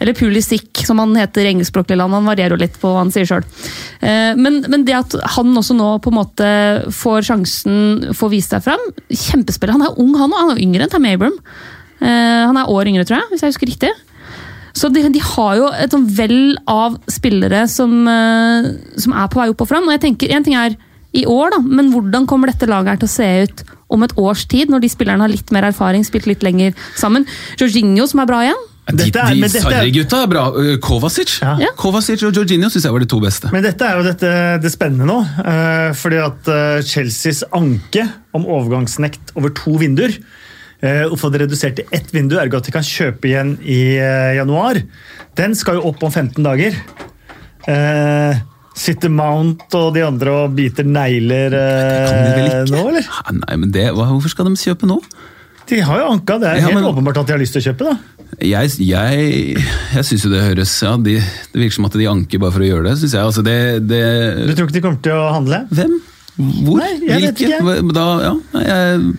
[0.00, 2.12] Eller Pulisic, som han heter i engelskspråklig land.
[2.16, 3.44] Han varierer jo litt på hva han sier sjøl.
[4.02, 6.48] Men, men det at han også nå på en måte
[6.92, 9.76] får sjansen, får vise seg fram Kjempespiller.
[9.78, 10.40] Han er ung, han òg.
[10.42, 11.38] Han er yngre enn Tammy Abraham.
[12.04, 13.92] Eh, Han er år yngre, tror jeg, hvis jeg husker riktig.
[14.74, 19.38] Så de, de har jo et sånn vell av spillere som, eh, som er på
[19.38, 19.86] vei opp og fram.
[19.86, 20.74] Og jeg tenker, En ting er
[21.14, 23.62] i år, da, men hvordan kommer dette laget her til å se ut
[23.94, 27.22] om et års tid, når de spillerne har litt mer erfaring, spilt litt lenger sammen?
[27.60, 28.62] Jorginho, som er bra igjen.
[28.90, 30.42] De, Dette er- de de Sarri-gutta er bra.
[30.60, 31.70] Eh, Kovacic Ja.
[31.78, 33.48] Kovacic og Jorginho syns jeg var de to beste.
[33.54, 35.20] Men dette er jo dette, det spennende nå.
[35.46, 36.50] eh, fordi at
[36.84, 40.18] Chelseas anke om overgangsnekt over to vinduer
[41.08, 44.34] og få det redusert til ett vindu, ergo at de kan kjøpe igjen i eh,
[44.38, 44.80] januar,
[45.38, 46.76] den skal jo opp om 15 dager.
[47.70, 48.42] Eh,
[48.76, 53.06] sitter Mount og de andre og biter negler eh, nå, eller?
[53.06, 54.98] Ja, Nei, men det, Hvorfor skal de kjøpe nå?
[55.70, 57.62] De har jo anka, det er Ja, helt men- åpenbart at de har lyst til
[57.62, 57.86] å kjøpe.
[57.88, 57.94] da.
[58.42, 59.54] Jeg, jeg,
[59.94, 62.64] jeg syns jo det høres ja, de, Det virker som at de anker bare for
[62.64, 62.96] å gjøre det.
[63.00, 63.22] Synes jeg.
[63.30, 63.56] Altså, det,
[63.88, 64.02] det
[64.50, 65.60] Du tror ikke de kommer til å handle?
[65.70, 65.94] Hvem?
[66.66, 66.80] Hvor?
[66.82, 67.92] Nei, jeg vet ikke.
[67.94, 68.34] Da, ja,
[68.66, 69.14] jeg,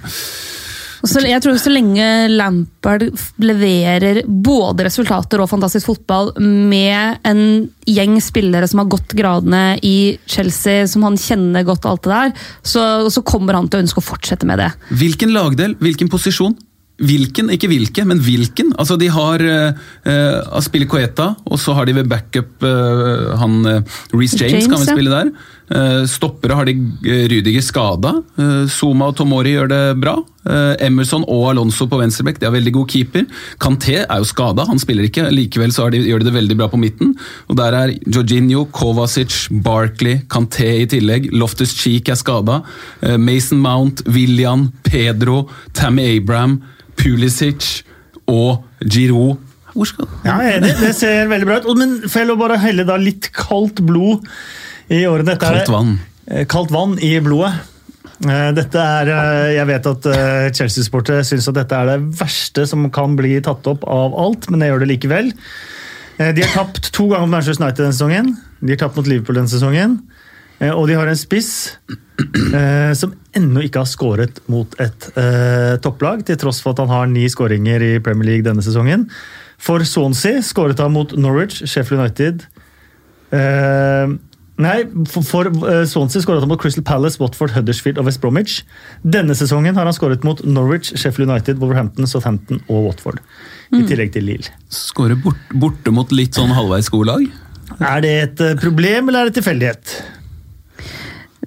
[1.05, 3.05] Så jeg tror så lenge Lampard
[3.41, 7.41] leverer både resultater og fantastisk fotball med en
[7.85, 12.47] gjeng spillere som har gått gradene i Chelsea, som han kjenner godt alt det der,
[12.65, 14.71] så, så kommer han til å ønske å fortsette med det.
[14.89, 15.77] hvilken lagdel?
[15.81, 16.57] Hvilken posisjon?
[16.95, 18.69] Hvilken, ikke hvilke, men hvilken.
[18.79, 23.97] Altså, De har uh, Aspille Coeta, og så har de ved backup uh, han uh,
[24.15, 25.33] Reece James, James, kan vi spille der.
[25.65, 28.11] Eh, stoppere har de uh, Rydiger skada.
[28.37, 30.19] Eh, Zuma og Tomori gjør det bra.
[30.45, 33.25] Eh, Emerson og Alonso på venstreback, de har veldig god keeper.
[33.61, 35.25] Kanté er jo skada, han spiller ikke.
[35.33, 37.15] Likevel så de, gjør de det veldig bra på midten.
[37.49, 41.31] Og Der er Jorginho, Kovacic, Barkley, Kanté i tillegg.
[41.33, 42.61] Loftus Cheek er skada.
[43.01, 46.61] Eh, Mason Mount, William, Pedro, Tammy Abraham,
[46.95, 47.81] Pulisic
[48.29, 49.41] og Giroud.
[49.75, 50.37] Hvor skal Ja.
[50.61, 51.77] Det ser veldig bra ut.
[51.77, 54.23] Men får jeg lov bare å helle da litt kaldt blod
[54.89, 55.25] i årene?
[55.33, 55.95] Dette er- Kaldt vann.
[56.27, 57.53] Eh, Kaldt vann i blodet.
[58.25, 62.89] Eh, Dette er, eh, Jeg vet at Chelsea-sportere syns at dette er det verste som
[62.89, 65.33] kan bli tatt opp av alt, men jeg gjør det likevel.
[66.17, 68.37] De har tapt to ganger mot Manchester United denne sesongen.
[68.63, 69.97] De har tapt mot Liverpool denne sesongen.
[70.61, 71.75] Og de har en spiss
[72.95, 77.07] som ennå ikke har skåret mot et eh, topplag, til tross for at han har
[77.11, 79.09] ni skåringer i Premier League denne sesongen.
[79.59, 82.45] For Swansea skåret han mot Norwich, Sheffield United
[83.35, 84.07] eh,
[84.61, 88.61] Nei, for, for eh, Swansea skåret han mot Crystal Palace, Watford, Huddersfield og West Bromwich.
[89.03, 93.19] Denne sesongen har han skåret mot Norwich, Sheffield United, Wolverhampton, Southampton og Watford.
[93.75, 94.53] I tillegg til Lille.
[94.71, 97.25] Skårer bort, borte mot litt sånn halvveis gode lag.
[97.81, 99.95] Er det et eh, problem, eller er det tilfeldighet?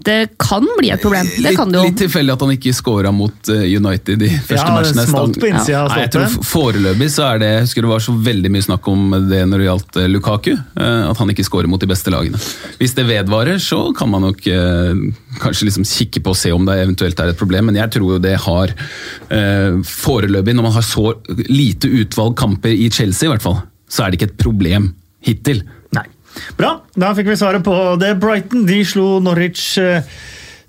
[0.05, 1.27] Det kan bli et problem.
[1.43, 4.57] Det kan det litt, litt tilfeldig at han ikke scora mot eh, United i første
[4.61, 5.01] Ja, matchen.
[5.09, 5.83] smalt på innsida ja.
[5.91, 6.37] Nei, jeg tror.
[6.49, 9.59] Foreløpig så er det Jeg husker det var så veldig mye snakk om det når
[9.65, 10.51] det gjaldt eh, Lukaku.
[10.55, 12.39] eh, At han ikke scorer mot de beste lagene.
[12.79, 14.41] Hvis det vedvarer, så kan man nok
[15.39, 18.15] kanskje liksom kikke på og se om det eventuelt er et problem, men jeg tror
[18.17, 18.73] jo det har
[19.87, 21.13] Foreløpig, når man har så
[21.49, 24.91] lite utvalg kamper i Chelsea i hvert fall, så er det ikke et problem
[25.25, 25.63] hittil.
[26.59, 28.15] Bra, da fikk vi svaret på det.
[28.23, 30.03] Brighton de slo Norwich eh,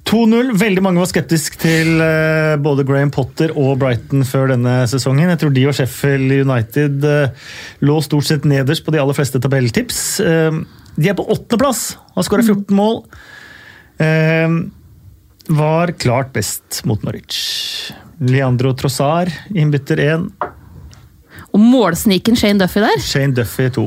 [0.09, 0.53] 2-0.
[0.57, 5.29] Veldig mange var skeptiske til eh, både Graham Potter og Brighton før denne sesongen.
[5.33, 7.47] Jeg tror de og Sheffield United eh,
[7.85, 10.01] lå stort sett nederst på de aller fleste tabelltips.
[10.25, 10.59] Eh,
[10.99, 13.03] De er på åttendeplass, har skåra 14 mål.
[14.01, 14.59] Eh,
[15.49, 17.39] Var klart best mot Norwich.
[18.19, 20.25] Leandro Trossard, innbytter 1.
[21.49, 22.99] Og målsniken Shane Duffy der.
[23.01, 23.85] Shane Duffy 2.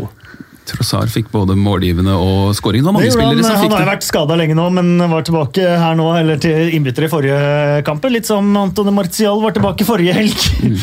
[0.68, 4.94] Trossard fikk både målgivende og spillere han, som han har vært skada lenge nå, men
[5.10, 8.06] var tilbake her nå, eller til innbytter i forrige kamp.
[8.12, 10.46] Litt som Antone Martial var tilbake forrige helg.
[10.62, 10.76] Mm.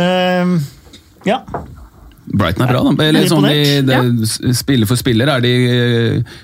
[0.00, 0.54] uh,
[1.30, 1.42] ja.
[2.26, 2.92] Brighton er bra, da.
[3.04, 6.34] Eller er sånn de, de, Spiller for spiller er de eh,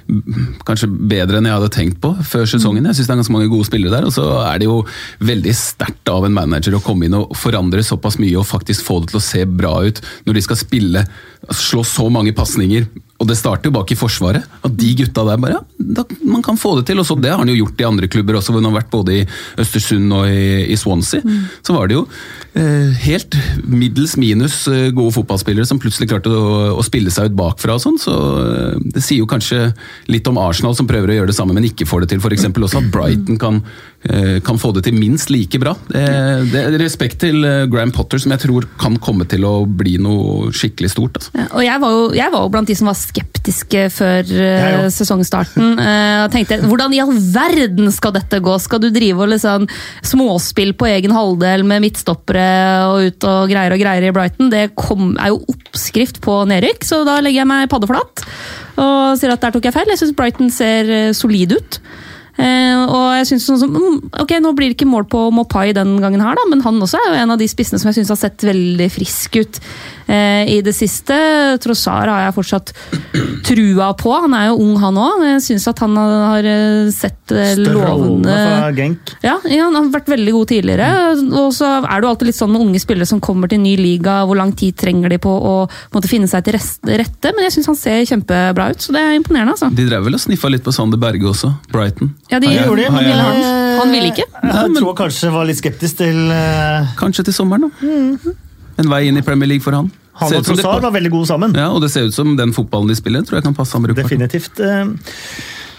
[0.69, 2.87] kanskje bedre enn jeg hadde tenkt på før sesongen.
[2.87, 4.09] Jeg synes det er ganske mange gode spillere der.
[4.09, 4.81] Og så er det jo
[5.25, 9.01] veldig sterkt av en manager å komme inn og forandre såpass mye og faktisk få
[9.03, 11.07] det til å se bra ut når de skal spille,
[11.51, 12.87] slå så mange pasninger.
[13.23, 14.47] Og det starter jo bak i Forsvaret.
[14.67, 16.99] At de gutta der bare ja, Man kan få det til.
[16.99, 18.93] Og så Det har han jo gjort i andre klubber også, hvor han har vært
[18.93, 19.27] både i
[19.63, 21.23] Østersund og i, i Swansea.
[21.63, 22.07] Så var det jo
[22.59, 23.37] eh, helt
[23.69, 27.85] middels minus eh, gode fotballspillere som plutselig klarte å, å spille seg ut bakfra og
[27.85, 28.01] sånn.
[28.03, 29.71] Så eh, det sier jo kanskje
[30.11, 32.23] litt om Arsenal som prøver å gjøre det samme, men ikke får det til.
[32.23, 32.49] F.eks.
[32.51, 33.63] også at Brighton kan,
[34.09, 35.77] eh, kan få det til minst like bra.
[35.93, 36.05] Det,
[36.53, 39.97] det er Respekt til eh, Graham Potter, som jeg tror kan komme til å bli
[40.03, 41.21] noe skikkelig stort.
[41.21, 41.35] Altså.
[41.39, 44.89] Ja, Og jeg var, jo, jeg var jo blant de som var skeptiske før uh,
[44.93, 45.75] sesongstarten.
[45.83, 48.53] Uh, tenkte hvordan i all verden skal dette gå?
[48.63, 49.67] Skal du drive og liksom
[50.07, 52.47] småspill på egen halvdel med midtstoppere
[52.87, 54.53] og ut og greier og greier i Brighton?
[54.53, 58.25] Det kom, er jo oppskrift på nedrykk, så da legger jeg meg paddeflat
[58.81, 59.91] og sier at der tok jeg feil.
[59.93, 61.83] Jeg syns Brighton ser eh, solid ut.
[62.33, 65.75] Uh, og jeg synes sånn som, mm, ok, Nå blir det ikke mål på Mopai
[65.77, 67.99] den gangen, her da, men han også er jo en av de spissene som jeg
[67.99, 69.61] synes har sett veldig frisk ut
[70.09, 71.15] i det siste.
[71.63, 72.73] Trossar har jeg fortsatt
[73.47, 74.13] trua på.
[74.25, 75.23] Han er jo ung, han òg.
[75.27, 77.71] Jeg syns at han har eh, sett lovende.
[77.73, 79.13] Strålende fra Genk.
[79.25, 80.89] ja, ja, han har vært veldig god tidligere.
[81.43, 83.75] Og så er det jo alltid litt sånn med unge spillere som kommer til ny
[83.81, 85.55] liga, hvor lang tid trenger de på å
[85.95, 87.33] måtte finne seg til rette.
[87.33, 89.57] Men jeg syns han ser kjempebra ut, så det er imponerende.
[89.57, 89.71] altså.
[89.75, 92.15] De drev vel og sniffa litt på Sander Berge også, Brighton.
[92.31, 93.43] Ja, de jeg- gjorde det, men de- han,
[93.81, 94.27] han ville ikke.
[94.43, 98.33] Jeg tror kanskje var litt skeptisk til eh, Kanskje til sommeren, da.
[98.83, 99.91] En vei inn i Premier League for han.
[100.21, 101.55] Han og ut Trossard var veldig gode sammen.
[101.57, 103.87] Ja, og det ser ut som den fotballen de spiller, tror jeg kan passe han
[103.87, 104.11] brukbart.
[104.11, 104.61] Definitivt.
[104.61, 104.91] Eh,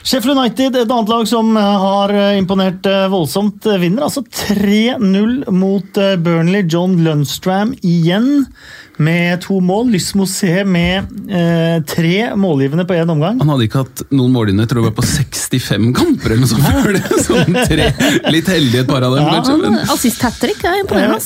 [0.03, 6.01] Sheffield United, et annet lag som eh, har eh, imponert voldsomt, vinner altså 3-0 mot
[6.25, 6.65] Burnley.
[6.67, 8.47] John Lundstram igjen
[8.97, 9.93] med to mål.
[9.93, 13.39] Lysmosé med eh, tre målgivende på én omgang.
[13.39, 16.83] Han hadde ikke hatt noen målgivende, tror jeg var på 65 kamper eller noe sånt
[16.83, 17.23] før det.
[17.29, 17.89] Sånn tre,
[18.33, 19.87] litt heldig et par av dem, Ja.
[19.93, 21.21] Assist hat trick er imponerende.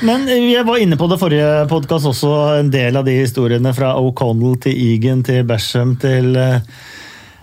[0.00, 2.32] Men eh, jeg var inne på det forrige podkast også,
[2.62, 6.64] en del av de historiene fra O'Connell til Egan til Basham til eh,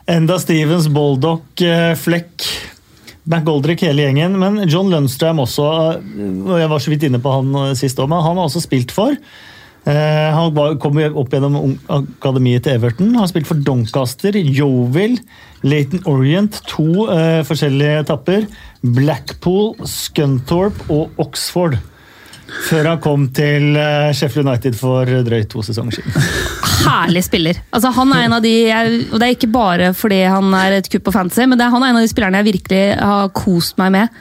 [0.10, 2.48] Enda Stevens, Boldock, eh, Fleck
[3.30, 4.40] McGoldrick, hele gjengen.
[4.42, 8.24] Men John Lundstrøm også, og jeg var så vidt inne på han sist òg, men
[8.26, 9.14] han har også spilt for.
[9.86, 13.14] Han kom opp gjennom akademiet til Everton.
[13.20, 15.20] Har spilt for Doncaster, Yeovil,
[15.62, 17.06] Leighton Orient, to
[17.46, 18.50] forskjellige etapper.
[18.98, 21.78] Blackpool, Scunthorpe og Oxford.
[22.70, 26.30] Før han kom til eh, Sheffield United for drøyt to sesonger siden.
[26.86, 27.60] Herlig spiller.
[27.76, 30.80] Altså, han er en av de, jeg, og Det er ikke bare fordi han er
[30.80, 32.84] et kupp på fantasy, men det er, han er en av de spillerne jeg virkelig
[33.00, 34.20] har kost meg med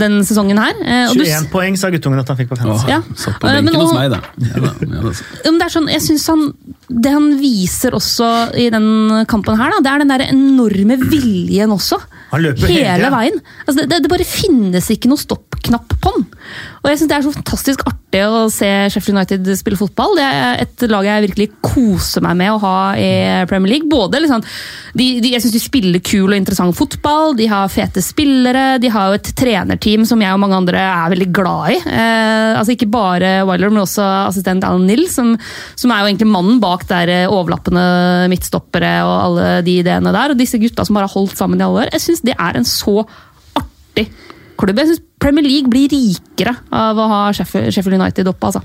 [0.00, 0.76] denne sesongen her.
[1.10, 2.86] Og 21 du 21 poeng sa guttungen at han fikk på fantasy.
[2.92, 3.00] Ja.
[3.18, 4.20] Satt på Eh, benken men hos meg, da.
[4.38, 5.14] Ja, da, ja, da.
[5.48, 6.44] Men det er sånn, jeg synes han,
[6.90, 8.28] Det han viser også
[8.58, 12.00] i den kampen, her, da, det er den der enorme viljen også.
[12.30, 13.38] Han løper hele hele veien.
[13.64, 16.26] Altså, det, det, det bare finnes ikke noe stoppknapp på han.
[16.80, 20.14] Og jeg synes Det er så fantastisk artig å se Sheffield United spille fotball.
[20.18, 23.10] Det er et lag jeg virkelig koser meg med å ha i
[23.50, 23.90] Premier League.
[23.90, 24.44] Både liksom,
[24.94, 28.90] de, de, Jeg syns de spiller kul og interessant fotball, de har fete spillere, de
[28.92, 31.80] har jo et trenerteam som jeg og mange andre er veldig glad i.
[31.90, 35.34] Eh, altså Ikke bare Wyler, men også assistent Alan Nill, som,
[35.74, 37.82] som, er jo egentlig mannen bak der eh, overlappende
[38.32, 40.32] midtstoppere og alle de ideene der.
[40.32, 41.92] Og disse gutta som bare har holdt sammen i alle år.
[41.94, 43.04] Jeg syns det er en så
[43.58, 44.08] artig
[44.60, 44.80] klubb.
[44.80, 48.50] Jeg synes Premier League blir rikere av å ha Sheffield United oppe.
[48.50, 48.62] Altså.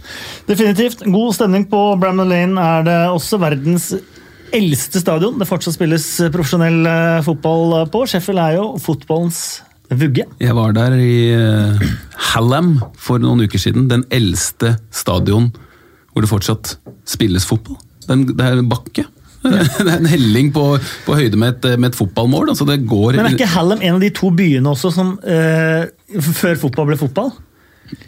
[0.47, 1.03] Definitivt.
[1.05, 3.91] God stemning på Bramall Lane er det også verdens
[4.55, 8.05] eldste stadion det fortsatt spilles profesjonell eh, fotball på.
[8.09, 9.43] Sheffield er jo fotballens
[9.91, 10.25] vugge.
[10.41, 11.15] Jeg var der i
[12.33, 13.89] Hallam for noen uker siden.
[13.91, 15.51] Den eldste stadion
[16.15, 17.75] hvor det fortsatt spilles fotball.
[18.09, 19.07] Den, det er en bakke.
[19.45, 20.61] Det er en helling på,
[21.05, 22.49] på høyde med et, med et fotballmål.
[22.55, 25.85] Altså det går Men er ikke Hallam en av de to byene også som uh,
[26.33, 27.29] før fotball ble fotball?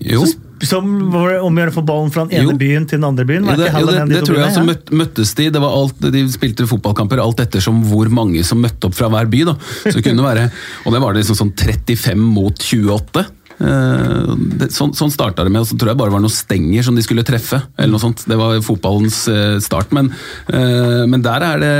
[0.01, 0.23] Jo.
[0.25, 2.57] Så, som var det omgjørende for ballen fra den ene Jo.
[2.57, 3.45] byen til den andre byen?
[3.45, 5.33] Jo, Var det, jo, det, en av de det to tror jeg altså møt, møttes
[5.37, 5.49] de.
[5.53, 9.29] Det var alt, de spilte fotballkamper alt ettersom hvor mange som møtte opp fra hver
[9.29, 9.43] by.
[9.51, 9.53] da.
[9.83, 10.47] Så det kunne være,
[10.85, 13.27] Og det var det liksom sånn 35 mot 28.
[13.57, 16.33] Eh, det, sånn sånn starta det med, og så tror jeg bare det var noen
[16.33, 17.59] stenger som de skulle treffe.
[17.77, 18.25] eller noe sånt.
[18.29, 19.93] Det var fotballens uh, start.
[19.95, 20.11] Men,
[20.51, 21.75] uh, men der er det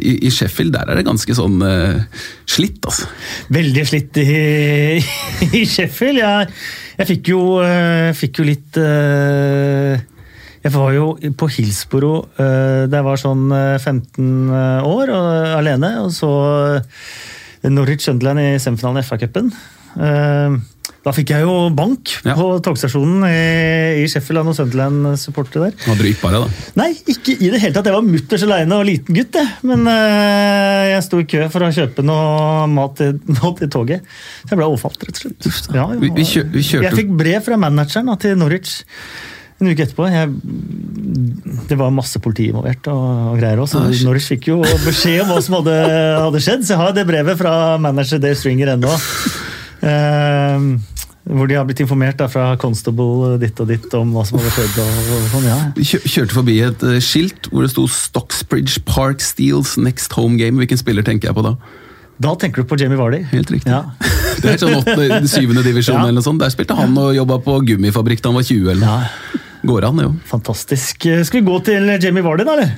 [0.00, 1.60] i, I Sheffield der er det ganske sånn
[2.48, 3.08] slitt, altså.
[3.52, 4.30] Veldig slitt i,
[5.60, 6.22] i Sheffield.
[6.22, 6.48] Jeg,
[6.98, 7.42] jeg fikk, jo,
[8.16, 8.78] fikk jo litt
[10.62, 11.06] Jeg var jo
[11.38, 14.52] på Hillsboro eh, da jeg var sånn eh, 15
[14.86, 16.30] år og, alene, og så
[17.72, 19.50] Norwich Sunderland i semifinalen i FA-cupen.
[19.98, 20.60] Eh,
[21.02, 22.36] Da fikk jeg jo bank Ja.
[22.38, 25.72] på togstasjonen i, i Sheffield og noen Sunderland-supportere der.
[25.88, 26.66] Hadde du yppa deg, da?
[26.78, 27.88] Nei, ikke i det hele tatt.
[27.90, 29.34] Jeg var mutters aleine og liten gutt.
[29.34, 29.50] jeg.
[29.66, 34.06] Men eh, jeg sto i kø for å kjøpe noe mat til, mat til toget.
[34.44, 35.74] Så jeg ble overfalt, rett og slett.
[35.74, 35.98] Ja, ja.
[35.98, 38.78] Vi- vi kjø- vi Jeg fikk brev fra manageren da, til Norwich
[39.58, 40.06] en uke etterpå.
[40.06, 40.30] Jeg,
[41.66, 43.02] det var masse politi involvert og,
[43.34, 43.82] og greier også.
[43.90, 44.06] så.
[44.06, 45.76] Norwich fikk jo beskjed om hva som hadde,
[46.28, 48.94] hadde skjedd, så jeg har det brevet fra manager Dave Stringer ennå.
[49.82, 50.66] Eh,
[51.22, 54.50] hvor de har blitt informert da, fra constable ditt og ditt om hva som hadde
[54.56, 54.78] skjedd.
[54.82, 55.58] og, og sånn, ja.
[56.02, 60.58] Kjørte forbi et uh, skilt hvor det sto Stocksbridge Park Steels next home game.
[60.58, 61.54] Hvilken spiller tenker jeg på da?
[62.22, 63.22] Da tenker du på Jamie Vardy.
[63.32, 63.70] Helt riktig.
[63.70, 63.84] Ja.
[64.42, 66.06] Det er sånn åtte, syvende divisjon Ja.
[66.08, 66.40] eller noe sånt.
[66.42, 68.98] Der spilte han og jobba på gummifabrikk da han var 20 eller noe.
[69.04, 70.10] ja, Går an, jo.
[70.26, 71.04] Fantastisk.
[71.22, 72.72] Skal vi gå til Jamie Vardy, da, eller?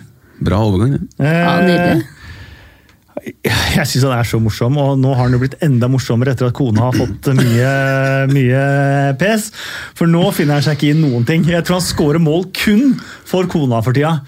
[0.45, 1.25] Bra overgang, det.
[1.25, 2.05] Ja, nydelig.
[3.77, 6.51] Jeg syns han er så morsom, og nå har han jo blitt enda morsommere etter
[6.51, 7.75] at kona har fått mye,
[8.31, 8.65] mye
[9.21, 9.51] pes.
[9.99, 11.47] For nå finner han seg ikke i noen ting.
[11.49, 12.99] Jeg tror han scorer mål kun
[13.29, 14.19] for kona for tida.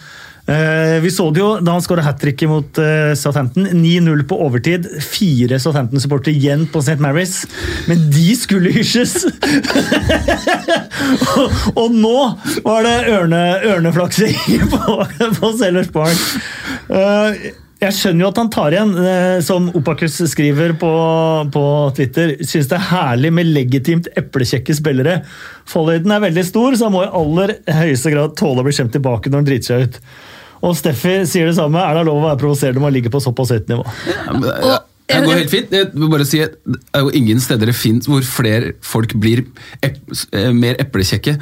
[0.46, 3.66] Eh, vi så det jo da han skåra hat tricket mot eh, Southampton.
[3.66, 4.86] 9-0 på overtid.
[5.02, 7.00] Fire Southampton-supportere igjen på St.
[7.02, 7.40] Mary's.
[7.90, 9.24] Men de skulle hysjes!
[11.42, 12.16] og, og nå
[12.62, 13.42] var det ørne,
[13.74, 14.38] ørneflaksing
[14.72, 14.98] på,
[15.40, 17.62] på Sellers Park.
[17.76, 20.90] Jeg skjønner jo at han tar igjen, eh, som Opakus skriver på,
[21.52, 21.64] på
[21.98, 22.32] Twitter.
[22.40, 25.18] Syns det er herlig med legitimt eplekjekke spillere.
[25.68, 27.52] Fallhøyden er veldig stor, så han må i aller
[27.82, 30.00] høyeste grad tåle å bli skjemt tilbake når han driter seg ut.
[30.64, 31.82] Og Steffi sier det samme.
[31.84, 33.84] Er det lov å være provoserende når man ligger på såpass høyt nivå?
[34.08, 35.70] Ja, men det- ja, Det går helt fint.
[35.70, 39.44] Jeg vil bare si Det er jo ingen steder det finnes hvor flere folk blir
[39.84, 40.00] ep
[40.32, 41.36] eh, mer eplekjekke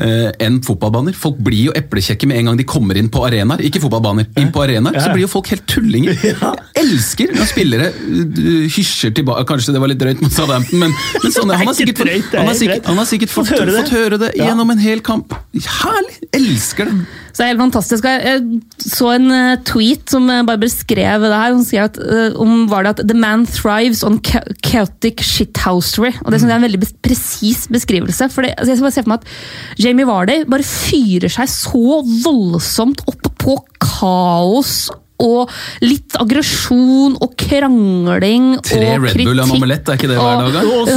[0.00, 1.16] enn fotballbaner.
[1.16, 3.62] Folk blir jo eplekjekke med en gang de kommer inn på arenaer.
[3.66, 4.98] Ikke fotballbaner, inn på arenaer.
[5.00, 6.16] Så blir jo folk helt tullinger.
[6.24, 10.92] Jeg elsker når spillere eh, hysjer tilbake Kanskje det var litt drøyt mot Southampton, men,
[11.22, 13.92] men sånn, han, har er sikkert, er han, har sikkert, han har sikkert fått, Fått
[13.94, 14.30] høre det.
[14.38, 15.34] gjennom en hel kamp.
[15.80, 16.20] Herlig!
[16.36, 16.96] Elsker det!
[17.30, 18.06] Så det er helt fantastisk.
[18.10, 21.54] Jeg så en eh, tweet som eh, bare beskrev det her.
[21.54, 24.18] Hun skrev at, eh, om var det at The man thrives on
[24.66, 26.12] chaotic shithousery.
[26.24, 28.30] Og det er en veldig presis beskrivelse.
[28.32, 31.50] For det, altså jeg skal bare se for meg at Jamie Vardy bare fyrer seg
[31.52, 35.52] så voldsomt opp på kaos og
[35.84, 40.40] litt aggresjon og krangling Tre og Red Bull og en omelett, er ikke det hver
[40.40, 40.64] dag, da?
[40.64, 40.90] Og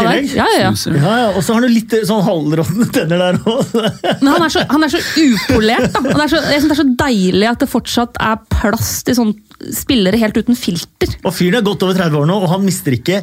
[0.00, 0.30] han.
[0.34, 1.28] Ja, ja, ja.
[1.34, 3.76] Og så har du litt eh, sånn halvråtne tenner der òg.
[4.22, 5.90] Men han er så, han er så upolert.
[5.94, 6.04] Da.
[6.08, 9.18] Det er så, jeg synes det er så deilig at det fortsatt er plass til
[9.18, 9.34] sånn
[9.76, 11.12] spillere helt uten filter.
[11.24, 13.20] Og fyren er godt over 30 år nå, og han mister ikke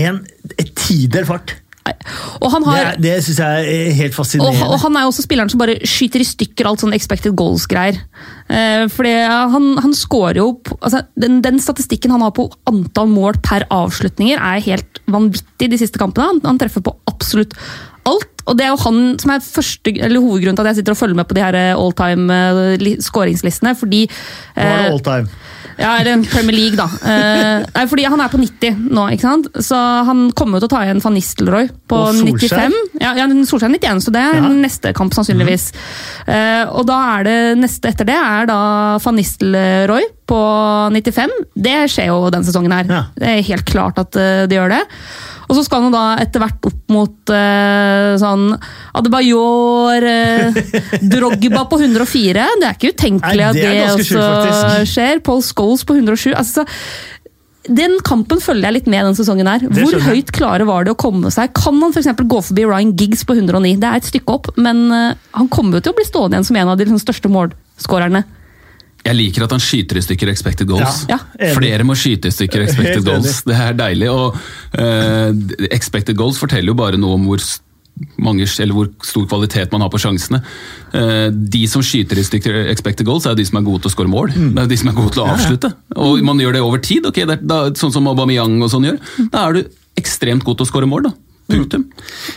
[0.00, 0.22] en
[0.60, 1.56] et tidel fart.
[2.40, 2.86] Og han Det, har...
[2.94, 4.68] er- det syns jeg er helt fascinerende.
[4.72, 7.98] og han er jo også spilleren som bare skyter i stykker alt sånn expected goals-greier.
[8.48, 10.46] Eh, fordi han, han scorer jo
[10.80, 15.80] altså, den, den statistikken han har på antall mål per avslutninger, er helt vanvittig de
[15.80, 16.30] siste kampene.
[16.32, 17.52] Han, han treffer på absolutt
[18.08, 18.30] alt.
[18.48, 21.00] Og det er jo han som er første, eller hovedgrunnen til at jeg sitter og
[21.00, 22.40] følger med på de her all time
[23.00, 23.72] skåringslistene.
[23.76, 25.28] Fordi det eh, all time?
[25.78, 26.86] Ja, eller Premier League, da.
[26.86, 29.48] Eh, nei, fordi han er på 90 nå, ikke sant?
[29.64, 32.76] så han kommer jo til å ta igjen van Nistelrooy på Og 95.
[33.02, 34.48] Ja, ja Solskjær er 91, så det er Ja.
[34.48, 35.72] neste kamp, sannsynligvis.
[36.26, 40.40] Eh, og da er det neste etter det er da van Nistelrooy på
[40.94, 41.36] 95.
[41.54, 42.90] Det skjer jo den sesongen her.
[42.90, 43.04] Ja.
[43.18, 44.82] Det er helt klart at eh, det gjør det.
[45.44, 48.46] Og så skal han da etter hvert opp mot uh, sånn
[48.96, 50.60] Adebayor, uh,
[51.12, 52.46] Drogba på 104.
[52.62, 54.94] Det er ikke utenkelig at det det, også faktisk.
[54.94, 55.20] skjer.
[55.26, 56.30] Paul Scholes på 107.
[56.32, 56.64] Altså,
[57.68, 59.66] den kampen følger jeg litt med den sesongen her.
[59.68, 61.52] Hvor høyt klare var det å komme seg?
[61.56, 63.76] Kan han for eksempel gå forbi Ryan Giggs på 109?
[63.84, 66.60] Det er et stykke opp, men han kommer jo til å bli stående igjen som
[66.60, 68.24] en av de liksom, største målskårerne.
[69.04, 71.02] Jeg liker at han skyter i stykker expected goals.
[71.10, 71.18] Ja.
[71.56, 73.42] Flere må skyte i stykker expected goals.
[73.44, 74.08] Det er deilig.
[74.08, 74.38] Og
[74.78, 77.42] uh, expected goals forteller jo bare noe om hvor,
[78.24, 80.40] mange, eller hvor stor kvalitet man har på sjansene.
[80.94, 83.94] Eh, de som skyter i stykker expected goals, er de som er gode til å
[83.94, 84.32] skåre mål.
[84.34, 84.50] Mm.
[84.56, 85.70] Det er de som er gode til å avslutte.
[86.00, 87.06] Og man gjør det over tid.
[87.06, 88.98] okay, det er, da, Sånn som Aubameyang og sånn gjør.
[89.28, 91.10] Da er du ekstremt god til å skåre mål.
[91.10, 91.14] da.
[91.50, 91.84] Punktum.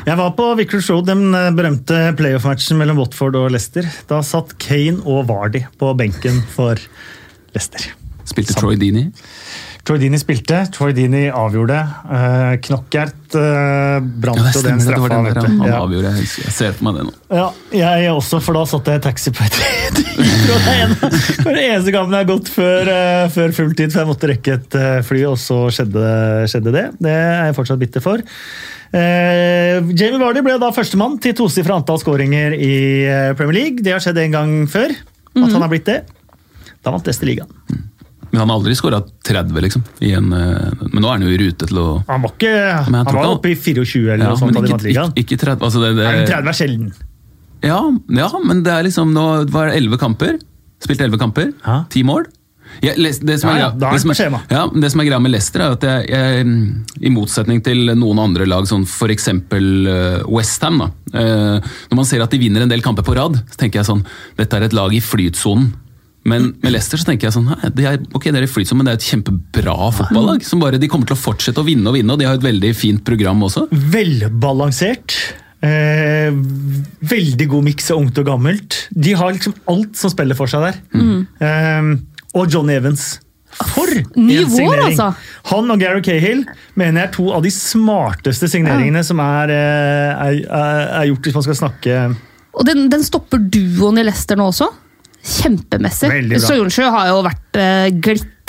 [0.05, 3.87] Jeg var på Vickers Road, den eh, berømte playoff-matchen mellom Watford og Leicester.
[4.09, 6.75] Da satt Kane og Vardy på benken for
[7.55, 7.87] Leicester.
[8.27, 9.05] Spilte Troy Dini.
[9.87, 11.77] Troy Dini spilte, Troy Dini avgjorde.
[12.03, 15.07] Uh, Knockert uh, brant Ja, den straffa.
[15.13, 15.39] den der.
[15.47, 15.77] Han Ja.
[15.85, 16.11] avgjorde.
[16.19, 17.13] Jeg ser for meg det nå.
[17.31, 19.55] Ja, jeg også, for da satt jeg i taxi på et
[20.17, 24.29] Det var den eneste gangen jeg har gått før, eh, før fulltid, for jeg måtte
[24.33, 24.77] rekke et
[25.07, 26.03] fly, og så skjedde,
[26.51, 26.85] skjedde det.
[26.99, 28.27] Det er jeg fortsatt bitter for.
[28.95, 32.73] Eh, Jamie Vardy ble da førstemann til tosifra antall skåringer i
[33.03, 33.83] eh, Premier League.
[33.83, 34.93] Det har skjedd en gang før,
[35.35, 35.99] at han har blitt det.
[36.85, 37.51] Da vant Leicester ligaen.
[38.27, 39.83] Men han har aldri skåra 30, liksom.
[40.03, 42.53] I en, eh, men nå er han jo i rute til å Han var, ikke,
[42.85, 44.87] han var han- oppe i 24 eller Ja, noe sånt men da de ikke, vant
[44.87, 45.13] ligaen.
[45.15, 46.93] ikke, ikke 30, altså det, det, Nei, 30 er sjelden.
[47.63, 47.79] ja,
[48.21, 50.39] ja, men det er liksom Nå var det 11 kamper.
[50.79, 51.53] Spilt 11 kamper.
[51.89, 52.27] Ti 10 mål.
[52.97, 55.19] Les- det, som er, Ja, ja, greia- det, som det ja, det som er greia
[55.21, 56.45] med Leicester, er at jeg, jeg,
[57.01, 59.27] i motsetning til noen andre lag, som f.eks.
[60.27, 60.87] Westham, da.
[61.13, 61.59] eh,
[61.89, 64.05] når man ser at de vinner en del kamper på rad, så tenker jeg sånn
[64.37, 65.73] Dette er et lag i flytsonen.
[66.27, 68.81] Men med Leicester så tenker jeg sånn nei, de er, ok, det er i flytsonen,
[68.81, 70.43] men det er et kjempebra fotballag.
[70.43, 72.43] som bare, De kommer til å fortsette å vinne og vinne, og de har et
[72.43, 73.67] veldig fint program også.
[73.71, 75.15] Velbalansert.
[75.63, 76.29] Eh,
[77.09, 78.75] veldig god miks av ungt og gammelt.
[78.93, 80.81] De har liksom alt som spiller for seg der.
[81.39, 81.95] Eh,
[82.37, 83.17] og John Evans.
[83.57, 84.91] For Ny en vår, signering!
[84.91, 85.07] altså.
[85.49, 86.43] Han og Gary Cahill
[86.77, 91.29] mener jeg er to av de smarteste signeringene som er, eh, er, er, er gjort
[91.29, 92.01] hvis man skal snakke
[92.57, 94.69] Og den, den stopper duoen i Leicester nå også.
[95.27, 96.11] Kjempemessig.
[96.43, 97.59] Soyuncu har jo vært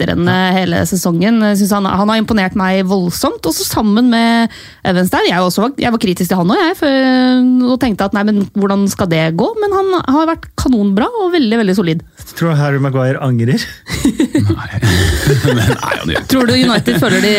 [0.00, 1.40] eh, glitrende hele sesongen.
[1.56, 3.44] Synes han, han har imponert meg voldsomt.
[3.46, 4.48] Også sammen med
[4.84, 5.26] Evans der.
[5.28, 6.76] Jeg, også, var- jeg var kritisk til han òg, jeg.
[6.78, 9.48] For, og tenkte at nei, men hvordan skal det gå?
[9.60, 12.02] Men han har vært kanonbra og veldig veldig solid.
[12.34, 13.58] Tror du Harry Maguire angrer?
[13.58, 14.68] Nei,
[15.56, 15.72] men,
[16.06, 17.32] nei Tror du United føler de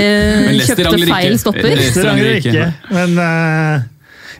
[0.66, 1.41] kjøpte angrer feil ikke.
[1.45, 1.70] stopper?
[1.72, 2.68] Leicester angrer ikke.
[2.91, 3.88] Men uh...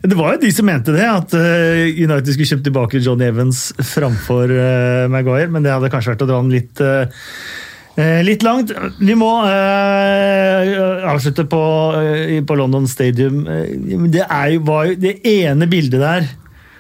[0.04, 3.70] det var jo de som mente det, at eh, United skulle kjøpt tilbake Johnny Evans
[3.94, 6.84] framfor eh, Maguire, men det hadde kanskje vært å dra den litt
[8.00, 8.72] eh, Litt langt.
[9.00, 10.74] Vi må eh,
[11.12, 11.62] avslutte på,
[12.00, 13.44] eh, på London Stadium.
[13.48, 13.74] Eh,
[14.10, 16.30] Det er jo, var jo det ene bildet der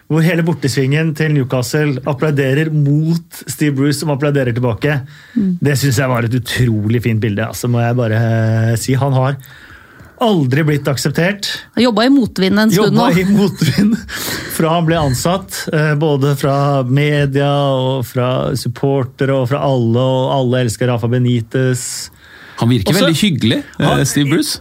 [0.09, 4.95] hvor hele bortesvingen til Newcastle applauderer mot Steve Bruce, som applauderer tilbake.
[5.61, 7.45] Det syns jeg var et utrolig fint bilde.
[7.45, 8.21] Altså, må jeg bare
[8.81, 8.95] si.
[8.97, 9.37] Han har
[10.21, 11.47] aldri blitt akseptert.
[11.75, 13.07] Han jobba i motvind en stund nå.
[13.09, 13.97] Jobba i motvind
[14.55, 15.65] fra han ble ansatt.
[15.73, 19.99] eh, Både fra media og fra supportere og fra alle.
[19.99, 22.09] Og alle elsker Rafa Benitez.
[22.59, 24.59] Han virker Også- veldig hyggelig, eh, Han- Steve Bruce.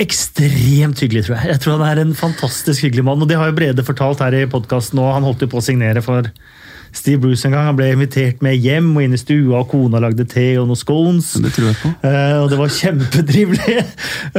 [0.00, 1.46] Ekstremt hyggelig, tror jeg.
[1.54, 3.20] Jeg tror han er en fantastisk hyggelig mann.
[3.20, 5.12] Og det har jo Brede fortalt her i podkasten nå.
[5.12, 6.22] Han holdt jo på å signere for
[6.92, 7.68] Steve Bruce en gang.
[7.70, 10.80] Han ble invitert med hjem og inn i stua, og kona lagde te og noen
[10.80, 11.32] scones.
[11.42, 11.92] Det tror jeg på.
[12.04, 13.78] Uh, og det var kjempedrivelig.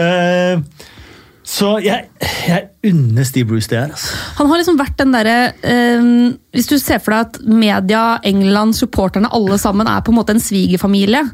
[0.02, 0.60] Eh,
[1.52, 2.06] så jeg,
[2.48, 3.90] jeg unner Steve Bruce det her.
[3.92, 4.16] Altså.
[4.38, 5.36] Han har liksom vært den derre
[5.68, 6.06] eh,
[6.56, 10.32] Hvis du ser for deg at media, England, supporterne, alle sammen er på en måte
[10.36, 11.26] en svigerfamilie,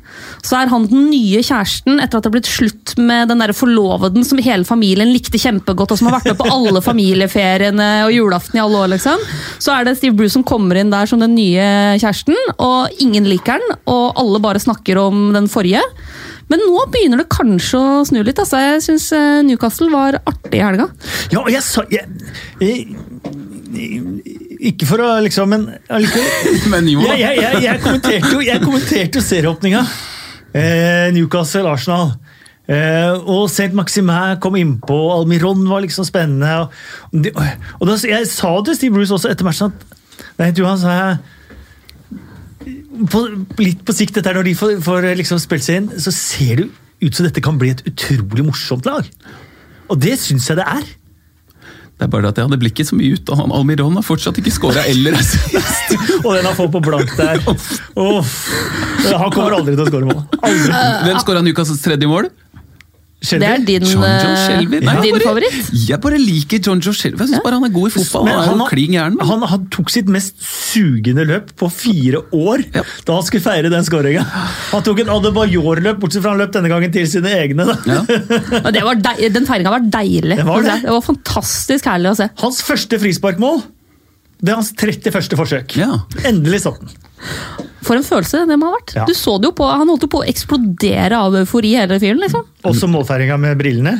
[0.41, 3.53] så er han den nye kjæresten etter at det har blitt slutt med den der
[3.57, 8.13] forloveden som hele familien likte kjempegodt, og som har vært med på alle familieferiene og
[8.15, 9.22] julaften i alle år, liksom.
[9.61, 11.68] Så er det Steve Bruce som kommer inn der som den nye
[12.01, 15.84] kjæresten, og ingen liker den, og alle bare snakker om den forrige.
[16.47, 18.39] Men nå begynner det kanskje å snu litt.
[18.39, 18.61] Altså.
[18.63, 19.09] Jeg syns
[19.47, 20.87] Newcastle var artig i helga.
[21.33, 22.07] Ja, og jeg sa jeg,
[22.63, 22.85] jeg,
[24.71, 26.61] Ikke for å liksom Men allikevel.
[26.73, 27.17] Men jo da.
[27.19, 29.83] Jeg, jeg, jeg, jeg kommenterte jo, jeg kommenterte jo serieåpninga.
[30.57, 32.15] Eh, Newcastle, Arsenal.
[32.67, 33.71] Eh, og St.
[33.75, 36.51] Maximin kom innpå, Almiron var liksom spennende.
[36.59, 37.43] Og, og,
[37.79, 39.93] og da, jeg sa til Steve Bruce også etter matchen at
[40.37, 41.17] Nei, du, han sa jeg
[43.11, 43.23] på,
[43.61, 46.63] litt på sikt, dette er når de får, får liksom spilt seg inn, så ser
[46.63, 46.69] det
[47.03, 49.05] ut som dette kan bli et utrolig morsomt lag.
[49.87, 50.87] Og det syns jeg det er.
[51.97, 54.37] Det er bare at jeg hadde blikket så mye ut, og han Almiron har fortsatt
[54.37, 55.95] ikke scora eller assist.
[56.25, 57.41] Og den han får på blank der.
[57.97, 58.35] Uff.
[59.07, 60.19] Han kommer aldri til å skåre mål.
[60.45, 60.75] Aldri.
[61.07, 62.29] Hvem scora Newcastles tredje mål?
[63.18, 63.41] Shelby.
[63.41, 64.80] Det er din, John Joe eh, Shelby.
[64.86, 65.70] Nei, din bare, favoritt?
[65.89, 67.18] Jeg bare liker John Joe Shelby.
[67.24, 68.28] Jeg syns bare han er god i fotball.
[68.28, 72.61] Men Han er han, men- han, han tok sitt mest sugende løp på fire år
[72.76, 72.84] Ja.
[73.07, 74.22] da han skulle feire den skåringa.
[74.70, 77.65] Han tok en Adebayor-løp, bortsett fra han løp denne gangen til sine egne.
[77.65, 77.78] Da.
[77.89, 78.61] Ja.
[78.61, 80.38] Og det var deil, den feiringa var deilig.
[80.38, 80.78] Det var det.
[80.86, 82.30] det var fantastisk herlig å se.
[82.43, 83.63] Hans første frisparkmål
[84.38, 85.34] det er hans 31.
[85.34, 85.74] forsøk.
[85.82, 86.03] Ja.
[86.30, 86.91] Endelig satt den.
[87.88, 88.93] For en følelse det må ha vært.
[88.97, 89.05] Ja.
[89.07, 92.20] Du så det jo på, Han holdt jo på å eksplodere av eufori, hele fyren.
[92.24, 92.43] liksom.
[92.68, 93.93] Også målfeiringa med brillene.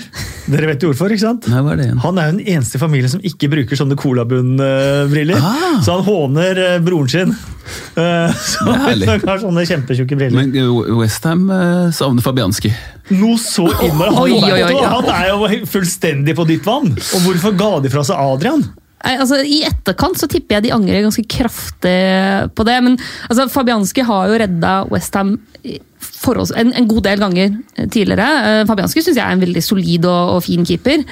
[0.52, 1.48] Dere vet jo hvorfor, ikke sant?
[1.52, 2.02] Nei, hva er det igjen?
[2.04, 5.40] Han er jo den eneste i familien som ikke bruker sånne colabunn-briller.
[5.40, 5.78] Ah.
[5.86, 7.36] Så han håner eh, broren sin.
[7.96, 10.48] Så han har sånne kjempetjukke briller.
[10.48, 11.48] Men Westham
[11.96, 12.72] savner Fabianski.
[13.16, 14.92] Noe så innmari ja.
[14.98, 16.92] Han er jo fullstendig på dypt vann!
[16.92, 18.66] Og hvorfor ga de fra seg Adrian?
[19.06, 21.98] Altså, I etterkant så tipper jeg de angrer ganske kraftig
[22.58, 22.78] på det.
[22.84, 22.98] Men
[23.30, 25.38] altså, Fabianski har jo redda Westham
[26.58, 27.54] en, en god del ganger
[27.94, 28.28] tidligere.
[28.50, 31.06] Eh, Fabianski syns jeg er en veldig solid og, og fin keeper.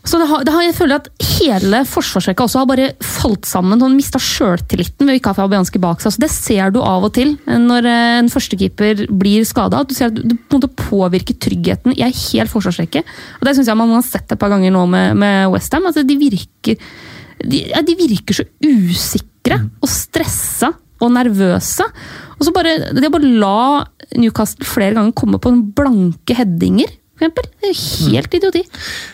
[0.00, 3.82] Så det har, det har, jeg føler at hele forsvarsrekka også har bare falt sammen.
[3.84, 6.14] Han mista sjøltilliten ved å ikke ha Fabianski bak seg.
[6.14, 9.82] Så det ser du av og til når eh, en førstekeeper blir skada.
[9.84, 13.04] Du ser at det på en måte påvirker tryggheten i ei hel forsvarsrekke.
[13.38, 15.88] Og Det syns jeg man har sett et par ganger nå med, med Westham.
[15.90, 16.80] Altså, de, virker,
[17.44, 21.84] de, ja, de virker så usikre og stressa og nervøse.
[22.38, 23.84] Og så bare, Det å bare la
[24.16, 26.88] Newcastle flere ganger komme på blanke headinger,
[28.10, 28.62] helt idioti.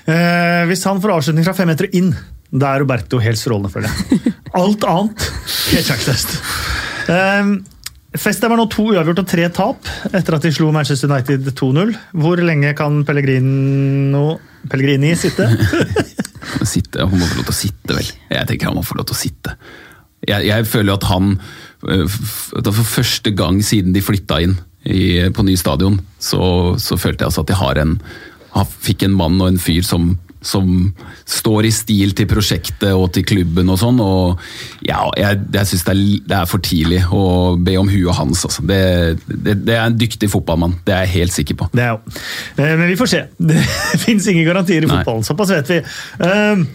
[0.07, 2.13] Eh, hvis han får avslutning fra fem meter inn,
[2.51, 4.35] da er Roberto helt strålende, føler jeg.
[4.61, 5.25] Alt annet
[5.73, 6.37] helt sjakktest.
[7.13, 7.57] Eh,
[8.17, 11.93] Festheim har nå to uavgjort og tre tap etter at de slo Manchester United 2-0.
[12.17, 14.39] Hvor lenge kan Pellegrino,
[14.71, 15.51] Pellegrini sitte?
[16.67, 18.09] Sitte, han må få lov til å sitte, vel.
[18.31, 19.53] Jeg tenker han må få lov til å sitte.
[20.27, 21.33] Jeg, jeg føler jo at han
[21.87, 24.55] at For første gang siden de flytta inn
[24.87, 27.99] i, på ny stadion, så, så følte jeg altså at jeg har en
[28.57, 30.15] har, fikk en mann og en fyr som,
[30.47, 30.71] som
[31.29, 33.99] står i stil til prosjektet og til klubben og sånn.
[34.01, 34.41] og
[34.87, 35.97] ja, Jeg, jeg syns det,
[36.31, 37.25] det er for tidlig å
[37.61, 38.47] be om huet hans.
[38.49, 38.65] Altså.
[38.65, 38.79] Det,
[39.29, 41.69] det, det er en dyktig fotballmann, det er jeg helt sikker på.
[41.77, 42.01] Det er jo.
[42.57, 43.23] Eh, Men vi får se.
[43.53, 43.61] Det
[44.07, 45.03] fins ingen garantier i Nei.
[45.03, 45.83] fotballen, såpass vet vi.
[46.31, 46.67] Eh,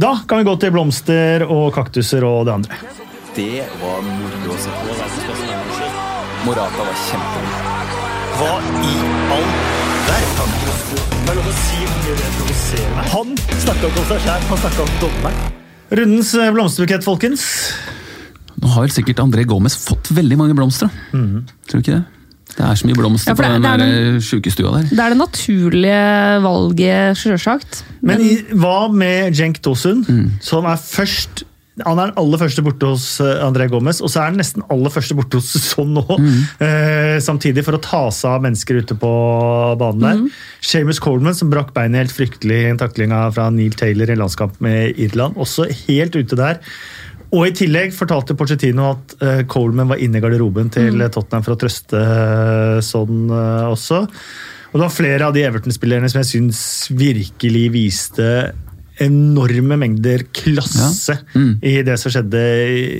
[0.00, 2.82] Da kan vi gå til blomster og kaktuser og det andre.
[3.34, 5.29] Det var moro å se på.
[6.40, 7.96] Morata var kjempegod.
[8.38, 8.92] Hva i
[9.34, 9.48] all
[10.06, 10.52] verden?
[11.20, 13.10] Det er lov å si mye det provoserer meg.
[13.12, 15.58] Han snakka om seg sjæl, han snakka om dommeren.
[16.00, 17.44] Rundens eh, blomsterbukett, folkens.
[18.60, 20.88] Nå har vel sikkert André Gomez fått veldig mange blomster.
[21.12, 21.20] da.
[21.68, 22.02] Tror du ikke det?
[22.50, 23.84] Det er så mye blomster Ja, på det- den der
[24.16, 24.88] eh, sjukestua der.
[24.90, 26.00] Det er det naturlige
[26.48, 27.84] valget, sjølsagt.
[28.00, 30.26] Men i, hva med Jenk Dosun, mm.
[30.40, 31.44] som er først
[31.80, 34.64] han er den aller første borte hos eh, André Gomez, og så er han nesten
[34.72, 36.04] aller første borte hos sånn nå.
[36.60, 39.12] Eh, samtidig, for å ta seg av mennesker ute på
[39.80, 40.24] banen der.
[40.66, 44.60] Seamus Coleman, som brakk beinet helt fryktelig i en takling fra Neil Taylor i landskamp
[44.64, 46.60] med Irland, også helt ute der.
[47.30, 51.54] Og i tillegg fortalte Pochettino at eh, Coleman var inne i garderoben til Tottenham for
[51.54, 52.00] å trøste
[52.82, 54.02] sånn eh, også.
[54.70, 56.62] Og det var flere av de Everton-spillerne som jeg syns
[56.94, 58.26] virkelig viste
[59.00, 61.40] enorme mengder klasse Ja.
[61.40, 61.52] Mm.
[61.62, 62.42] i det som skjedde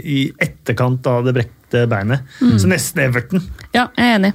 [0.04, 2.24] i etterkant av det brekte beinet.
[2.40, 3.42] Så nesten Everton.
[3.74, 4.32] Ja, jeg er enig.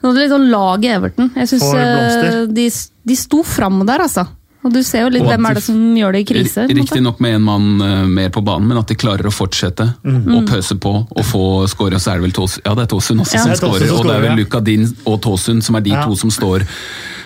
[0.00, 1.32] Litt sånn laget Everton.
[1.36, 2.68] Jeg synes eh, de,
[3.10, 4.24] de sto fram der, altså.
[4.60, 6.66] Og du ser jo litt hvem er det som gjør det i krise.
[6.68, 10.42] Riktignok med en mann eh, mer på banen, men at de klarer å fortsette å
[10.48, 11.96] pøse på og få skåre.
[11.96, 13.46] Og så er det vel Tåsund ja, det er Tåsund også Ja.
[13.46, 16.04] som er skårer, og det er vel Luka Din og Tåsund som er de Ja.
[16.04, 16.66] to som står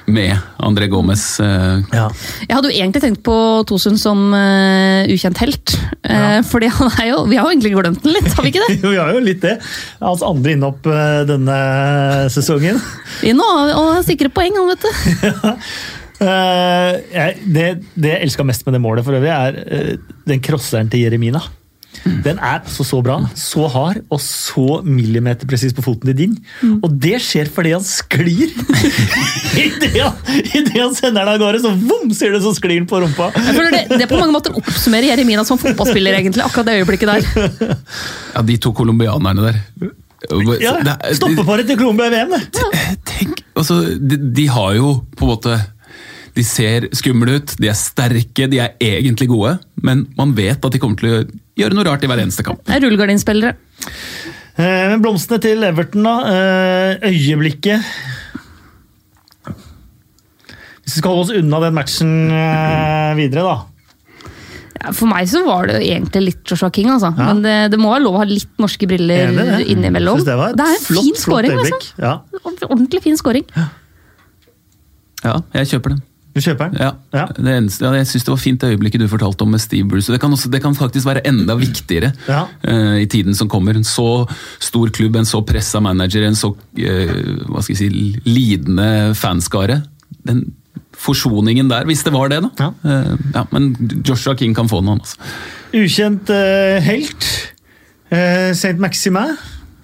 [0.06, 1.40] med André Gomez.
[1.40, 2.08] eh, Ja.
[2.46, 5.74] Jeg hadde jo egentlig tenkt på Tosun som uh, ukjent helt.
[6.04, 8.66] Eh, fordi han er jo, Vi har jo egentlig glemt den litt, har vi ikke
[8.68, 8.76] det?
[8.84, 9.58] Jo, vi har jo litt det.
[10.02, 11.56] Hans andre innhopp uh, denne
[12.30, 12.80] sesongen.
[13.24, 15.54] Inn og, og sikre poeng, han, vet du.
[16.24, 19.92] Eh, det, det jeg elska mest med det målet, for øvrig, er eh,
[20.28, 21.42] den crosseren til Jeremina.
[22.04, 26.32] Den er altså så bra, så hard og så millimeterpresis på foten til din.
[26.82, 28.50] Og det skjer fordi han sklir!
[29.62, 32.80] Idet han, i det han sender den av gårde, så vom, sier det så sklir
[32.80, 33.30] han på rumpa.
[33.38, 37.12] Jeg føler det, det på mange måter oppsummerer Jeremina som fotballspiller, egentlig, akkurat det øyeblikket
[37.14, 37.76] der.
[38.34, 39.62] Ja, de to colombianerne der.
[40.60, 42.62] Ja, Det er- Stoppeparet til Colombia i VM, det!
[43.04, 45.56] Tenk, altså, de, de har jo på en måte
[46.34, 49.52] De ser skumle ut, de er sterke, de er egentlig gode,
[49.86, 51.20] men man vet at de kommer til å
[51.60, 52.64] gjøre noe rart i hver eneste kamp.
[52.66, 53.52] Det er rullegardinspillere.
[54.56, 56.14] Eh, Men blomstene til Everton, da.
[56.30, 57.82] eh, Øyeblikket
[60.84, 64.90] Hvis vi skal holde oss unna den matchen eh, videre, da.
[64.92, 67.08] For meg så var det egentlig litt Joshua King, altså.
[67.16, 67.30] Ja.
[67.30, 69.60] Men det, det må være lov å ha litt norske briller det det.
[69.72, 70.18] innimellom.
[70.20, 71.78] Synes det var det er en flott, fin scoring, altså.
[72.02, 72.12] Ja.
[72.68, 73.46] Ordentlig fin scoring.
[75.24, 76.02] Ja, jeg kjøper den.
[76.34, 76.80] Du kjøper den?
[76.82, 77.26] Ja, Ja.
[77.36, 79.86] Det eneste, ja, jeg synes det var fint det øyeblikket du fortalte om med Steve
[79.88, 80.10] Bruce.
[80.12, 82.40] Det kan, også, det kan faktisk være enda viktigere Ja.
[82.66, 83.76] uh, i tiden som kommer.
[83.78, 84.26] En så
[84.58, 87.14] stor klubb, en så pressa manager, en så uh,
[87.46, 87.88] hva skal jeg si,
[88.26, 89.82] lidende fanskare.
[90.26, 90.52] Den
[90.98, 92.50] forsoningen der, hvis det var det, da.
[92.58, 92.70] Ja.
[92.90, 93.74] Eh, ja, men
[94.06, 95.00] Joshua King kan få den, han.
[95.02, 95.16] Altså.
[95.74, 96.30] Ukjent
[96.86, 97.26] helt.
[98.12, 99.34] Uh, Saint Maximin.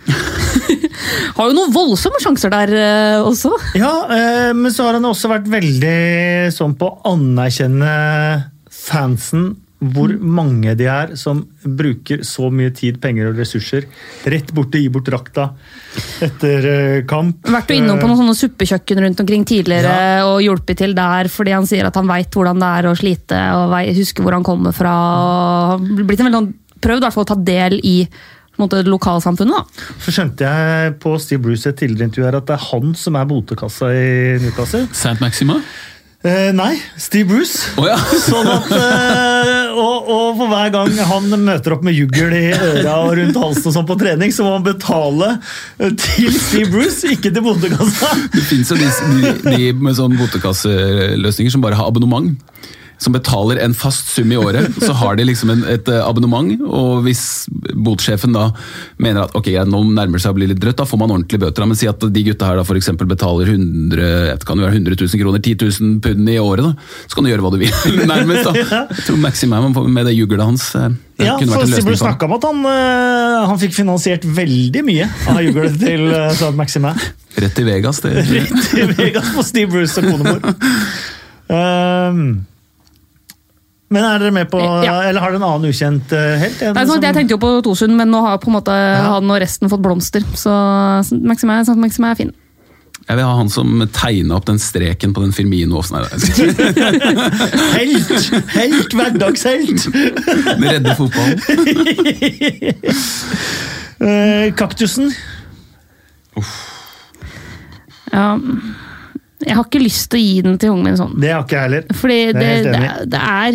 [1.37, 3.53] Har jo noen voldsomme sjanser der eh, også.
[3.79, 7.91] Ja, eh, men så har han også vært veldig sånn på å anerkjenne
[8.71, 9.51] fansen.
[9.81, 13.87] Hvor mange de er som bruker så mye tid, penger og ressurser
[14.29, 15.47] rett bort til å gi bort drakta
[16.27, 17.49] etter eh, kamp.
[17.49, 19.95] Vært jo innom på noen sånne suppekjøkken rundt omkring tidligere
[20.29, 23.41] og hjulpet til der, fordi han sier at han veit hvordan det er å slite
[23.57, 24.93] og vei- husker hvor han kommer fra.
[25.79, 27.95] og blitt en veldig sånn- Prøvd i hvert fall å ta del i
[28.61, 29.61] måte, lokalsamfunnet.
[29.61, 29.91] da.
[30.05, 33.17] Så skjønte jeg på Steve Bruce et tidligere intervju her at det er han som
[33.19, 34.11] er botekassa i
[34.43, 34.87] Newcastle.
[34.97, 35.61] Saint Maxima?
[36.21, 37.71] Eh, nei, Steve Bruce.
[37.81, 37.97] Oh, ja!
[38.29, 42.99] Sånn at, eh, og, og for hver gang han møter opp med juggel i øra
[43.07, 45.31] og rundt halsen og sånn på trening, så må han betale
[45.81, 48.13] eh, til Steve Bruce, ikke til botekassa.
[48.37, 52.35] Det fins jo de, de, de med sånn botekasseløsninger som bare har abonnement.
[53.01, 54.75] Som betaler en fast sum i året.
[54.87, 57.23] Så har de liksom en, et eh, abonnement, og hvis
[57.73, 58.51] botsjefen da
[59.01, 61.45] mener at ok, nå nærmer det seg å bli litt drøtt, da får man ordentlige
[61.47, 61.69] bøter.
[61.69, 64.01] Men si at de gutta her da eksempel betaler 100,
[64.41, 66.91] det kan jo være 100 000 kroner, 10 000 pund i året, da.
[67.07, 67.73] Så kan du gjøre hva du vil,
[68.13, 68.49] nærmest.
[68.49, 68.55] da.
[69.01, 70.91] Jeg tror Maximum med det juglet hans eh,
[71.21, 71.97] det Ja, for for ham.
[72.01, 76.95] snakka om at han, eh, han fikk finansiert veldig mye av juggelet til uh, Maxime.
[77.41, 78.01] Rett til Vegas.
[78.05, 80.57] det Rett til Vegas på Steve Bruce og konemor.
[81.51, 82.25] Um,
[83.91, 85.01] men er dere med på Ja.
[85.09, 86.61] Eller har dere en annen ukjent eh, helt?
[86.77, 89.41] Nei, sånn, jeg tenkte jo på Torsund, men nå har på en måte han og
[89.43, 90.23] resten fått blomster.
[90.39, 90.53] Så
[91.27, 92.31] Maxime, Saint Maxime er fin.
[93.09, 95.81] Jeg vil ha han som tegna opp den streken på den Firmino.
[95.91, 96.05] Nei.
[97.81, 98.11] Helt!
[98.55, 98.91] Helt!
[98.95, 99.89] Hverdagshelt!
[100.63, 101.41] Redde fotballen.
[104.55, 104.55] kaktusen?
[104.55, 105.07] kaktusen.
[108.13, 108.37] Ja.
[109.41, 111.15] Jeg har ikke lyst til å gi den til ungen min sånn.
[111.23, 111.85] Det har ikke jeg heller.
[111.97, 113.53] Fordi Det er det, er- det er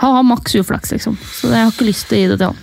[0.00, 1.18] Han har maks uflaks, liksom.
[1.20, 2.60] Så jeg har ikke lyst til å gi det til han.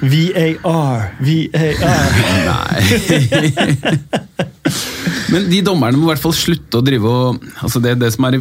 [0.00, 2.14] VAR, VAR.
[2.46, 4.00] Nei.
[5.30, 8.26] Men de dommerne må i hvert fall slutte å drive og altså det, det som
[8.28, 8.36] er,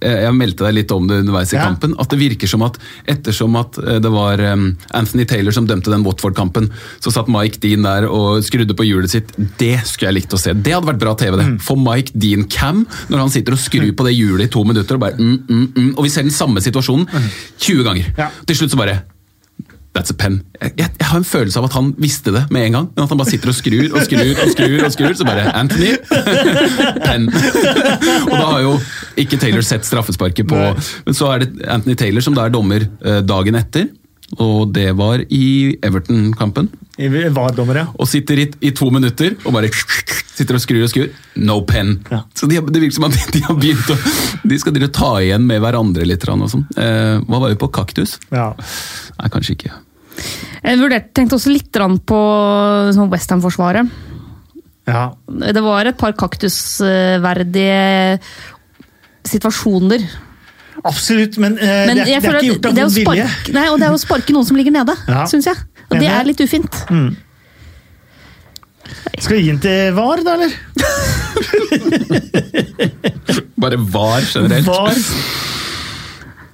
[0.00, 1.64] Jeg meldte deg litt om det underveis i Ja.
[1.68, 1.94] kampen.
[2.00, 2.76] At det virker som at
[3.08, 6.68] ettersom at eh, det var Anthony Taylor som dømte den Watford-kampen,
[7.00, 9.32] så satt Mike Dean der og skrudde på hjulet sitt.
[9.60, 10.54] Det skulle jeg likt å se.
[10.54, 11.36] Det hadde vært bra TV.
[11.40, 11.48] det.
[11.64, 14.96] Få Mike Dean cam når han sitter og skrur på det hjulet i to minutter.
[15.00, 17.08] Og bare mm, mm, mm, Og vi ser den samme situasjonen
[17.58, 18.12] 20 ganger.
[18.18, 18.30] Ja.
[18.46, 19.00] Til slutt så bare
[19.90, 20.36] That's a pen.
[20.60, 22.84] Jeg, jeg, jeg har en følelse av at han visste det med en gang.
[22.94, 24.76] Men at han bare sitter og skrur og skrur og skrur.
[24.86, 25.96] og skrur, Så bare Anthony!
[27.06, 27.26] Pen.
[28.28, 28.76] og da har jo
[29.18, 30.60] ikke Taylor sett straffesparket på.
[31.08, 33.90] Men så er det Anthony Taylor som da er dommer eh, dagen etter.
[34.38, 36.68] Og det var i Everton-kampen.
[37.00, 37.86] VAR-dommer, ja.
[37.98, 39.70] Og sitter i, i to minutter og bare
[40.36, 41.08] sitter og skrur og skrur.
[41.40, 41.96] No pen.
[42.12, 42.20] Ja.
[42.36, 43.96] Så de, det virker som at de har begynt å
[44.50, 46.26] De skal drive ta igjen med hverandre litt.
[46.30, 46.66] Og sånn.
[46.76, 47.70] eh, hva var vi på?
[47.74, 48.18] Kaktus?
[48.30, 48.52] ja.
[49.18, 49.72] Nei, kanskje ikke.
[50.60, 51.72] Jeg vurderte, tenkte også litt
[52.06, 52.20] på
[52.94, 53.86] sånn Westham-forsvaret.
[54.86, 55.04] ja.
[55.26, 58.20] Det var et par kaktusverdige
[59.30, 60.04] situasjoner.
[60.84, 63.26] Absolutt, men, uh, Men det, er, det er ikke gjort av det vond vilje.
[63.52, 65.26] nei, og det er å sparke noen som ligger nede, Ja.
[65.28, 65.56] syns jeg.
[65.90, 66.72] Og det er litt ufint.
[69.20, 70.50] Skal vi gi den til VAR, da, eller?
[73.60, 74.66] Bare var generelt.
[74.66, 74.96] VAR,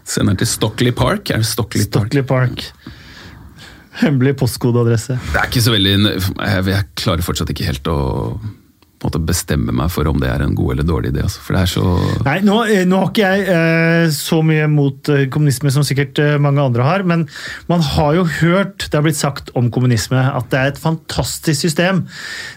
[0.07, 1.31] Send den til Stockley Park.
[1.35, 2.07] Er det Stockley Park?
[2.11, 2.63] Stockley Park.
[4.03, 5.17] Hemmelig postkodeadresse.
[5.33, 7.97] Det er ikke så veldig Jeg, klarer fortsatt ikke helt å
[9.05, 11.25] måte bestemme meg for om det er en god eller dårlig idé.
[11.27, 11.43] Altså.
[11.45, 11.85] For det er så
[12.27, 16.21] Nei, nå, eh, nå har ikke jeg eh, så mye mot eh, kommunisme som sikkert
[16.23, 17.27] eh, mange andre har, men
[17.71, 21.69] man har jo hørt, det har blitt sagt om kommunisme, at det er et fantastisk
[21.69, 22.05] system.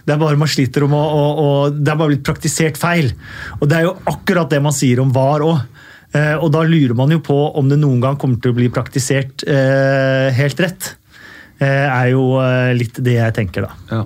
[0.06, 3.12] Det er bare man sliter om å, å, å Det er bare blitt praktisert feil.
[3.60, 5.60] Og det er jo akkurat det man sier om VAR òg.
[6.10, 8.70] Eh, og da lurer man jo på om det noen gang kommer til å bli
[8.74, 10.94] praktisert eh, helt rett.
[11.60, 12.24] Eh, er jo
[12.78, 13.76] litt det jeg tenker, da.
[13.92, 14.06] ja.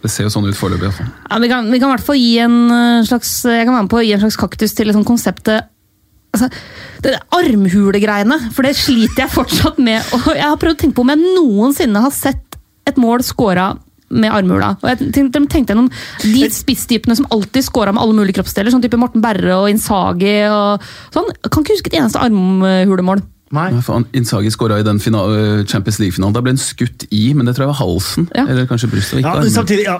[0.00, 0.88] Det ser jo sånn ut foreløpig.
[0.88, 1.04] Altså.
[1.28, 3.92] Ja, vi, kan, vi kan hvert fall gi en eh, slags Jeg kan være med
[3.92, 5.68] på å gi en slags kaktus til liksom konseptet
[6.34, 6.48] altså,
[7.04, 10.00] det armhulegreiene, for det sliter jeg fortsatt med.
[10.16, 12.58] Og jeg har prøvd å tenke på om jeg noensinne har sett
[12.88, 13.72] et mål scora
[14.10, 14.72] med armhula.
[14.82, 15.90] Og jeg tenkte, tenkte gjennom
[16.24, 20.40] De spisstypene som alltid scora med alle mulige kroppsdeler, sånn type Morten Berre og Insagi
[20.50, 20.82] og
[21.14, 23.22] sånn, kan ikke huske et eneste armhulemål.
[23.50, 23.66] Nei.
[23.74, 25.32] Nei, faen, Inzaghi skåra i den final,
[25.66, 26.36] Champions League-finalen.
[26.36, 28.30] Da ble han skutt i, men det tror jeg var halsen.
[28.36, 28.46] Ja.
[28.46, 29.24] Eller kanskje brystet.
[29.24, 29.98] Ja, samtidig, ja.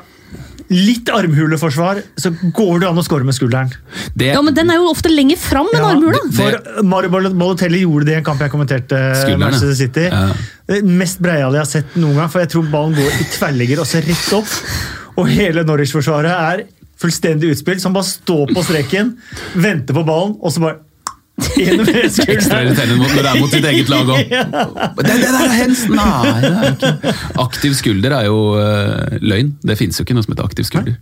[0.70, 3.72] Litt armhuleforsvar, så går det an å score med skulderen.
[4.14, 6.20] Det, Ja, men den er jo ofte lenger fram enn Ja, armhula.
[6.36, 9.32] For Mario Balotelli gjorde det i en kamp jeg kommenterte eh.
[9.40, 10.04] Manchester City.
[10.06, 10.28] Ja.
[10.70, 13.82] Det mest breiale jeg har sett noen gang, for jeg tror ballen går i tverrligger
[13.82, 14.52] og ser rett opp.
[15.18, 16.62] Og hele Norwich-forsvaret er
[17.02, 19.16] fullstendig utspilt, som bare står på streken,
[19.58, 20.78] venter på ballen, og så bare
[22.34, 24.34] Ekstra irriterende når det er mot ditt eget lag òg.
[25.00, 25.82] Det, det der er hens!
[25.88, 29.54] Nei, det er ikke Aktiv skulder er jo uh, løgn.
[29.64, 30.96] Det fins jo ikke noe som heter aktiv skulder.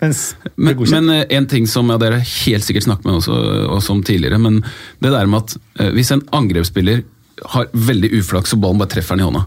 [0.57, 3.37] Men, men uh, en ting som ja, dere helt sikkert snakket med også,
[3.75, 4.61] også om tidligere, men
[5.03, 7.03] det der med at uh, hvis en angrepsspiller
[7.55, 9.45] har veldig uflaks og ballen bare treffer den i hånda,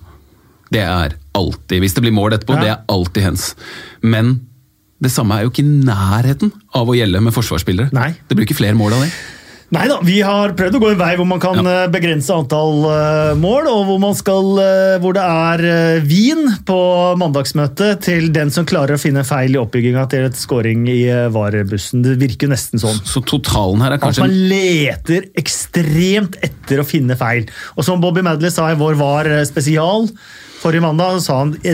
[0.71, 2.61] det er alltid Hvis det blir mål etterpå, Ja.
[2.61, 3.51] det er alltid hens.
[4.03, 4.39] Men
[5.01, 7.89] det samme er jo ikke i nærheten av å gjelde med forsvarsspillere.
[7.95, 8.11] Nei.
[8.27, 9.11] Det blir ikke flere mål av det.
[9.71, 11.85] Nei da, vi har prøvd å gå en vei hvor man kan Ja.
[11.85, 16.79] eh, begrense antall eh, mål, og hvor, man skal, eh, hvor det er vin på
[17.21, 22.03] mandagsmøtet til den som klarer å finne feil i oppbygginga til et scoring i varebussen.
[22.03, 22.99] Det virker nesten sånn.
[23.07, 24.25] Så totalen her er kanskje...
[24.25, 27.47] At man leter ekstremt etter å finne feil.
[27.77, 30.09] Og som Bobby Madley sa i vår VAR spesial
[30.61, 31.73] forrige mandag, så sa han i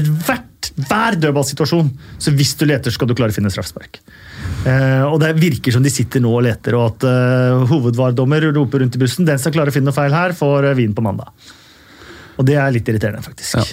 [0.85, 1.89] hver dødballsituasjon,
[2.21, 3.99] så hvis du leter, skal du klare å finne straffespark.
[4.67, 8.83] Eh, og det virker som de sitter nå og leter, og at uh, hovedvardommer roper
[8.83, 9.27] rundt i bussen.
[9.27, 11.31] Den som klarer å finne noe feil her, får eh, vin på mandag.
[12.37, 13.59] Og det er litt irriterende, faktisk.
[13.59, 13.67] Ja.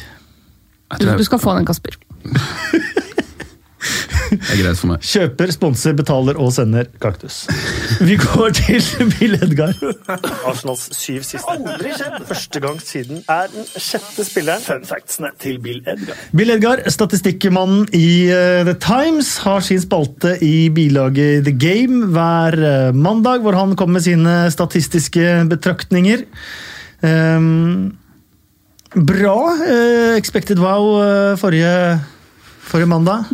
[0.95, 1.99] Jeg Du, du skal få den, Kasper.
[4.41, 5.05] er greit for meg.
[5.05, 7.45] Kjøper, sponser, betaler og sender kaktus.
[8.05, 9.75] Vi går til Bill Edgar.
[10.47, 11.45] Arsenals syv siste.
[11.55, 12.19] Aldri skjedd!
[12.29, 14.65] Første gang siden er den sjette spilleren.
[14.65, 16.21] Fun factsene til Bill Edgar.
[16.37, 22.59] Bill Edgar, statistikkmannen i eh, The Times, har sin spalte i bilaget The Game hver
[22.59, 26.25] eh, mandag, hvor han kommer med sine statistiske betraktninger.
[27.05, 27.93] Um,
[28.95, 32.01] bra Uh, expected wow uh, forrige,
[32.61, 33.25] forrige mandag.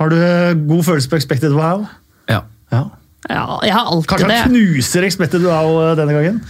[0.00, 1.86] Har du eh, god følelse på expected wow?
[2.30, 2.42] Ja.
[2.72, 2.84] Ja.
[3.30, 4.38] Ja, jeg har alltid Kanskje det.
[4.42, 6.40] han knuser expected wow eh, denne gangen.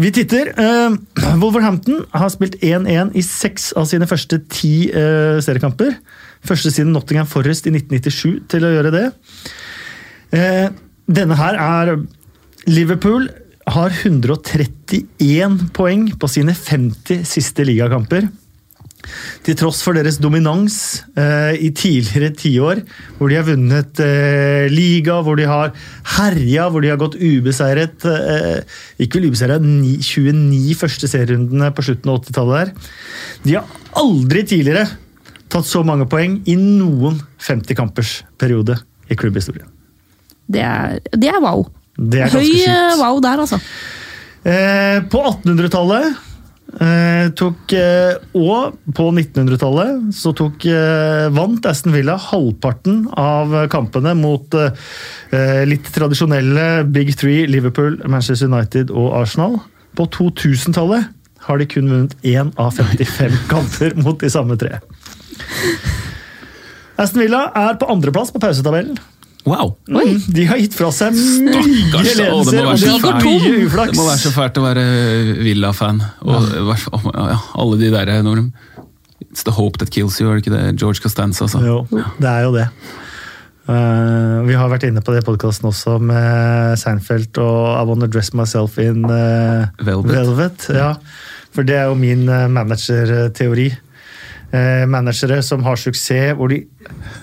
[0.00, 0.52] Vi titter.
[0.54, 0.96] Eh,
[1.42, 5.96] Wolverhampton har spilt 1-1 i seks av sine første ti seriekamper.
[6.46, 9.04] Første siden Nottingham Forest i 1997 til å gjøre det.
[10.36, 10.68] Eh,
[11.10, 11.96] denne her er
[12.70, 13.28] Liverpool
[13.70, 18.28] har 131 poeng på sine 50 siste ligakamper.
[19.46, 20.76] Til tross for deres dominans
[21.18, 22.82] eh, i tidligere tiår,
[23.18, 25.72] hvor de har vunnet eh, liga, hvor de har
[26.16, 32.12] herja, hvor de har gått ubeseiret eh, Ikke vel ubeseiret, 29 første serierundene på slutten
[32.12, 32.92] av 80-tallet der.
[33.46, 34.86] De har aldri tidligere
[35.50, 38.78] tatt så mange poeng i noen 50-kampersperiode
[39.10, 39.68] i klubbhistorien.
[40.50, 41.64] Det er, det er wow.
[41.94, 43.00] Det er Høy ganske eh, sjukt.
[43.02, 43.58] wow der, altså.
[44.40, 46.26] Eh, på 1800-tallet
[46.78, 54.14] eh, tok eh, Og på 1900-tallet så tok eh, vant Aston Villa halvparten av kampene
[54.18, 59.58] mot eh, litt tradisjonelle Big Three, Liverpool, Manchester United og Arsenal.
[59.98, 61.10] På 2000-tallet
[61.46, 64.78] har de kun vunnet én av 55 kamper mot de samme tre.
[67.00, 68.98] Aston Villa er på andreplass på pausetabellen.
[69.48, 69.72] Wow!
[69.96, 70.18] Oi.
[70.28, 72.98] De har gitt fra seg mye Stakkars, ledelser, og fælt.
[73.00, 74.84] fått Det må være så fælt å være
[75.40, 76.02] Villa-fan.
[76.28, 78.48] Og ja, alle de der når de,
[79.30, 81.60] It's the hope that kills you, er det ikke det George Costanza sa?
[81.62, 82.66] Jo, det er jo det.
[83.70, 88.08] Uh, vi har vært inne på det i podkasten også med Seinfeld og I Wanna
[88.10, 90.66] Dress Myself in uh, Velvet.
[90.74, 90.94] Ja,
[91.54, 93.68] for det er jo min managerteori.
[94.50, 96.64] Uh, managere som har suksess, hvor de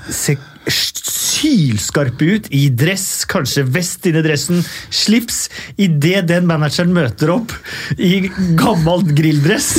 [0.07, 5.47] ser sylskarpe ut i dress, kanskje vest inni dressen, slips.
[5.77, 7.53] Idet den manageren møter opp
[7.97, 8.27] i
[8.57, 9.75] gammel grilldress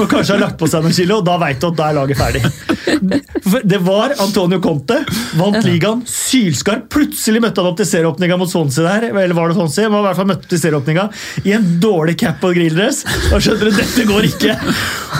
[0.00, 1.98] og kanskje har lagt på seg noen kilo, og da veit du at da er
[2.00, 2.42] laget ferdig.
[3.68, 5.02] Det var Antonio Conte,
[5.38, 6.88] vant ligaen, sylskarp.
[6.92, 9.90] Plutselig møtte han opp til serieåpninga mot Swansea der, eller var det Swansea?
[9.92, 11.08] Men i hvert fall møtte til serieåpninga
[11.44, 13.04] i en dårlig cap og grilldress.
[13.30, 14.58] Da skjønner du, dette går ikke!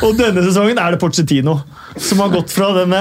[0.03, 1.61] Og denne sesongen er det Pochettino
[1.97, 3.01] som har gått fra denne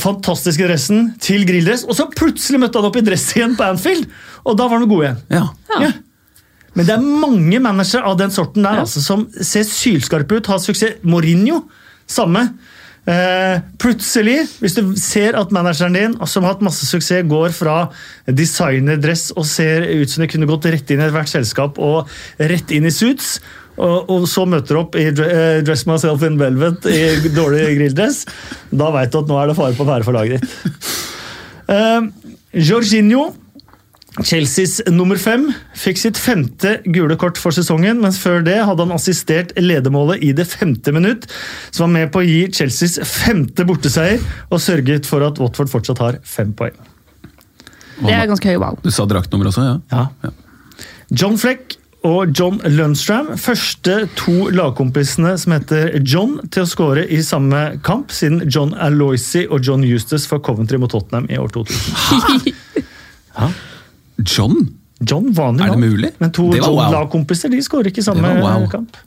[0.00, 4.08] fantastiske dressen til grilldress, og så plutselig møtte han opp i dress igjen på Anfield,
[4.46, 5.22] og da var han god igjen.
[5.34, 5.44] Ja.
[5.76, 5.92] Ja.
[6.72, 10.62] Men det er mange managere av den sorten der altså, som ser sylskarpe ut, har
[10.62, 11.02] suksess.
[11.04, 11.66] Mourinho,
[12.08, 12.46] samme.
[13.02, 17.76] Eh, plutselig, hvis du ser at manageren din, som har hatt masse suksess, går fra
[18.30, 22.70] designerdress og ser ut som det kunne gått rett inn i ethvert selskap og rett
[22.72, 23.40] inn i suits,
[23.80, 28.24] og, og så møter du opp i eh, Dress Myself in Velvet i dårlig grilldress,
[28.70, 30.90] da veit du at nå er det fare på ferde for laget ditt.
[31.72, 32.10] Uh,
[32.52, 33.30] Jorginho,
[34.20, 35.46] Chelseas nummer fem,
[35.78, 40.34] fikk sitt femte gule kort for sesongen, mens før det hadde han assistert ledermålet i
[40.36, 41.24] det femte minutt,
[41.72, 44.20] som var med på å gi Chelseas femte borteseier
[44.50, 46.76] og sørget for at Watford fortsatt har fem poeng.
[48.02, 48.76] Det er ganske høy wow.
[48.82, 50.04] Du sa draktnummer også, ja?
[50.26, 50.32] Ja.
[51.12, 57.20] John Fleck og John Lundstram, første to lagkompisene som heter John, til å skåre i
[57.22, 62.50] samme kamp, siden John Aloisi og John Eustace for Coventry mot Tottenham i år 2000.
[64.34, 64.58] John?
[65.02, 66.12] John, vanlig Er det mulig?
[66.18, 67.56] Men to John-lagkompiser wow.
[67.56, 68.66] De skårer ikke i samme wow.
[68.70, 68.98] kamp.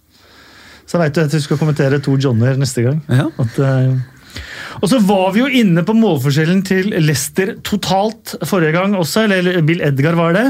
[0.88, 3.04] Så veit du at du skal kommentere to Johnner neste gang.
[3.12, 3.28] Ja.
[3.42, 4.40] At, uh...
[4.82, 9.64] og så var vi jo inne på målforskjellen til Leicester totalt forrige gang også, eller
[9.68, 10.50] Bill Edgar var det.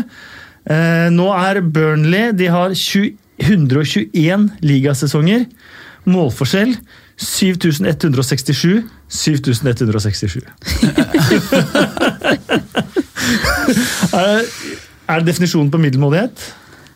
[0.65, 5.45] Eh, nå er Burnley De har 20, 121 ligasesonger.
[6.09, 6.75] Målforskjell
[7.21, 8.83] 7167.
[9.07, 10.41] 7167.
[14.15, 16.35] er, det definisjonen på middelmådighet?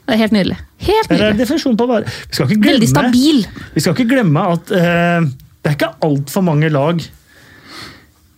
[0.09, 0.57] Det er helt nydelig.
[0.81, 1.39] Helt er nydelig.
[1.43, 3.37] definisjonen på bare Vi skal ikke glemme, Veldig stabil.
[3.75, 5.19] Vi skal ikke glemme at eh,
[5.59, 6.95] det er ikke altfor mange lag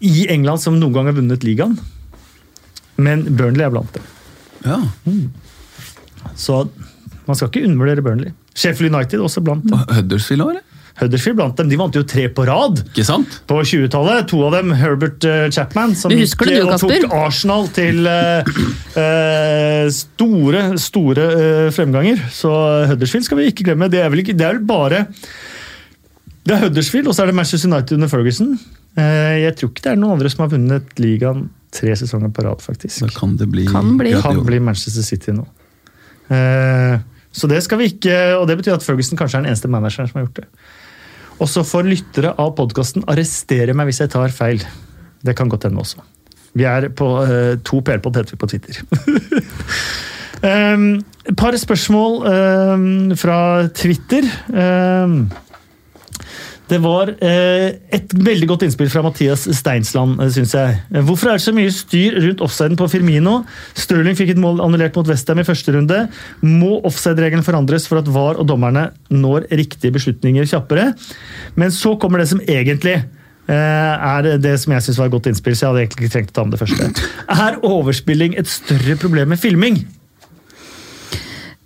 [0.02, 1.78] i England som noen gang har vunnet ligaen.
[3.02, 4.04] Men Burnley er blant dem.
[4.66, 4.80] Ja.
[6.38, 6.64] Så
[7.28, 8.36] man skal ikke undervurdere Burnley.
[8.58, 9.80] Sheffield United også blant dem.
[9.96, 10.68] Huddersfield òg, eller?
[11.00, 11.70] Huddersfield blant dem.
[11.72, 13.38] De vant jo tre på rad Ikke sant?
[13.50, 14.28] på 20-tallet.
[14.32, 18.52] To av dem Herbert eh, Chapman, som gikk, du, og tok Arsenal til uh,
[19.00, 22.22] eh, store, store uh, fremganger.
[22.34, 22.52] Så
[22.92, 23.90] Huddersfield skal vi ikke glemme.
[23.92, 25.06] Det er vel, ikke, det er vel bare
[26.44, 28.54] Det er Huddersfield, og så er det Manchester United under Ferguson.
[29.00, 32.46] Uh, jeg tror ikke det er noen andre som har vunnet ligaen tre sesonger på
[32.46, 33.02] rad, faktisk.
[33.06, 34.14] Da kan det bli Kan bli.
[34.22, 35.48] Kan bli Manchester City nå.
[36.32, 37.00] Eh,
[37.32, 40.10] så det skal vi ikke, og det betyr at Ferguson kanskje er den eneste manageren
[40.10, 40.48] som har gjort det.
[41.42, 44.64] Og så får lyttere av podkasten arrestere meg hvis jeg tar feil.
[45.26, 46.04] Det kan godt hende også.
[46.58, 48.82] Vi er på eh, to PL-pod heter vi på Twitter.
[50.52, 51.00] um,
[51.40, 53.38] par spørsmål um, fra
[53.72, 54.28] Twitter.
[54.52, 55.32] Um,
[56.72, 60.78] det var eh, et veldig godt innspill fra Mathias Steinsland, syns jeg.
[60.94, 63.42] Eh, Hvorfor er det så mye styr rundt offsiden på Firmino?
[63.76, 66.06] Stirling fikk et mål annullert mot Westham i første runde.
[66.46, 70.94] Må offside-regelen forandres for at VAR og dommerne når riktige beslutninger kjappere?
[71.60, 75.32] Men så kommer det som egentlig eh, er det som jeg syns var et godt
[75.34, 77.10] innspill, så jeg hadde egentlig ikke trengt å ta med det første.
[77.36, 79.84] Er overspilling et større problem med filming?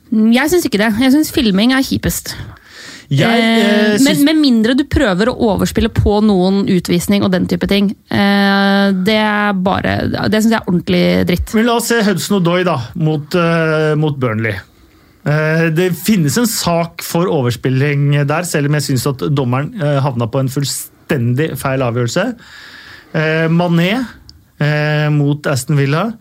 [0.10, 0.94] Jeg syns ikke det.
[1.02, 2.34] Jeg syns filming er kjipest.
[3.10, 7.48] Jeg, eh, Eh, men med mindre du prøver å overspille på noen utvisning og den
[7.48, 7.92] type ting.
[8.10, 9.96] Eh, det er bare
[10.30, 11.54] Det syns jeg er ordentlig dritt.
[11.54, 14.56] Men la oss se Hudson Odoi da, mot, uh, mot Burnley.
[15.26, 20.28] Eh, det finnes en sak for overspilling der, selv om jeg syns at dommeren havna
[20.30, 22.34] på en fullstendig feil avgjørelse.
[23.16, 24.06] Eh, Mané
[24.60, 26.12] eh, mot Aston Villa.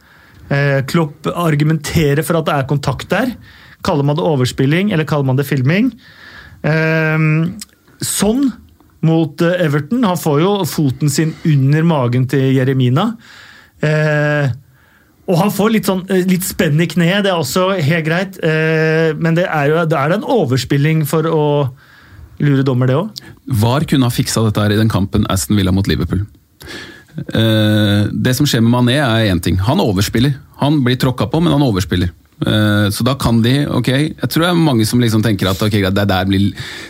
[0.48, 3.35] Eh, Klopp argumenterer for at det er kontakt der.
[3.85, 5.90] Kaller man det overspilling, eller kaller man det filming?
[6.64, 7.24] Eh,
[8.04, 8.44] sånn
[9.04, 10.04] mot eh, Everton.
[10.08, 13.10] Han får jo foten sin under magen til Jeremina.
[13.84, 14.52] Eh,
[15.24, 18.38] og han får litt, sånn, eh, litt spenn i kneet, det er også helt greit.
[18.44, 21.44] Eh, men det er jo det er en overspilling for å
[22.44, 23.22] lure dommer, det òg.
[23.62, 26.26] VAR kunne ha fiksa dette her i den kampen Aston Villa mot Liverpool.
[27.14, 29.56] Eh, det som skjer med Mané er én ting.
[29.64, 30.34] Han overspiller.
[30.60, 32.10] Han blir tråkka på, men han overspiller.
[32.43, 35.61] Eh, så da kan de ok, Jeg tror det er mange som liksom tenker at
[35.62, 36.48] ok, det, der blir,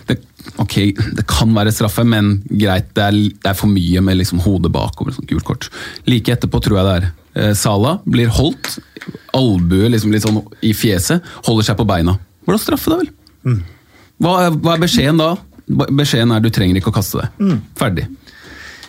[0.09, 0.17] det,
[0.59, 4.41] okay, det kan være straffe, men greit, det er, det er for mye med liksom
[4.41, 5.13] hodet bakover.
[5.13, 5.69] Sånn gult kort.
[6.09, 7.09] Like etterpå tror jeg det er.
[7.35, 8.79] Eh, Sala blir holdt,
[9.37, 12.17] albue liksom litt sånn i fjeset, holder seg på beina.
[12.47, 13.11] Hvordan straffe, da vel?
[14.23, 15.33] Hva, er- hva er beskjeden da?
[15.97, 17.57] Beskjeden er du trenger ikke å kaste det.
[17.81, 18.05] Ferdig.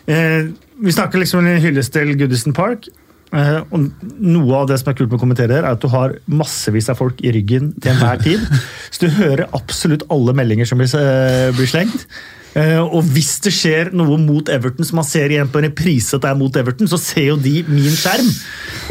[0.07, 0.51] Eh,
[0.85, 2.87] vi snakker liksom om en hyllest til Goodison Park.
[3.35, 3.89] Eh, og
[4.23, 6.87] Noe av det som er kult med å kommentere her, er at du har massevis
[6.93, 8.45] av folk i ryggen til enhver tid.
[8.93, 12.07] Så du hører absolutt alle meldinger som blir, eh, slengt.
[12.55, 16.15] Eh, og hvis det skjer noe mot Everton, som man ser igjen på en reprise
[16.15, 18.29] at det er mot Everton, så ser jo de min skjerm.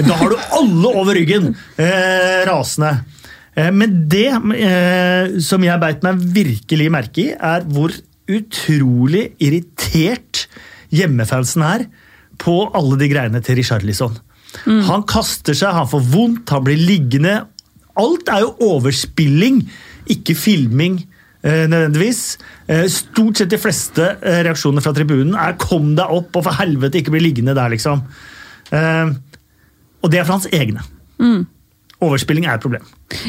[0.04, 2.92] Da har du alle over ryggen eh, rasende.
[3.56, 4.28] Eh, Men det
[5.46, 7.94] som jeg beit meg virkelig merke i, er hvor
[8.28, 10.44] utrolig irritert
[10.94, 11.86] hjemmefansen er
[12.40, 14.16] på alle de greiene til Richarlison.
[14.64, 17.46] Han kaster seg, han får vondt, han blir liggende.
[17.96, 19.62] Alt er jo overspilling,
[20.10, 21.04] ikke filming.
[21.44, 22.38] eh, nødvendigvis.
[22.68, 26.52] Eh, Stort sett de fleste eh, reaksjoner fra tribunen er 'kom deg opp', og for
[26.52, 28.02] helvete ikke bli liggende der, liksom.
[28.72, 29.10] Eh,
[30.02, 30.80] Og det er for hans egne.
[32.04, 32.82] Overspilling er et problem.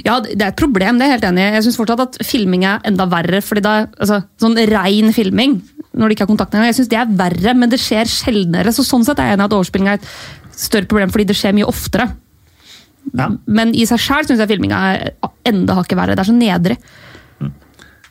[0.04, 1.54] Ja, det er et problem, det er jeg helt enig i.
[1.56, 3.42] Jeg syns fortsatt at filming er enda verre.
[3.42, 5.62] fordi da, altså, Sånn rein filming,
[5.96, 8.74] når det ikke er kontakt engang, jeg synes det er verre, men det skjer sjeldnere.
[8.74, 10.08] Så sånn sett er jeg enig i at overspilling er et
[10.56, 12.10] større problem, fordi det skjer mye oftere.
[13.14, 13.30] Ja.
[13.46, 15.12] Men i seg sjøl syns jeg filminga er
[15.46, 16.16] enda hakket verre.
[16.18, 16.80] Det er så nedrig.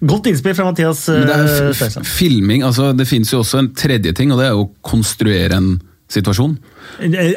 [0.04, 3.70] Godt innspill fra Mathias Men det er eh, filming, altså det finnes jo også en
[3.78, 5.70] tredje ting, og det er å konstruere en
[6.12, 6.58] situasjon.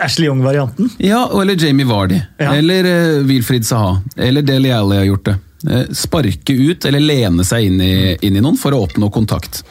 [0.03, 0.89] Ashley Young-varianten.
[1.01, 2.19] Ja, eller Jamie Vardy.
[2.37, 2.51] Ja.
[2.57, 4.01] Eller uh, Wilfried Saha.
[4.19, 5.37] Eller Deli Alli har gjort det.
[5.67, 9.63] Eh, sparke ut eller lene seg inn i, inn i noen for å oppnå kontakt.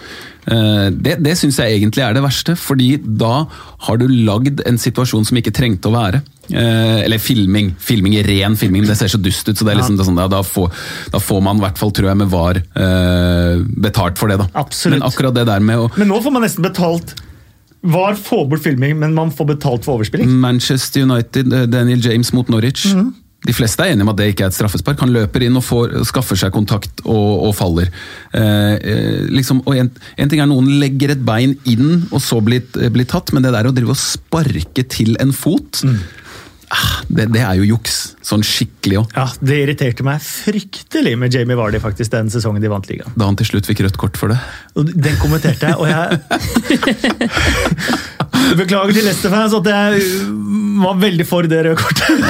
[0.47, 3.47] Eh, det det syns jeg egentlig er det verste, fordi da
[3.87, 6.21] har du lagd en situasjon som ikke trengte å være.
[6.53, 7.73] Eh, eller filming.
[7.81, 8.85] Filming i ren filming.
[8.87, 10.71] Det ser så dust ut, så det er liksom, det er sånn, ja, da, får,
[11.17, 12.61] da får man i hvert fall, tror jeg, med VAR
[13.89, 14.41] betalt for det.
[14.45, 14.51] da.
[14.67, 15.01] Absolutt.
[15.01, 17.15] Men akkurat det der med å Men nå får man nesten betalt
[17.87, 20.29] Var får bort filming, men man får betalt for overspilling.
[20.43, 22.85] Manchester United, Daniel James mot Norwich.
[23.45, 25.01] De fleste er enige om at det ikke er et straffespark.
[25.05, 27.93] Han løper inn og får, skaffer seg kontakt og, og faller.
[28.35, 32.41] Eh, eh, liksom, og en, en ting er noen legger et bein inn og så
[32.45, 35.85] blir, blir tatt, men det der å drive og sparke til en fot,
[36.75, 38.01] ah, det, det er jo juks.
[38.27, 39.15] Sånn skikkelig òg.
[39.15, 43.15] Ja, Det irriterte meg fryktelig med Jamie Vardy faktisk den sesongen de vant ligaen.
[43.15, 44.41] Da han til slutt fikk rødt kort for det.
[44.75, 46.09] Den kommenterte jeg, og jeg
[48.55, 50.03] Beklager til Leicester-fans at jeg
[50.77, 52.21] var veldig for det røde kortet.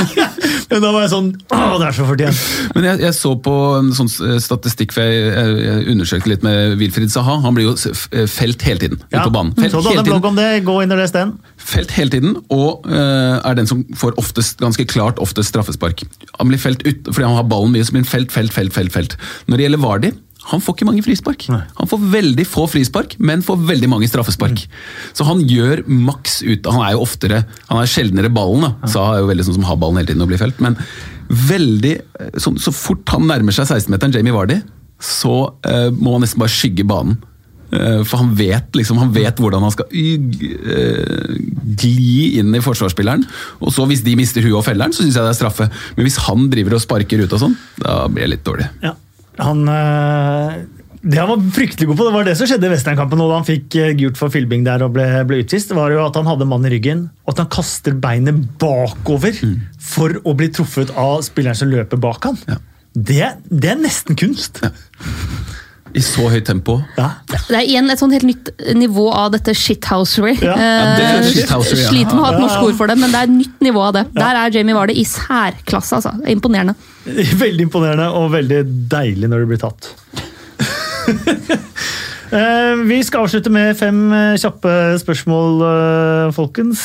[0.70, 2.40] Men da var jeg sånn Å, det er så fortjent!
[2.74, 6.76] Men jeg, jeg så på en sånn eh, statistikk, for jeg, jeg, undersøkte litt med
[6.80, 7.38] Wilfried Saha.
[7.44, 9.54] Han blir jo eh, felt hele tiden ute på banen.
[9.58, 11.36] Felt så du hadde en blogg om det, gå inn og les den.
[11.66, 16.04] Felt hele tiden, og uh, er den som får oftest, ganske klart oftest straffespark.
[16.36, 18.74] Han blir felt ut, fordi han har ballen mye, så blir han felt, felt, felt,
[18.76, 19.16] felt, felt.
[19.50, 20.12] Når det gjelder Vardy,
[20.46, 21.48] han får ikke mange frispark.
[21.50, 21.64] Nei.
[21.80, 24.62] Han får veldig få frispark, men får veldig mange straffespark.
[25.16, 28.90] Så han gjør maks ut Han er jo oftere, han er sjeldnere ballen, da.
[28.90, 30.60] så han er jo veldig sånn som har ballen hele tiden og blir felt.
[30.62, 30.78] Men
[31.26, 34.60] veldig, eh, så, så fort han nærmer seg 16-meteren, Jamie Vardy,
[35.02, 35.34] så
[35.66, 37.18] uh, må han nesten bare skygge banen.
[37.74, 39.90] Eh, For han vet, liksom, han vet hvordan han skal
[41.82, 43.24] gli inn i forsvarsspilleren.
[43.60, 45.66] Og så hvis de mister huet og felleren, så syns jeg det er straffe.
[45.96, 48.70] Men hvis han driver og sparker ut og sånn, da blir jeg litt dårlig.
[48.84, 48.94] Ja.
[49.42, 50.54] Han øh,
[51.02, 53.46] Det han var fryktelig god på, det var det som skjedde i Western-kampen da han
[53.46, 55.74] fikk øh, gult for filming der og ble, ble utvist.
[55.76, 59.36] Var jo at han hadde mann i ryggen, og at han kaster beinet bakover
[59.92, 62.40] for å bli truffet av spilleren som løper bak han.
[62.48, 62.58] Ja.
[62.96, 64.62] Det, det er nesten kunst.
[65.96, 66.74] I så høyt tempo.
[66.98, 67.06] Ja.
[67.32, 70.34] Det er igjen et sånn helt nytt nivå av dette shithousery.
[70.44, 71.88] Ja, ja, det Eh, shithousery, ja.
[71.92, 73.80] Sliter med å ha et norsk ord for det, men det er et nytt nivå
[73.88, 74.04] av det.
[74.18, 75.96] Der er Jamie Vardy i særklasse.
[76.00, 76.12] altså.
[76.24, 76.74] Er Imponerende.
[77.44, 78.60] Veldig imponerende og veldig
[78.92, 79.92] deilig når det blir tatt.
[82.36, 86.82] Eh, Vi skal avslutte med fem eh, kjappe spørsmål, eh, folkens.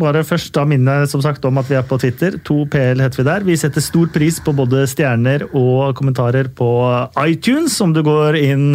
[0.00, 2.38] Bare først da minne som sagt om at vi er på Twitter.
[2.46, 3.46] 2PL heter vi der.
[3.46, 6.70] Vi setter stor pris på både stjerner og kommentarer på
[7.26, 8.70] iTunes, om du går inn,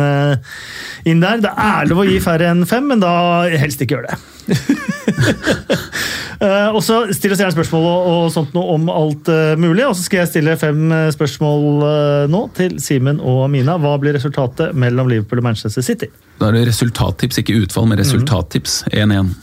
[1.05, 1.41] inn der.
[1.41, 3.13] Det er lov å gi færre enn fem, men da
[3.49, 4.19] helst ikke gjør det.
[6.41, 9.85] Eh, og så Still oss gjerne spørsmål og, og sånt noe om alt uh, mulig.
[9.85, 13.77] Og så skal jeg stille fem eh, spørsmål uh, nå til Simen og Mina.
[13.81, 16.09] Hva blir resultatet mellom Liverpool og Manchester City?
[16.41, 18.81] Da er det resultattips, ikke utfall, men resultattips.
[18.89, 19.35] 1-1.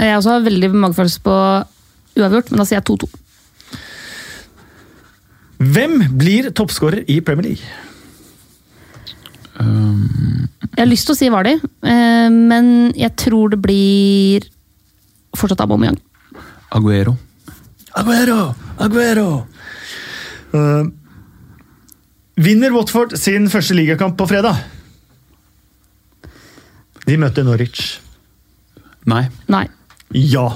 [0.00, 1.36] Jeg også har veldig magefølelse på
[2.16, 3.10] uavgjort, men da sier jeg 2-2.
[5.72, 7.74] Hvem blir toppskårer i Premier League?
[10.72, 14.46] Jeg har lyst til å si Vardi, eh, men jeg tror det blir
[15.36, 16.00] fortsatt Aubameyang.
[16.72, 17.16] Aguero.
[17.92, 18.54] Aguero!
[18.80, 19.46] Aguero!
[20.52, 20.88] Uh,
[22.40, 24.56] vinner Watford sin første ligakamp på fredag?
[27.04, 27.98] De møter Norwich.
[29.04, 29.26] Nei.
[29.52, 29.66] Nei.
[30.16, 30.46] Ja.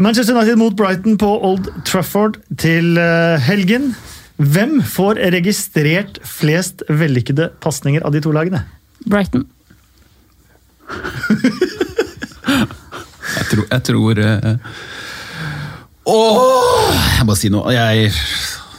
[0.00, 3.90] Manchester United mot Brighton på Old Trafford til eh, helgen.
[4.40, 8.64] Hvem får registrert flest vellykkede pasninger av de to lagene?
[9.04, 9.44] Brighton.
[13.50, 14.52] Jeg tror, jeg tror eh,
[16.06, 16.98] Åh!
[17.18, 17.72] Jeg må si noe.
[17.74, 18.12] Jeg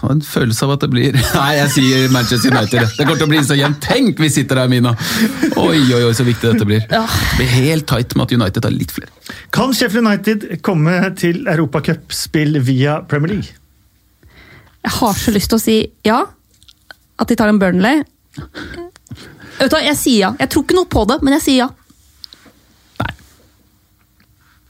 [0.01, 2.93] har en følelse av at det blir Nei, jeg sier Manchester United.
[2.95, 3.81] Det kommer til å bli så jevnt.
[3.83, 4.93] Tenk vi sitter her, Mina!
[5.59, 6.85] Oi, oi, oi, så viktig dette blir.
[6.87, 7.01] Det
[7.35, 9.11] blir helt tight med at United har litt flere.
[9.53, 13.57] Kan Sheffield United komme til Europacupspill via Premier League?
[14.81, 15.77] Jeg har så lyst til å si
[16.07, 16.23] ja.
[17.21, 18.01] At de tar en Burnley.
[19.59, 20.33] Vet du Jeg sier ja.
[20.39, 21.69] Jeg tror ikke noe på det, men jeg sier ja.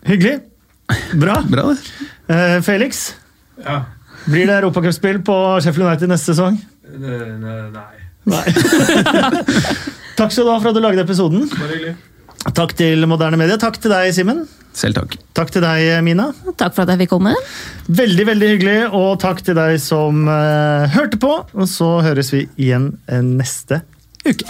[0.07, 0.39] Hyggelig.
[1.15, 1.39] Bra.
[1.53, 2.35] Bra, det.
[2.35, 3.13] Eh, Felix,
[3.63, 3.83] Ja.
[4.25, 6.57] blir det europacupspill på Sheffield United neste sesong?
[6.91, 7.99] Ne- ne- Nei.
[8.25, 8.43] Nei.
[10.19, 11.47] Takk skal du ha for at du lagde episoden.
[11.49, 11.95] Bare hyggelig.
[12.57, 13.57] Takk til Moderne Media.
[13.61, 14.43] Takk til deg, Simen.
[14.73, 15.15] Selv takk.
[15.37, 16.29] Takk til deg, Mina.
[16.57, 17.33] Takk for at jeg fikk komme.
[17.91, 18.77] Veldig, veldig hyggelig.
[18.97, 21.33] Og takk til deg som eh, hørte på.
[21.53, 23.81] Og så høres vi igjen eh, neste
[24.25, 24.47] uke.